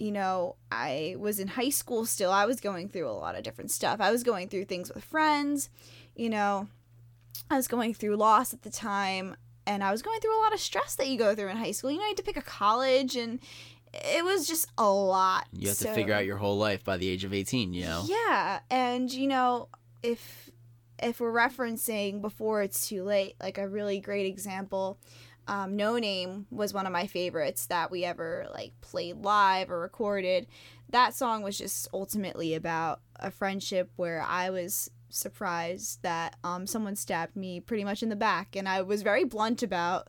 you 0.00 0.10
know, 0.10 0.56
I 0.72 1.14
was 1.18 1.38
in 1.38 1.48
high 1.48 1.68
school 1.68 2.06
still. 2.06 2.32
I 2.32 2.46
was 2.46 2.58
going 2.60 2.88
through 2.88 3.08
a 3.08 3.12
lot 3.12 3.36
of 3.36 3.42
different 3.42 3.70
stuff. 3.70 4.00
I 4.00 4.10
was 4.10 4.22
going 4.22 4.48
through 4.48 4.64
things 4.64 4.90
with 4.92 5.04
friends, 5.04 5.68
you 6.16 6.30
know. 6.30 6.68
I 7.50 7.56
was 7.56 7.68
going 7.68 7.92
through 7.94 8.16
loss 8.16 8.54
at 8.54 8.62
the 8.62 8.70
time 8.70 9.36
and 9.66 9.84
I 9.84 9.90
was 9.90 10.02
going 10.02 10.20
through 10.20 10.38
a 10.38 10.42
lot 10.42 10.54
of 10.54 10.60
stress 10.60 10.94
that 10.96 11.08
you 11.08 11.18
go 11.18 11.34
through 11.34 11.48
in 11.48 11.56
high 11.56 11.72
school. 11.72 11.90
You 11.90 11.98
know, 11.98 12.04
I 12.04 12.08
had 12.08 12.16
to 12.16 12.22
pick 12.22 12.36
a 12.36 12.42
college 12.42 13.14
and 13.14 13.40
it 13.92 14.24
was 14.24 14.46
just 14.46 14.68
a 14.78 14.90
lot. 14.90 15.46
you 15.52 15.68
have 15.68 15.78
to 15.78 15.92
figure 15.92 16.14
out 16.14 16.24
your 16.24 16.38
whole 16.38 16.56
life 16.56 16.82
by 16.82 16.96
the 16.96 17.08
age 17.08 17.24
of 17.24 17.34
18 17.34 17.74
you 17.74 17.84
know 17.84 18.04
yeah, 18.06 18.60
and 18.70 19.12
you 19.12 19.26
know, 19.26 19.68
if 20.02 20.50
if 21.02 21.20
we're 21.20 21.32
referencing 21.32 22.20
before 22.20 22.62
it's 22.62 22.88
too 22.88 23.02
late, 23.02 23.34
like 23.40 23.58
a 23.58 23.66
really 23.66 24.00
great 24.00 24.26
example, 24.26 24.98
um, 25.46 25.76
No 25.76 25.98
Name 25.98 26.46
was 26.50 26.74
one 26.74 26.86
of 26.86 26.92
my 26.92 27.06
favorites 27.06 27.66
that 27.66 27.90
we 27.90 28.04
ever 28.04 28.46
like 28.52 28.72
played 28.80 29.16
live 29.16 29.70
or 29.70 29.80
recorded. 29.80 30.46
That 30.90 31.14
song 31.14 31.42
was 31.42 31.58
just 31.58 31.88
ultimately 31.92 32.54
about 32.54 33.00
a 33.16 33.30
friendship 33.30 33.90
where 33.96 34.22
I 34.22 34.50
was 34.50 34.90
surprised 35.08 36.02
that 36.02 36.36
um, 36.44 36.66
someone 36.66 36.96
stabbed 36.96 37.36
me 37.36 37.60
pretty 37.60 37.84
much 37.84 38.02
in 38.02 38.08
the 38.08 38.16
back, 38.16 38.56
and 38.56 38.68
I 38.68 38.82
was 38.82 39.02
very 39.02 39.24
blunt 39.24 39.62
about 39.62 40.08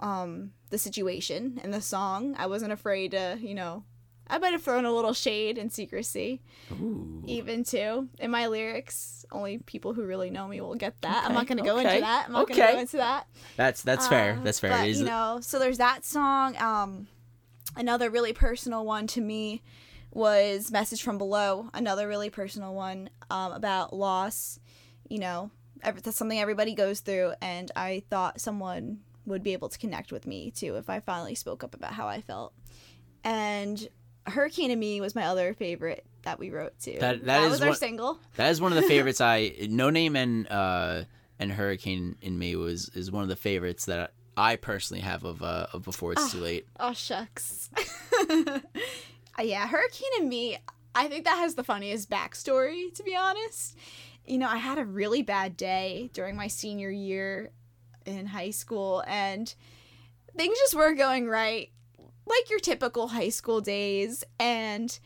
um, 0.00 0.52
the 0.70 0.78
situation 0.78 1.60
and 1.62 1.72
the 1.72 1.80
song. 1.80 2.34
I 2.38 2.46
wasn't 2.46 2.72
afraid 2.72 3.12
to, 3.12 3.38
you 3.40 3.54
know, 3.54 3.84
I 4.26 4.38
might 4.38 4.52
have 4.52 4.62
thrown 4.62 4.84
a 4.84 4.92
little 4.92 5.12
shade 5.12 5.58
and 5.58 5.70
secrecy, 5.72 6.40
Ooh. 6.72 7.22
even 7.26 7.62
too, 7.62 8.08
in 8.18 8.30
my 8.30 8.46
lyrics. 8.46 9.26
Only 9.30 9.58
people 9.58 9.92
who 9.92 10.04
really 10.04 10.30
know 10.30 10.48
me 10.48 10.60
will 10.60 10.74
get 10.74 11.00
that. 11.02 11.24
I'm 11.24 11.34
not 11.34 11.46
going 11.46 11.58
to 11.58 11.64
go 11.64 11.78
okay, 11.78 11.96
into 11.96 12.00
that. 12.00 12.26
I'm 12.26 12.32
not 12.32 12.48
going 12.48 12.60
okay. 12.60 12.70
to 12.70 12.74
go 12.74 12.80
into 12.80 12.96
that. 12.98 13.26
That's 13.56 13.82
that's 13.82 14.06
fair. 14.06 14.38
Uh, 14.40 14.44
That's 14.44 14.60
fair. 14.60 14.70
But, 14.70 14.88
you 14.88 15.04
know, 15.04 15.38
so 15.42 15.58
there's 15.58 15.78
that 15.78 16.04
song. 16.04 16.56
Um, 16.56 17.08
another 17.76 18.08
really 18.10 18.32
personal 18.32 18.84
one 18.84 19.06
to 19.08 19.20
me 19.20 19.62
was 20.10 20.70
"Message 20.70 21.02
from 21.02 21.18
Below." 21.18 21.68
Another 21.74 22.08
really 22.08 22.30
personal 22.30 22.74
one 22.74 23.10
um, 23.30 23.52
about 23.52 23.94
loss. 23.94 24.58
You 25.08 25.18
know, 25.18 25.50
ev- 25.82 26.02
that's 26.02 26.16
something 26.16 26.40
everybody 26.40 26.74
goes 26.74 27.00
through, 27.00 27.34
and 27.42 27.70
I 27.76 28.04
thought 28.08 28.40
someone 28.40 29.00
would 29.26 29.42
be 29.42 29.52
able 29.52 29.68
to 29.68 29.78
connect 29.78 30.12
with 30.12 30.26
me 30.26 30.50
too 30.50 30.76
if 30.76 30.88
I 30.88 31.00
finally 31.00 31.34
spoke 31.34 31.64
up 31.64 31.74
about 31.74 31.92
how 31.92 32.06
I 32.06 32.20
felt. 32.20 32.52
And 33.22 33.88
"Hurricane 34.26 34.70
in 34.70 34.78
Me" 34.78 35.00
was 35.00 35.14
my 35.14 35.24
other 35.26 35.54
favorite 35.54 36.04
that 36.22 36.38
we 36.38 36.50
wrote 36.50 36.78
too. 36.80 36.96
That- 37.00 37.24
that 37.26 37.44
is 37.44 37.50
was 37.50 37.62
our 37.62 37.68
one- 37.68 37.76
single. 37.76 38.18
That 38.36 38.50
is 38.50 38.60
one 38.60 38.72
of 38.72 38.76
the 38.76 38.88
favorites. 38.88 39.20
I 39.20 39.52
No 39.68 39.90
Name 39.90 40.16
and 40.16 40.48
uh 40.50 41.04
and 41.38 41.52
Hurricane 41.52 42.16
in 42.22 42.38
Me 42.38 42.56
was 42.56 42.88
is 42.94 43.10
one 43.10 43.22
of 43.22 43.28
the 43.28 43.36
favorites 43.36 43.84
that 43.86 44.12
I 44.36 44.56
personally 44.56 45.02
have 45.02 45.24
of 45.24 45.42
uh 45.42 45.66
of 45.72 45.82
Before 45.82 46.12
It's 46.12 46.32
Too 46.32 46.40
Late. 46.40 46.66
Oh 46.80 46.92
shucks. 46.92 47.70
Uh, 49.36 49.42
yeah, 49.42 49.66
Hurricane 49.66 50.08
in 50.20 50.28
Me, 50.28 50.56
I 50.94 51.08
think 51.08 51.24
that 51.24 51.38
has 51.38 51.56
the 51.56 51.64
funniest 51.64 52.08
backstory, 52.08 52.94
to 52.94 53.02
be 53.02 53.16
honest. 53.16 53.76
You 54.24 54.38
know, 54.38 54.48
I 54.48 54.58
had 54.58 54.78
a 54.78 54.84
really 54.84 55.22
bad 55.22 55.56
day 55.56 56.08
during 56.12 56.36
my 56.36 56.46
senior 56.46 56.88
year 56.88 57.50
in 58.06 58.26
high 58.26 58.50
school 58.50 59.02
and 59.08 59.52
things 60.36 60.56
just 60.58 60.74
weren't 60.76 60.98
going 60.98 61.26
right. 61.28 61.70
Like 62.26 62.50
your 62.50 62.60
typical 62.60 63.08
high 63.08 63.28
school 63.28 63.60
days. 63.60 64.24
And 64.38 64.98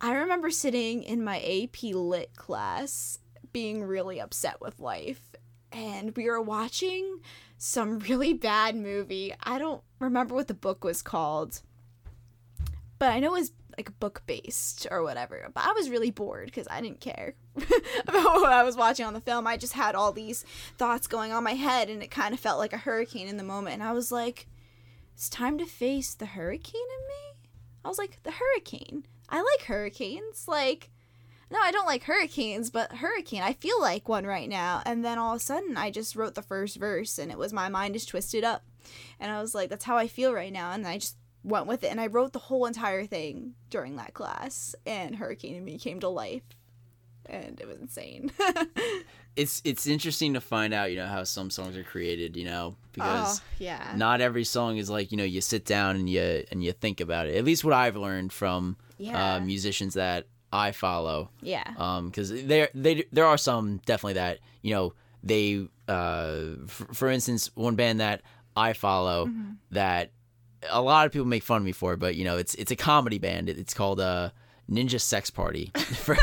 I 0.00 0.14
remember 0.14 0.50
sitting 0.50 1.02
in 1.02 1.24
my 1.24 1.38
AP 1.38 1.94
Lit 1.94 2.36
class 2.36 3.18
being 3.52 3.82
really 3.82 4.20
upset 4.20 4.60
with 4.60 4.78
life. 4.80 5.30
And 5.72 6.16
we 6.16 6.28
were 6.28 6.40
watching 6.40 7.20
some 7.58 7.98
really 8.08 8.34
bad 8.34 8.76
movie. 8.76 9.34
I 9.42 9.58
don't 9.58 9.82
remember 9.98 10.34
what 10.34 10.48
the 10.48 10.54
book 10.54 10.84
was 10.84 11.02
called, 11.02 11.62
but 12.98 13.10
I 13.10 13.20
know 13.20 13.34
it 13.34 13.40
was 13.40 13.52
like 13.76 13.98
book 13.98 14.22
based 14.26 14.86
or 14.90 15.02
whatever. 15.02 15.48
But 15.52 15.64
I 15.64 15.72
was 15.72 15.90
really 15.90 16.10
bored 16.10 16.46
because 16.46 16.66
I 16.70 16.80
didn't 16.80 17.00
care 17.00 17.34
about 18.06 18.40
what 18.40 18.52
I 18.52 18.62
was 18.62 18.76
watching 18.76 19.06
on 19.06 19.14
the 19.14 19.20
film. 19.20 19.46
I 19.46 19.56
just 19.56 19.74
had 19.74 19.94
all 19.94 20.12
these 20.12 20.44
thoughts 20.78 21.06
going 21.06 21.32
on 21.32 21.44
my 21.44 21.54
head, 21.54 21.88
and 21.88 22.02
it 22.02 22.10
kind 22.10 22.32
of 22.34 22.40
felt 22.40 22.58
like 22.58 22.72
a 22.72 22.78
hurricane 22.78 23.28
in 23.28 23.36
the 23.36 23.42
moment. 23.42 23.74
And 23.74 23.82
I 23.82 23.92
was 23.92 24.10
like, 24.10 24.46
it's 25.16 25.30
time 25.30 25.56
to 25.56 25.64
face 25.64 26.12
the 26.12 26.26
hurricane 26.26 26.74
in 26.74 27.08
me. 27.08 27.48
I 27.82 27.88
was 27.88 27.96
like, 27.96 28.22
the 28.22 28.32
hurricane. 28.32 29.06
I 29.30 29.38
like 29.38 29.66
hurricanes. 29.66 30.46
Like, 30.46 30.90
no, 31.50 31.58
I 31.58 31.70
don't 31.70 31.86
like 31.86 32.04
hurricanes, 32.04 32.68
but 32.68 32.96
hurricane, 32.96 33.40
I 33.40 33.54
feel 33.54 33.80
like 33.80 34.10
one 34.10 34.26
right 34.26 34.46
now. 34.46 34.82
And 34.84 35.02
then 35.02 35.18
all 35.18 35.32
of 35.32 35.40
a 35.40 35.42
sudden, 35.42 35.78
I 35.78 35.90
just 35.90 36.16
wrote 36.16 36.34
the 36.34 36.42
first 36.42 36.76
verse, 36.76 37.18
and 37.18 37.32
it 37.32 37.38
was 37.38 37.50
my 37.50 37.70
mind 37.70 37.96
is 37.96 38.04
twisted 38.04 38.44
up. 38.44 38.62
And 39.18 39.32
I 39.32 39.40
was 39.40 39.54
like, 39.54 39.70
that's 39.70 39.86
how 39.86 39.96
I 39.96 40.06
feel 40.06 40.34
right 40.34 40.52
now. 40.52 40.72
And 40.72 40.86
I 40.86 40.98
just 40.98 41.16
went 41.42 41.66
with 41.66 41.82
it, 41.82 41.90
and 41.90 42.00
I 42.00 42.08
wrote 42.08 42.34
the 42.34 42.38
whole 42.38 42.66
entire 42.66 43.06
thing 43.06 43.54
during 43.70 43.96
that 43.96 44.12
class. 44.12 44.74
And 44.84 45.16
Hurricane 45.16 45.56
in 45.56 45.64
Me 45.64 45.78
came 45.78 45.98
to 46.00 46.10
life, 46.10 46.42
and 47.28 47.60
it 47.60 47.66
was 47.68 47.78
insane. 47.80 48.32
It's 49.36 49.60
it's 49.64 49.86
interesting 49.86 50.32
to 50.32 50.40
find 50.40 50.72
out, 50.72 50.90
you 50.90 50.96
know, 50.96 51.06
how 51.06 51.22
some 51.24 51.50
songs 51.50 51.76
are 51.76 51.82
created, 51.84 52.38
you 52.38 52.46
know, 52.46 52.74
because 52.92 53.40
oh, 53.40 53.44
yeah. 53.58 53.92
not 53.94 54.22
every 54.22 54.44
song 54.44 54.78
is 54.78 54.88
like, 54.88 55.12
you 55.12 55.18
know, 55.18 55.24
you 55.24 55.42
sit 55.42 55.66
down 55.66 55.96
and 55.96 56.08
you 56.08 56.42
and 56.50 56.64
you 56.64 56.72
think 56.72 57.02
about 57.02 57.26
it. 57.26 57.36
At 57.36 57.44
least 57.44 57.62
what 57.62 57.74
I've 57.74 57.96
learned 57.96 58.32
from 58.32 58.78
Yeah. 58.96 59.34
uh, 59.34 59.40
musicians 59.40 59.92
that 59.92 60.26
I 60.50 60.72
follow. 60.72 61.28
yeah. 61.42 61.64
um 61.76 62.08
because 62.08 62.30
there 62.44 62.70
they 62.74 63.04
there 63.12 63.26
are 63.26 63.36
some 63.36 63.76
definitely 63.84 64.14
that 64.14 64.38
you 64.62 64.72
know 64.72 64.94
they 65.22 65.68
uh 65.86 66.54
f- 66.64 66.86
for 66.94 67.08
instance 67.10 67.50
one 67.56 67.74
band 67.76 68.00
that 68.00 68.22
i 68.56 68.72
follow 68.72 69.26
Mm-hmm. 69.26 69.50
that 69.72 70.12
a 70.70 70.80
lot 70.80 71.04
of 71.04 71.12
people 71.12 71.26
make 71.26 71.42
fun 71.42 71.58
of 71.58 71.64
me 71.64 71.72
for 71.72 71.96
but 71.96 72.14
you 72.16 72.24
know 72.24 72.38
it's 72.38 72.54
it's 72.54 72.70
a 72.70 72.76
comedy 72.76 73.18
band 73.18 73.50
it's 73.50 73.74
called 73.74 74.00
uh 74.00 74.30
ninja 74.70 75.00
sex 75.00 75.30
party 75.30 75.70
for 75.76 76.14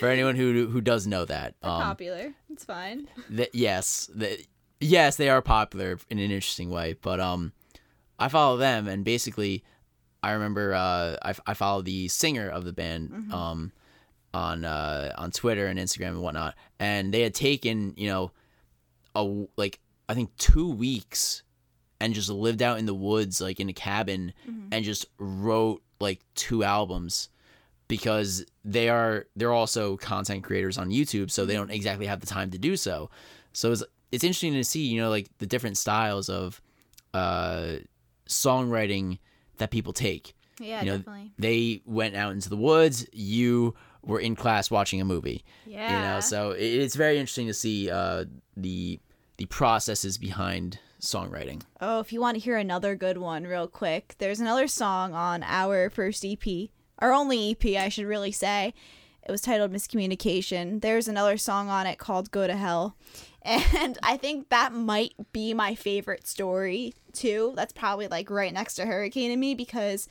for 0.00 0.08
anyone 0.08 0.36
who 0.36 0.66
who 0.68 0.80
does 0.80 1.06
know 1.06 1.24
that 1.24 1.54
um 1.62 1.82
Popular. 1.82 2.34
It's 2.50 2.64
fine. 2.64 3.08
that 3.30 3.54
yes 3.54 4.10
that 4.14 4.38
yes 4.80 5.16
they 5.16 5.28
are 5.28 5.40
popular 5.42 5.98
in 6.10 6.18
an 6.18 6.30
interesting 6.30 6.68
way 6.70 6.94
but 7.00 7.20
um 7.20 7.52
i 8.18 8.28
follow 8.28 8.56
them 8.56 8.88
and 8.88 9.04
basically 9.04 9.62
i 10.22 10.32
remember 10.32 10.74
uh 10.74 11.16
i, 11.22 11.34
I 11.46 11.54
follow 11.54 11.82
the 11.82 12.08
singer 12.08 12.48
of 12.48 12.64
the 12.64 12.72
band 12.72 13.32
um 13.32 13.72
on 14.34 14.64
uh 14.64 15.12
on 15.16 15.30
twitter 15.30 15.66
and 15.66 15.78
instagram 15.78 16.08
and 16.10 16.22
whatnot 16.22 16.54
and 16.80 17.12
they 17.14 17.20
had 17.22 17.34
taken 17.34 17.94
you 17.96 18.08
know 18.08 18.32
a 19.14 19.22
like 19.56 19.78
i 20.08 20.14
think 20.14 20.36
two 20.36 20.68
weeks 20.70 21.42
and 22.00 22.12
just 22.14 22.28
lived 22.28 22.60
out 22.62 22.78
in 22.78 22.86
the 22.86 22.94
woods 22.94 23.40
like 23.40 23.60
in 23.60 23.68
a 23.68 23.72
cabin 23.72 24.32
and 24.72 24.84
just 24.84 25.06
wrote 25.18 25.80
like 26.00 26.20
two 26.34 26.64
albums 26.64 27.28
because 27.88 28.44
they 28.64 28.88
are 28.88 29.26
they're 29.36 29.52
also 29.52 29.96
content 29.96 30.44
creators 30.44 30.78
on 30.78 30.90
YouTube, 30.90 31.30
so 31.30 31.44
they 31.44 31.54
don't 31.54 31.70
exactly 31.70 32.06
have 32.06 32.20
the 32.20 32.26
time 32.26 32.50
to 32.50 32.58
do 32.58 32.76
so. 32.76 33.10
So 33.52 33.72
it's 33.72 33.84
it's 34.10 34.24
interesting 34.24 34.54
to 34.54 34.64
see, 34.64 34.86
you 34.86 35.00
know, 35.00 35.10
like 35.10 35.28
the 35.38 35.46
different 35.46 35.76
styles 35.76 36.28
of 36.28 36.60
uh, 37.14 37.76
songwriting 38.28 39.18
that 39.58 39.70
people 39.70 39.92
take. 39.92 40.34
Yeah, 40.60 40.80
you 40.80 40.86
know, 40.86 40.96
definitely. 40.98 41.32
they 41.38 41.82
went 41.86 42.14
out 42.14 42.32
into 42.32 42.48
the 42.48 42.56
woods. 42.56 43.06
You 43.12 43.74
were 44.04 44.20
in 44.20 44.36
class 44.36 44.70
watching 44.70 45.00
a 45.00 45.04
movie. 45.04 45.44
Yeah. 45.66 45.96
You 45.96 46.14
know, 46.14 46.20
so 46.20 46.50
it, 46.52 46.64
it's 46.64 46.94
very 46.94 47.18
interesting 47.18 47.46
to 47.46 47.54
see 47.54 47.90
uh, 47.90 48.26
the 48.56 49.00
the 49.38 49.46
processes 49.46 50.18
behind 50.18 50.78
songwriting. 51.00 51.62
Oh, 51.80 52.00
if 52.00 52.12
you 52.12 52.20
want 52.20 52.36
to 52.36 52.40
hear 52.40 52.56
another 52.56 52.94
good 52.94 53.18
one, 53.18 53.44
real 53.44 53.66
quick, 53.66 54.14
there's 54.18 54.40
another 54.40 54.68
song 54.68 55.14
on 55.14 55.42
our 55.42 55.90
first 55.90 56.24
EP, 56.24 56.68
our 57.02 57.12
only 57.12 57.50
EP, 57.50 57.76
I 57.76 57.88
should 57.88 58.06
really 58.06 58.32
say. 58.32 58.72
It 59.24 59.30
was 59.30 59.40
titled 59.40 59.72
Miscommunication. 59.72 60.80
There's 60.80 61.08
another 61.08 61.36
song 61.36 61.68
on 61.68 61.86
it 61.86 61.98
called 61.98 62.30
Go 62.30 62.46
to 62.46 62.56
Hell. 62.56 62.96
And 63.44 63.98
I 64.04 64.18
think 64.18 64.50
that 64.50 64.72
might 64.72 65.14
be 65.32 65.52
my 65.52 65.74
favorite 65.74 66.28
story, 66.28 66.94
too. 67.12 67.54
That's 67.56 67.72
probably 67.72 68.06
like 68.06 68.30
right 68.30 68.52
next 68.52 68.74
to 68.74 68.86
Hurricane 68.86 69.32
in 69.32 69.40
Me 69.40 69.56
because 69.56 70.06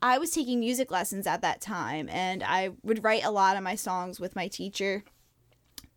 I 0.00 0.16
was 0.16 0.30
taking 0.30 0.58
music 0.58 0.90
lessons 0.90 1.26
at 1.26 1.42
that 1.42 1.60
time 1.60 2.08
and 2.08 2.42
I 2.42 2.70
would 2.82 3.04
write 3.04 3.24
a 3.24 3.30
lot 3.30 3.58
of 3.58 3.62
my 3.62 3.74
songs 3.74 4.18
with 4.18 4.34
my 4.34 4.48
teacher. 4.48 5.04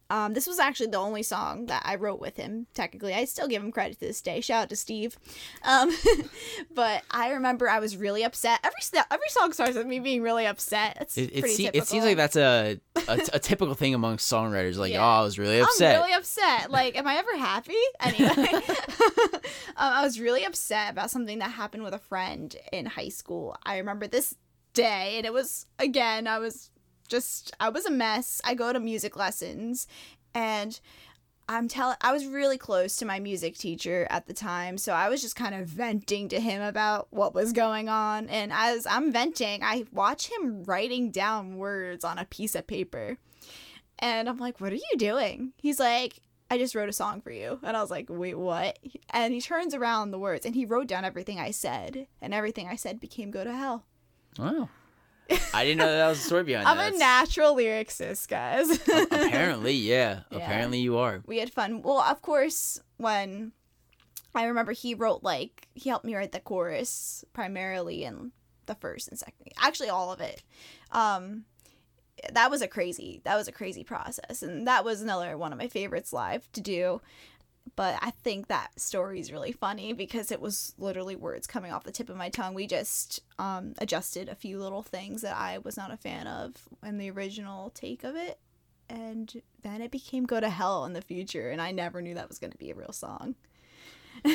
Um, 0.10 0.34
this 0.34 0.46
was 0.46 0.60
actually 0.60 0.88
the 0.88 0.98
only 0.98 1.24
song 1.24 1.66
that 1.66 1.82
I 1.86 1.96
wrote 1.96 2.20
with 2.20 2.38
him. 2.38 2.68
Technically, 2.74 3.14
I 3.14 3.26
still 3.26 3.48
give 3.48 3.64
him 3.64 3.72
credit 3.72 3.96
to 4.00 4.06
this 4.06 4.22
day. 4.22 4.40
Shout 4.42 4.64
out 4.64 4.70
to 4.70 4.76
Steve. 4.76 5.18
Um, 5.64 5.92
but 6.76 7.04
I 7.10 7.32
remember 7.32 7.68
I 7.68 7.80
was 7.80 7.98
really 7.98 8.24
upset. 8.24 8.60
Every 8.64 8.80
every 9.10 9.30
song 9.30 9.52
starts 9.54 9.76
with 9.76 9.88
me 9.88 10.00
being 10.00 10.22
really 10.22 10.46
upset. 10.46 10.98
It's 11.02 11.18
It, 11.18 11.32
it, 11.34 11.48
se- 11.48 11.72
it 11.74 11.88
seems 11.88 12.06
like 12.06 12.18
that's 12.18 12.36
a, 12.36 12.80
a, 13.08 13.20
a 13.34 13.40
typical 13.40 13.74
thing 13.74 13.94
among 13.96 14.18
songwriters. 14.18 14.78
Like, 14.78 14.92
Yeah. 14.94 15.04
oh, 15.04 15.22
I 15.22 15.22
was 15.24 15.40
really 15.40 15.60
upset. 15.60 15.96
I'm 15.96 16.02
really 16.04 16.14
upset. 16.14 16.70
Like, 16.70 16.98
am 16.98 17.08
I 17.08 17.16
ever 17.16 17.38
happy? 17.38 17.74
Anyway, 18.02 18.62
um, 19.78 19.94
I 19.94 20.04
was 20.04 20.20
really 20.20 20.44
upset 20.44 20.92
about 20.92 21.10
something 21.10 21.40
that 21.40 21.52
happened 21.52 21.84
with 21.84 21.94
a 21.94 22.00
friend 22.00 22.56
in 22.72 22.86
high 22.86 23.10
school. 23.10 23.56
I 23.64 23.78
remember 23.78 24.06
this 24.08 24.36
day, 24.74 25.16
and 25.18 25.26
it 25.26 25.34
was 25.34 25.66
again, 25.80 26.28
I 26.28 26.38
was 26.40 26.70
just, 27.08 27.54
I 27.60 27.70
was 27.70 27.86
a 27.86 27.92
mess. 27.92 28.42
I 28.44 28.54
go 28.54 28.74
to 28.74 28.80
music 28.80 29.16
lessons, 29.16 29.88
and 30.34 30.80
I'm 31.48 31.68
telling, 31.68 31.98
I 32.02 32.12
was 32.12 32.26
really 32.26 32.58
close 32.58 32.96
to 32.98 33.06
my 33.06 33.20
music 33.20 33.56
teacher 33.56 34.08
at 34.10 34.26
the 34.26 34.34
time, 34.34 34.78
so 34.78 34.94
I 34.94 35.10
was 35.10 35.22
just 35.22 35.36
kind 35.36 35.54
of 35.54 35.68
venting 35.68 36.28
to 36.30 36.40
him 36.40 36.62
about 36.62 37.08
what 37.12 37.36
was 37.36 37.54
going 37.54 37.88
on. 37.88 38.30
And 38.30 38.52
as 38.52 38.88
I'm 38.88 39.12
venting, 39.12 39.64
I 39.64 39.86
watch 39.92 40.28
him 40.28 40.64
writing 40.64 41.12
down 41.12 41.58
words 41.58 42.04
on 42.04 42.18
a 42.18 42.26
piece 42.26 42.56
of 42.56 42.66
paper. 42.66 43.18
And 44.00 44.28
I'm 44.28 44.38
like, 44.38 44.60
what 44.60 44.74
are 44.74 44.76
you 44.76 44.98
doing? 44.98 45.54
He's 45.58 45.80
like, 45.80 46.20
I 46.50 46.58
just 46.58 46.76
wrote 46.76 46.90
a 46.90 46.94
song 46.94 47.22
for 47.22 47.32
you. 47.32 47.60
And 47.64 47.78
I 47.78 47.82
was 47.82 47.92
like, 47.92 48.08
wait, 48.10 48.38
what? 48.38 48.78
And 49.12 49.34
he 49.34 49.42
turns 49.42 49.74
around 49.74 50.12
the 50.12 50.20
words 50.20 50.46
and 50.46 50.54
he 50.54 50.66
wrote 50.66 50.88
down 50.88 51.06
everything 51.06 51.40
I 51.40 51.52
said. 51.52 52.08
And 52.22 52.34
everything 52.34 52.68
I 52.68 52.76
said 52.76 53.00
became 53.00 53.32
go 53.32 53.44
to 53.44 53.54
hell. 53.54 53.84
Wow. 54.38 54.70
I 55.54 55.64
didn't 55.64 55.78
know 55.80 55.92
that 55.92 56.08
was 56.08 56.20
a 56.20 56.22
story 56.24 56.44
behind 56.44 56.68
I'm 56.68 56.78
that. 56.78 56.94
a 56.94 56.98
natural 56.98 57.56
lyricist, 57.56 58.28
guys. 58.28 58.70
Apparently, 59.12 59.74
yeah. 59.74 60.22
Yeah. 60.32 60.38
Apparently, 60.38 60.80
you 60.80 60.98
are. 60.98 61.22
we 61.26 61.40
had 61.40 61.52
fun. 61.52 61.82
Well, 61.82 62.00
of 62.00 62.22
course, 62.22 62.80
when 62.98 63.52
I 64.34 64.46
remember 64.46 64.72
he 64.74 64.94
wrote 64.94 65.24
like 65.24 65.68
he 65.74 65.90
helped 65.90 66.06
me 66.06 66.16
write 66.16 66.32
the 66.32 66.40
chorus 66.40 67.24
primarily 67.34 68.04
in 68.04 68.32
the 68.66 68.76
first 68.76 69.08
and 69.08 69.18
second. 69.18 69.48
Actually, 69.62 69.90
all 69.90 70.12
of 70.12 70.20
it. 70.22 70.44
Um, 70.92 71.46
that 72.32 72.50
was 72.52 72.62
a 72.62 72.68
crazy. 72.68 73.22
That 73.26 73.36
was 73.36 73.48
a 73.48 73.52
crazy 73.52 73.84
process, 73.84 74.42
and 74.42 74.68
that 74.68 74.84
was 74.86 75.02
another 75.02 75.38
one 75.38 75.52
of 75.52 75.60
my 75.60 75.68
favorites 75.68 76.14
live 76.14 76.52
to 76.54 76.62
do. 76.62 77.02
But 77.76 77.98
I 78.02 78.12
think 78.12 78.48
that 78.48 78.80
story 78.80 79.20
is 79.20 79.32
really 79.32 79.52
funny 79.52 79.94
because 79.94 80.32
it 80.32 80.40
was 80.40 80.74
literally 80.78 81.16
words 81.16 81.48
coming 81.48 81.72
off 81.72 81.84
the 81.84 81.92
tip 81.92 82.10
of 82.10 82.18
my 82.18 82.30
tongue. 82.30 82.54
We 82.54 82.68
just 82.68 83.22
um, 83.40 83.74
adjusted 83.80 84.30
a 84.30 84.36
few 84.36 84.60
little 84.60 84.84
things 84.84 85.22
that 85.24 85.36
I 85.36 85.58
was 85.58 85.76
not 85.76 85.92
a 85.92 85.98
fan 85.98 86.28
of 86.28 86.54
in 86.84 86.98
the 86.98 87.10
original 87.12 87.72
take 87.72 88.04
of 88.04 88.16
it. 88.16 88.40
And 88.88 89.42
then 89.64 89.82
it 89.82 89.90
became 89.90 90.26
Go 90.26 90.40
to 90.40 90.50
Hell 90.50 90.86
in 90.86 90.94
the 90.94 91.02
future, 91.02 91.50
and 91.50 91.60
I 91.60 91.72
never 91.72 92.04
knew 92.04 92.14
that 92.14 92.30
was 92.30 92.38
going 92.38 92.52
to 92.52 92.58
be 92.58 92.70
a 92.70 92.76
real 92.76 92.94
song. 92.94 93.36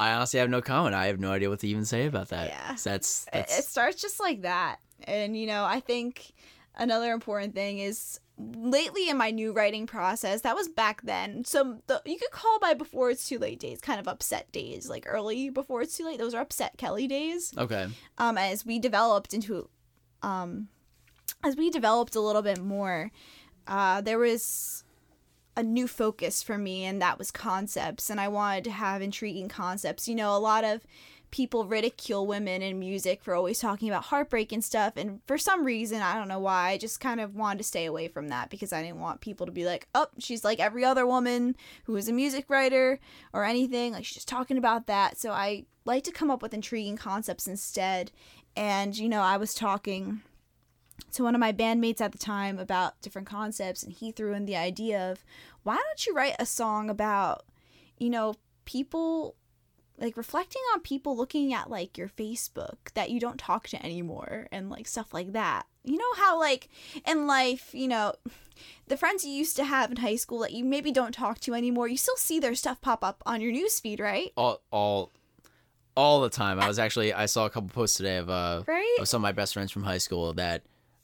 I 0.00 0.14
honestly 0.14 0.40
have 0.40 0.48
no 0.48 0.62
comment. 0.62 0.94
I 0.94 1.08
have 1.08 1.20
no 1.20 1.32
idea 1.32 1.50
what 1.50 1.60
to 1.60 1.68
even 1.68 1.84
say 1.84 2.06
about 2.06 2.28
that. 2.28 2.48
Yeah. 2.48 2.76
That's 2.82 3.26
that's 3.32 3.58
It 3.58 3.64
starts 3.64 4.00
just 4.00 4.18
like 4.20 4.42
that. 4.42 4.78
And, 5.04 5.36
you 5.36 5.46
know, 5.46 5.64
I 5.64 5.80
think 5.80 6.32
another 6.76 7.12
important 7.12 7.54
thing 7.54 7.80
is 7.80 8.18
lately 8.56 9.08
in 9.08 9.16
my 9.16 9.30
new 9.30 9.52
writing 9.52 9.86
process, 9.86 10.42
that 10.42 10.56
was 10.56 10.68
back 10.68 11.02
then. 11.02 11.44
So 11.44 11.78
the, 11.86 12.02
you 12.04 12.18
could 12.18 12.30
call 12.30 12.58
my 12.60 12.74
before 12.74 13.10
it's 13.10 13.28
too 13.28 13.38
late 13.38 13.60
days 13.60 13.80
kind 13.80 14.00
of 14.00 14.08
upset 14.08 14.50
days, 14.52 14.88
like 14.88 15.04
early 15.06 15.50
before 15.50 15.82
it's 15.82 15.96
too 15.96 16.04
late. 16.04 16.18
Those 16.18 16.34
are 16.34 16.40
upset 16.40 16.76
Kelly 16.76 17.06
days. 17.06 17.52
okay. 17.56 17.88
Um, 18.18 18.38
as 18.38 18.64
we 18.64 18.78
developed 18.78 19.34
into, 19.34 19.68
um, 20.22 20.68
as 21.42 21.56
we 21.56 21.70
developed 21.70 22.14
a 22.14 22.20
little 22.20 22.42
bit 22.42 22.60
more, 22.60 23.10
uh, 23.66 24.00
there 24.00 24.18
was 24.18 24.84
a 25.56 25.62
new 25.62 25.86
focus 25.86 26.42
for 26.42 26.56
me, 26.56 26.84
and 26.84 27.02
that 27.02 27.18
was 27.18 27.30
concepts. 27.30 28.10
And 28.10 28.20
I 28.20 28.28
wanted 28.28 28.64
to 28.64 28.70
have 28.70 29.02
intriguing 29.02 29.48
concepts. 29.48 30.08
You 30.08 30.14
know, 30.14 30.36
a 30.36 30.38
lot 30.38 30.64
of 30.64 30.86
people 31.30 31.66
ridicule 31.66 32.26
women 32.26 32.62
in 32.62 32.78
music 32.78 33.22
for 33.22 33.34
always 33.34 33.58
talking 33.58 33.88
about 33.88 34.04
heartbreak 34.04 34.52
and 34.52 34.64
stuff. 34.64 34.94
And 34.96 35.20
for 35.26 35.38
some 35.38 35.64
reason, 35.64 36.02
I 36.02 36.14
don't 36.14 36.28
know 36.28 36.40
why, 36.40 36.70
I 36.70 36.78
just 36.78 37.00
kind 37.00 37.20
of 37.20 37.34
wanted 37.34 37.58
to 37.58 37.64
stay 37.64 37.86
away 37.86 38.08
from 38.08 38.28
that 38.28 38.50
because 38.50 38.72
I 38.72 38.82
didn't 38.82 39.00
want 39.00 39.20
people 39.20 39.46
to 39.46 39.52
be 39.52 39.64
like, 39.64 39.86
oh, 39.94 40.08
she's 40.18 40.44
like 40.44 40.58
every 40.58 40.84
other 40.84 41.06
woman 41.06 41.56
who 41.84 41.96
is 41.96 42.08
a 42.08 42.12
music 42.12 42.50
writer 42.50 42.98
or 43.32 43.44
anything. 43.44 43.92
Like, 43.92 44.04
she's 44.04 44.14
just 44.14 44.28
talking 44.28 44.58
about 44.58 44.86
that. 44.88 45.18
So 45.18 45.30
I 45.30 45.66
like 45.84 46.04
to 46.04 46.12
come 46.12 46.30
up 46.30 46.42
with 46.42 46.54
intriguing 46.54 46.96
concepts 46.96 47.46
instead. 47.46 48.10
And, 48.56 48.98
you 48.98 49.08
know, 49.08 49.22
I 49.22 49.36
was 49.36 49.54
talking 49.54 50.22
to 51.12 51.22
one 51.22 51.34
of 51.34 51.40
my 51.40 51.52
bandmates 51.52 52.00
at 52.00 52.12
the 52.12 52.18
time 52.18 52.58
about 52.58 53.00
different 53.00 53.28
concepts, 53.28 53.82
and 53.82 53.92
he 53.92 54.12
threw 54.12 54.34
in 54.34 54.44
the 54.44 54.56
idea 54.56 55.10
of 55.10 55.24
why 55.62 55.76
don't 55.76 56.06
you 56.06 56.14
write 56.14 56.36
a 56.38 56.46
song 56.46 56.90
about, 56.90 57.44
you 57.98 58.10
know, 58.10 58.34
people 58.64 59.34
like 60.00 60.16
reflecting 60.16 60.62
on 60.72 60.80
people 60.80 61.16
looking 61.16 61.52
at 61.52 61.70
like 61.70 61.98
your 61.98 62.08
Facebook 62.08 62.76
that 62.94 63.10
you 63.10 63.20
don't 63.20 63.38
talk 63.38 63.68
to 63.68 63.84
anymore 63.84 64.48
and 64.50 64.70
like 64.70 64.88
stuff 64.88 65.12
like 65.12 65.32
that. 65.32 65.66
You 65.84 65.96
know 65.98 66.14
how 66.16 66.38
like 66.38 66.68
in 67.06 67.26
life, 67.26 67.70
you 67.74 67.86
know, 67.86 68.14
the 68.88 68.96
friends 68.96 69.24
you 69.24 69.30
used 69.32 69.56
to 69.56 69.64
have 69.64 69.90
in 69.90 69.98
high 69.98 70.16
school 70.16 70.38
that 70.40 70.52
you 70.52 70.64
maybe 70.64 70.90
don't 70.90 71.12
talk 71.12 71.38
to 71.40 71.54
anymore, 71.54 71.86
you 71.88 71.96
still 71.96 72.16
see 72.16 72.40
their 72.40 72.54
stuff 72.54 72.80
pop 72.80 73.04
up 73.04 73.22
on 73.26 73.40
your 73.40 73.52
newsfeed, 73.52 74.00
right? 74.00 74.32
All 74.36 74.60
all 74.70 75.12
all 75.96 76.20
the 76.22 76.30
time. 76.30 76.58
I 76.58 76.66
was 76.68 76.78
actually 76.78 77.12
I 77.12 77.26
saw 77.26 77.46
a 77.46 77.50
couple 77.50 77.68
posts 77.68 77.96
today 77.96 78.16
of 78.16 78.30
uh 78.30 78.62
Right? 78.66 78.96
of 79.00 79.08
some 79.08 79.20
of 79.20 79.22
my 79.22 79.32
best 79.32 79.52
friends 79.54 79.70
from 79.70 79.82
high 79.82 79.98
school 79.98 80.32
that 80.34 80.62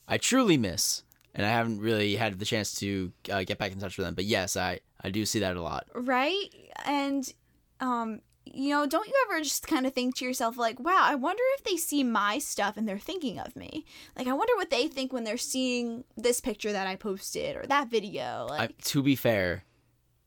I 0.09 0.19
truly 0.19 0.57
miss, 0.57 1.03
and 1.35 1.45
I 1.45 1.51
haven't 1.51 1.81
really 1.81 2.17
had 2.17 2.39
the 2.39 2.45
chance 2.45 2.75
to 2.77 3.13
uh, 3.31 3.43
get 3.43 3.59
back 3.59 3.73
in 3.73 3.81
touch 3.81 3.99
with 3.99 4.07
them. 4.07 4.15
But 4.15 4.25
yes, 4.25 4.57
I 4.57 4.81
I 5.03 5.11
do 5.11 5.27
see 5.27 5.41
that 5.41 5.57
a 5.57 5.63
lot. 5.63 5.87
right 5.95 6.49
and 6.85 7.33
um 7.81 8.21
you 8.53 8.71
know 8.71 8.87
don't 8.87 9.09
you 9.09 9.15
ever 9.27 9.41
just 9.41 9.67
kind 9.67 9.87
of 9.87 9.93
think 9.93 10.17
to 10.17 10.25
yourself 10.25 10.57
like 10.57 10.79
wow 10.81 11.01
i 11.03 11.15
wonder 11.15 11.43
if 11.57 11.65
they 11.65 11.77
see 11.77 12.03
my 12.03 12.39
stuff 12.39 12.77
and 12.77 12.89
they're 12.89 12.99
thinking 12.99 13.39
of 13.39 13.55
me 13.57 13.85
like 14.17 14.27
i 14.27 14.33
wonder 14.33 14.55
what 14.57 14.71
they 14.71 14.89
think 14.89 15.13
when 15.13 15.25
they're 15.25 15.37
seeing 15.37 16.05
this 16.17 16.41
picture 16.41 16.73
that 16.73 16.87
i 16.87 16.97
posted 16.97 17.57
or 17.57 17.67
that 17.67 17.89
video 17.89 18.47
I, 18.51 18.59
like 18.59 18.83
to 18.85 19.03
be 19.03 19.17
fair, 19.17 19.65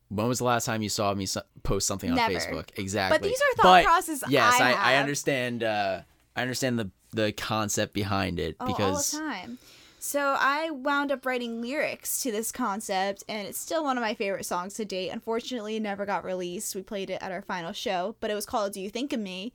when 0.10 0.28
was 0.28 0.40
the 0.40 0.44
last 0.46 0.66
time 0.66 0.82
you 0.82 0.90
saw 0.90 1.14
me 1.14 1.28
post 1.64 1.88
something 1.88 2.10
on 2.10 2.16
Never. 2.16 2.34
Facebook? 2.34 2.78
Exactly. 2.78 3.18
but 3.18 3.24
these 3.24 3.40
are 3.40 3.56
thought 3.56 3.64
But, 3.64 3.86
processes 3.86 4.24
Yes, 4.28 4.60
I, 4.60 4.74
I, 4.74 4.94
I 4.94 4.96
understand. 4.98 5.64
Uh, 5.64 6.02
I 6.36 6.42
understand 6.42 6.80
the 6.80 6.92
the 7.12 7.32
concept 7.32 7.94
behind 7.94 8.40
it 8.40 8.56
oh, 8.60 8.68
because 8.68 9.14
all 9.14 9.20
the 9.20 9.26
time 9.28 9.58
so 10.00 10.36
i 10.40 10.70
wound 10.72 11.12
up 11.12 11.26
writing 11.26 11.62
lyrics 11.62 12.22
to 12.22 12.32
this 12.32 12.52
concept 12.52 13.24
and 13.28 13.48
it's 13.48 13.60
still 13.60 13.84
one 13.84 13.98
of 13.98 14.02
my 14.02 14.14
favorite 14.14 14.46
songs 14.46 14.74
to 14.74 14.86
date. 14.86 15.10
Unfortunately 15.10 15.76
it 15.76 15.82
never 15.82 16.06
got 16.06 16.24
released. 16.24 16.76
We 16.76 16.82
played 16.82 17.10
it 17.10 17.22
at 17.22 17.32
our 17.32 17.42
final 17.42 17.74
show 17.74 18.16
but 18.20 18.32
it 18.32 18.36
was 18.36 18.46
called 18.46 18.74
do 18.74 18.82
you 18.82 18.90
think 18.90 19.14
of 19.14 19.20
me? 19.20 19.54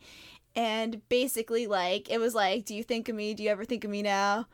And 0.55 1.07
basically 1.09 1.66
like 1.66 2.11
it 2.11 2.18
was 2.18 2.34
like 2.34 2.64
do 2.64 2.74
you 2.74 2.82
think 2.82 3.09
of 3.09 3.16
me? 3.16 3.34
Do 3.34 3.42
you 3.42 3.51
ever 3.51 3.64
think 3.64 3.84
of 3.84 3.90
me 3.90 4.03
now? 4.03 4.47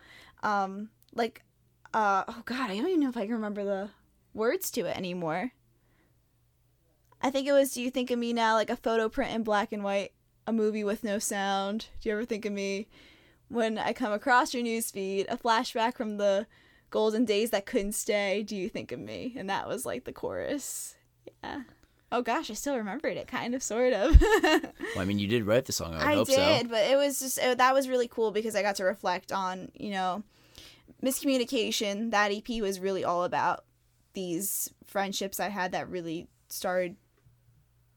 Um 0.42 0.90
like 1.14 1.42
uh 1.92 2.24
oh 2.28 2.42
god 2.44 2.70
i 2.70 2.76
don't 2.76 2.86
even 2.86 3.00
know 3.00 3.08
if 3.08 3.16
i 3.16 3.24
can 3.26 3.34
remember 3.34 3.64
the 3.64 3.90
words 4.32 4.70
to 4.72 4.82
it 4.82 4.96
anymore. 4.96 5.52
I 7.20 7.30
think 7.30 7.46
it 7.46 7.52
was 7.52 7.74
do 7.74 7.82
you 7.82 7.90
think 7.90 8.10
of 8.10 8.18
me 8.18 8.32
now? 8.32 8.54
Like 8.54 8.70
a 8.70 8.76
photo 8.76 9.08
print 9.08 9.34
in 9.34 9.42
black 9.42 9.72
and 9.72 9.84
white 9.84 10.12
a 10.46 10.52
movie 10.52 10.84
with 10.84 11.04
no 11.04 11.18
sound. 11.18 11.86
Do 12.00 12.08
you 12.08 12.14
ever 12.14 12.24
think 12.24 12.44
of 12.44 12.52
me 12.52 12.88
when 13.50 13.76
i 13.76 13.92
come 13.92 14.12
across 14.12 14.54
your 14.54 14.62
newsfeed 14.62 15.26
a 15.28 15.36
flashback 15.36 15.96
from 15.96 16.16
the 16.16 16.46
golden 16.90 17.24
days 17.24 17.50
that 17.50 17.66
couldn't 17.66 17.92
stay 17.92 18.42
do 18.42 18.56
you 18.56 18.68
think 18.68 18.90
of 18.92 18.98
me 18.98 19.34
and 19.36 19.48
that 19.50 19.68
was 19.68 19.84
like 19.84 20.04
the 20.04 20.12
chorus 20.12 20.96
yeah 21.42 21.62
oh 22.10 22.22
gosh 22.22 22.50
i 22.50 22.54
still 22.54 22.76
remembered 22.76 23.16
it 23.16 23.28
kind 23.28 23.54
of 23.54 23.62
sort 23.62 23.92
of 23.92 24.20
well, 24.94 25.02
I 25.02 25.04
mean, 25.04 25.18
you 25.18 25.26
did 25.26 25.44
write 25.44 25.66
the 25.66 25.72
song. 25.72 25.94
I, 25.94 26.16
would 26.16 26.30
I 26.30 26.58
did, 26.58 26.66
so. 26.66 26.68
but 26.68 26.90
it 26.90 26.96
was 26.96 27.20
just 27.20 27.38
it, 27.38 27.58
that 27.58 27.74
was 27.74 27.88
really 27.88 28.08
cool 28.08 28.32
because 28.32 28.56
I 28.56 28.62
got 28.62 28.76
to 28.76 28.84
reflect 28.84 29.32
on 29.32 29.70
you 29.74 29.90
know 29.90 30.22
miscommunication. 31.02 32.10
That 32.10 32.32
EP 32.32 32.60
was 32.60 32.80
really 32.80 33.04
all 33.04 33.24
about 33.24 33.64
these 34.14 34.70
friendships 34.84 35.38
I 35.38 35.48
had 35.48 35.72
that 35.72 35.88
really 35.88 36.26
started 36.48 36.96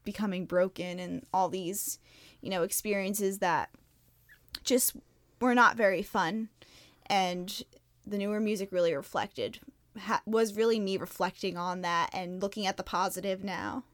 becoming 0.04 0.46
broken 0.46 0.98
and 1.00 1.24
all 1.32 1.48
these 1.48 1.98
you 2.40 2.50
know 2.50 2.62
experiences 2.62 3.38
that 3.38 3.70
just 4.62 4.94
were 5.44 5.54
not 5.54 5.76
very 5.76 6.02
fun 6.02 6.48
and 7.06 7.62
the 8.06 8.18
newer 8.18 8.40
music 8.40 8.70
really 8.72 8.94
reflected 8.94 9.60
ha- 9.98 10.22
was 10.26 10.56
really 10.56 10.80
me 10.80 10.96
reflecting 10.96 11.56
on 11.56 11.82
that 11.82 12.10
and 12.12 12.42
looking 12.42 12.66
at 12.66 12.76
the 12.76 12.82
positive 12.82 13.44
now 13.44 13.84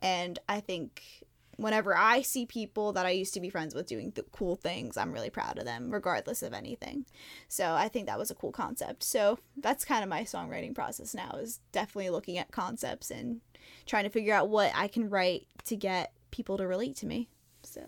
and 0.00 0.38
i 0.48 0.60
think 0.60 1.24
whenever 1.56 1.96
I 1.96 2.22
see 2.22 2.46
people 2.46 2.92
that 2.92 3.06
I 3.06 3.10
used 3.10 3.34
to 3.34 3.40
be 3.40 3.50
friends 3.50 3.74
with 3.74 3.86
doing 3.86 4.12
th- 4.12 4.26
cool 4.32 4.56
things, 4.56 4.96
I'm 4.96 5.12
really 5.12 5.30
proud 5.30 5.58
of 5.58 5.64
them, 5.64 5.90
regardless 5.90 6.42
of 6.42 6.52
anything. 6.52 7.04
So 7.48 7.74
I 7.74 7.88
think 7.88 8.06
that 8.06 8.18
was 8.18 8.30
a 8.30 8.34
cool 8.34 8.52
concept. 8.52 9.02
So 9.02 9.38
that's 9.56 9.84
kind 9.84 10.02
of 10.02 10.10
my 10.10 10.22
songwriting 10.22 10.74
process 10.74 11.14
now 11.14 11.38
is 11.40 11.60
definitely 11.72 12.10
looking 12.10 12.38
at 12.38 12.50
concepts 12.50 13.10
and 13.10 13.40
trying 13.86 14.04
to 14.04 14.10
figure 14.10 14.34
out 14.34 14.48
what 14.48 14.72
I 14.74 14.88
can 14.88 15.08
write 15.08 15.46
to 15.66 15.76
get 15.76 16.12
people 16.30 16.56
to 16.58 16.66
relate 16.66 16.96
to 16.96 17.06
me. 17.06 17.28
So 17.62 17.82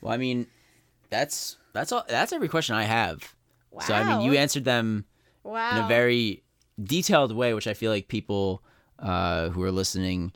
Well, 0.00 0.12
I 0.12 0.16
mean, 0.16 0.46
that's 1.10 1.56
that's 1.72 1.92
all. 1.92 2.04
That's 2.08 2.32
every 2.32 2.48
question 2.48 2.74
I 2.74 2.84
have. 2.84 3.34
wow, 3.70 3.80
So 3.82 3.94
I 3.94 4.04
mean, 4.04 4.20
you 4.30 4.38
answered 4.38 4.64
them 4.64 5.04
wow 5.44 5.72
in 5.78 5.84
a 5.84 5.88
very 5.88 6.42
detailed 6.82 7.34
way, 7.34 7.54
which 7.54 7.66
I 7.66 7.74
feel 7.74 7.90
like 7.90 8.08
people 8.08 8.62
uh, 8.98 9.48
who 9.50 9.62
are 9.62 9.70
listening 9.72 10.32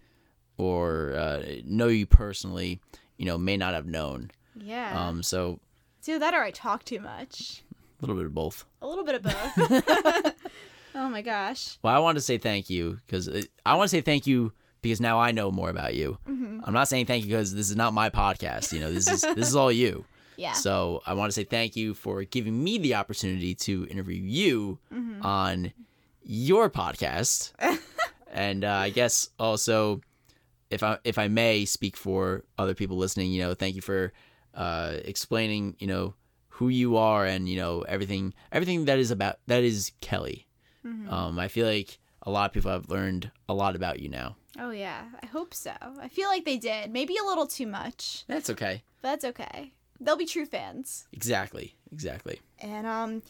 or 0.59 1.15
uh, 1.15 1.43
know 1.65 1.89
you 1.89 2.07
personally, 2.07 2.81
you 3.17 3.27
know, 3.27 3.39
may 3.39 3.57
not 3.57 3.75
have 3.75 3.87
known. 3.87 4.31
yeah. 4.57 5.09
Um, 5.09 5.23
so 5.23 5.61
it's 5.99 6.09
either 6.09 6.19
that 6.19 6.35
or 6.35 6.43
I 6.43 6.51
talk 6.51 6.85
too 6.85 7.01
much. 7.01 7.63
a 7.73 8.03
little 8.03 8.17
bit 8.17 8.27
of 8.27 8.35
both. 8.35 8.65
A 8.83 8.87
little 8.87 9.05
bit 9.05 9.15
of 9.17 9.23
both. 9.23 10.35
oh 10.95 11.09
my 11.09 11.23
gosh. 11.23 11.79
Well, 11.83 11.95
I 11.95 11.99
want 11.99 12.17
to 12.17 12.23
say 12.23 12.39
thank 12.39 12.69
you 12.71 12.99
because 13.07 13.29
I 13.65 13.75
want 13.75 13.91
to 13.91 13.97
say 13.97 14.01
thank 14.03 14.27
you 14.27 14.53
because 14.83 15.01
now 15.01 15.19
I 15.19 15.33
know 15.33 15.51
more 15.51 15.71
about 15.71 15.95
you. 15.95 16.19
Mm-hmm. 16.29 16.61
I'm 16.65 16.73
not 16.73 16.89
saying 16.89 17.07
thank 17.07 17.25
you 17.25 17.31
because 17.31 17.55
this 17.55 17.71
is 17.71 17.77
not 17.77 17.93
my 17.95 18.09
podcast. 18.11 18.73
You 18.73 18.81
know, 18.81 18.93
this 18.93 19.09
is 19.11 19.21
this 19.23 19.49
is 19.49 19.57
all 19.57 19.73
you. 19.73 20.05
Yeah. 20.41 20.53
So 20.53 21.03
I 21.07 21.13
want 21.15 21.29
to 21.31 21.35
say 21.35 21.45
thank 21.45 21.77
you 21.77 21.93
for 21.95 22.25
giving 22.25 22.63
me 22.65 22.79
the 22.79 22.95
opportunity 22.95 23.55
to 23.67 23.87
interview 23.91 24.21
you 24.23 24.79
Mm-hmm. 24.93 25.25
on 25.25 25.73
your 26.23 26.71
podcast, 26.71 27.53
and 28.33 28.65
uh, 28.65 28.73
I 28.87 28.91
guess 28.91 29.31
also, 29.39 30.01
if 30.71 30.83
I 30.83 30.99
if 31.05 31.19
I 31.19 31.29
may 31.29 31.65
speak 31.65 31.97
for 31.97 32.45
other 32.59 32.75
people 32.75 32.97
listening, 32.97 33.33
you 33.33 33.43
know, 33.43 33.55
thank 33.55 33.75
you 33.75 33.83
for 33.83 34.13
uh, 34.55 34.97
explaining, 35.05 35.77
you 35.79 35.87
know, 35.87 36.15
who 36.49 36.69
you 36.69 36.97
are 36.97 37.25
and 37.27 37.49
you 37.49 37.57
know 37.57 37.83
everything 37.83 38.35
everything 38.53 38.85
that 38.87 38.99
is 38.99 39.11
about 39.11 39.37
that 39.47 39.63
is 39.65 39.93
Kelly. 40.01 40.47
Mm-hmm. 40.87 41.13
Um, 41.13 41.39
I 41.39 41.49
feel 41.49 41.67
like 41.67 41.99
a 42.23 42.31
lot 42.31 42.51
of 42.51 42.53
people 42.53 42.71
have 42.71 42.89
learned 42.91 43.31
a 43.49 43.55
lot 43.55 43.77
about 43.77 44.01
you 44.01 44.09
now. 44.09 44.37
Oh 44.59 44.71
yeah, 44.71 45.05
I 45.23 45.27
hope 45.27 45.55
so. 45.55 45.73
I 46.01 46.09
feel 46.09 46.29
like 46.29 46.45
they 46.45 46.59
did. 46.59 46.91
Maybe 46.93 47.17
a 47.17 47.25
little 47.27 47.47
too 47.47 47.67
much. 47.67 48.25
That's 48.27 48.51
okay. 48.51 48.83
But 49.01 49.09
that's 49.09 49.25
okay. 49.25 49.73
They'll 50.01 50.17
be 50.17 50.27
true 50.27 50.47
fans. 50.47 51.07
Exactly. 51.13 51.75
Exactly. 51.93 52.41
And 52.59 52.87
um 52.87 53.23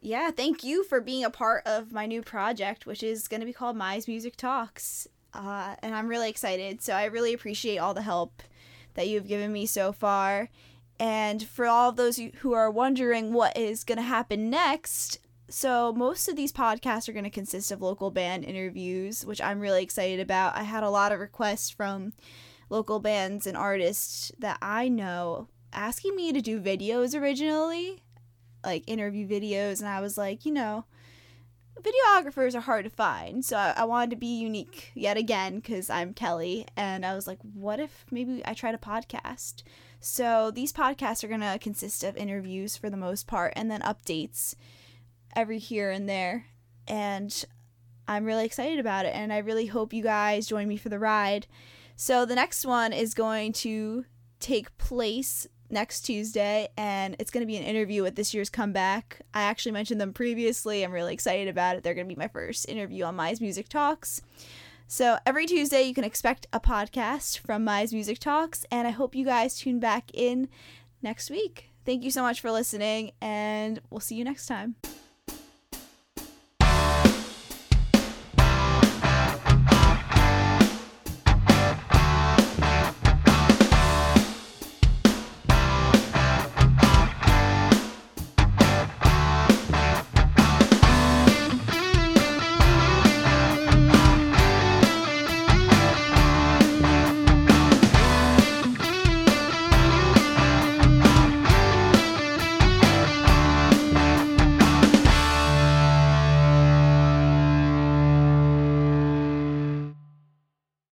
yeah, 0.00 0.30
thank 0.30 0.62
you 0.62 0.84
for 0.84 1.00
being 1.00 1.24
a 1.24 1.30
part 1.30 1.66
of 1.66 1.90
my 1.92 2.06
new 2.06 2.22
project, 2.22 2.86
which 2.86 3.02
is 3.02 3.28
going 3.28 3.40
to 3.40 3.46
be 3.46 3.52
called 3.52 3.76
Mize 3.76 4.06
Music 4.06 4.36
Talks. 4.36 5.08
Uh, 5.34 5.74
and 5.82 5.94
I'm 5.94 6.06
really 6.06 6.28
excited. 6.30 6.80
So 6.82 6.92
I 6.92 7.06
really 7.06 7.32
appreciate 7.32 7.78
all 7.78 7.94
the 7.94 8.02
help 8.02 8.42
that 8.94 9.08
you've 9.08 9.26
given 9.26 9.52
me 9.52 9.66
so 9.66 9.92
far. 9.92 10.48
And 11.00 11.42
for 11.42 11.66
all 11.66 11.88
of 11.90 11.96
those 11.96 12.20
who 12.36 12.52
are 12.52 12.70
wondering 12.70 13.32
what 13.32 13.56
is 13.56 13.84
going 13.84 13.98
to 13.98 14.02
happen 14.04 14.48
next, 14.50 15.18
So, 15.48 15.92
most 15.92 16.28
of 16.28 16.34
these 16.36 16.52
podcasts 16.52 17.08
are 17.08 17.12
going 17.12 17.24
to 17.24 17.30
consist 17.30 17.70
of 17.70 17.80
local 17.80 18.10
band 18.10 18.44
interviews, 18.44 19.24
which 19.24 19.40
I'm 19.40 19.60
really 19.60 19.82
excited 19.82 20.18
about. 20.20 20.56
I 20.56 20.64
had 20.64 20.82
a 20.82 20.90
lot 20.90 21.12
of 21.12 21.20
requests 21.20 21.70
from 21.70 22.12
local 22.68 22.98
bands 22.98 23.46
and 23.46 23.56
artists 23.56 24.32
that 24.40 24.58
I 24.60 24.88
know 24.88 25.48
asking 25.76 26.16
me 26.16 26.32
to 26.32 26.40
do 26.40 26.60
videos 26.60 27.18
originally, 27.18 28.02
like 28.64 28.82
interview 28.86 29.28
videos, 29.28 29.80
and 29.80 29.88
I 29.88 30.00
was 30.00 30.18
like, 30.18 30.44
you 30.44 30.52
know, 30.52 30.86
videographers 31.80 32.54
are 32.54 32.60
hard 32.60 32.84
to 32.84 32.90
find. 32.90 33.44
So 33.44 33.56
I, 33.56 33.74
I 33.76 33.84
wanted 33.84 34.10
to 34.10 34.16
be 34.16 34.38
unique 34.38 34.90
yet 34.94 35.16
again 35.16 35.56
because 35.56 35.90
I'm 35.90 36.14
Kelly. 36.14 36.66
And 36.76 37.04
I 37.04 37.14
was 37.14 37.26
like, 37.26 37.38
what 37.40 37.80
if 37.80 38.06
maybe 38.10 38.42
I 38.44 38.54
tried 38.54 38.74
a 38.74 38.78
podcast? 38.78 39.62
So 40.00 40.50
these 40.50 40.72
podcasts 40.72 41.24
are 41.24 41.38
to 41.38 41.58
consist 41.58 42.04
of 42.04 42.16
interviews 42.16 42.76
for 42.76 42.90
the 42.90 42.96
most 42.96 43.26
part 43.26 43.52
and 43.56 43.70
then 43.70 43.80
updates 43.82 44.54
every 45.34 45.58
here 45.58 45.90
and 45.90 46.08
there. 46.08 46.46
And 46.88 47.44
I'm 48.08 48.24
really 48.24 48.44
excited 48.44 48.78
about 48.78 49.04
it. 49.06 49.14
And 49.14 49.32
I 49.32 49.38
really 49.38 49.66
hope 49.66 49.92
you 49.92 50.02
guys 50.02 50.46
join 50.46 50.68
me 50.68 50.76
for 50.76 50.88
the 50.88 50.98
ride. 50.98 51.46
So 51.96 52.24
the 52.24 52.34
next 52.34 52.64
one 52.64 52.92
is 52.92 53.14
going 53.14 53.52
to 53.54 54.04
take 54.38 54.76
place 54.78 55.46
next 55.70 56.02
Tuesday, 56.02 56.68
and 56.76 57.16
it's 57.18 57.30
going 57.30 57.42
to 57.42 57.46
be 57.46 57.56
an 57.56 57.62
interview 57.62 58.02
with 58.02 58.16
this 58.16 58.32
year's 58.32 58.50
comeback. 58.50 59.20
I 59.34 59.42
actually 59.42 59.72
mentioned 59.72 60.00
them 60.00 60.12
previously. 60.12 60.82
I'm 60.82 60.92
really 60.92 61.14
excited 61.14 61.48
about 61.48 61.76
it. 61.76 61.82
They're 61.82 61.94
going 61.94 62.08
to 62.08 62.14
be 62.14 62.18
my 62.18 62.28
first 62.28 62.68
interview 62.68 63.04
on 63.04 63.16
Mize 63.16 63.40
Music 63.40 63.68
Talks. 63.68 64.22
So 64.88 65.18
every 65.26 65.46
Tuesday, 65.46 65.82
you 65.82 65.94
can 65.94 66.04
expect 66.04 66.46
a 66.52 66.60
podcast 66.60 67.38
from 67.38 67.64
Mize 67.66 67.92
Music 67.92 68.18
Talks, 68.18 68.64
and 68.70 68.86
I 68.86 68.92
hope 68.92 69.14
you 69.14 69.24
guys 69.24 69.56
tune 69.56 69.80
back 69.80 70.10
in 70.14 70.48
next 71.02 71.30
week. 71.30 71.70
Thank 71.84 72.04
you 72.04 72.10
so 72.10 72.22
much 72.22 72.40
for 72.40 72.50
listening, 72.50 73.12
and 73.20 73.80
we'll 73.90 74.00
see 74.00 74.16
you 74.16 74.24
next 74.24 74.46
time. 74.46 74.76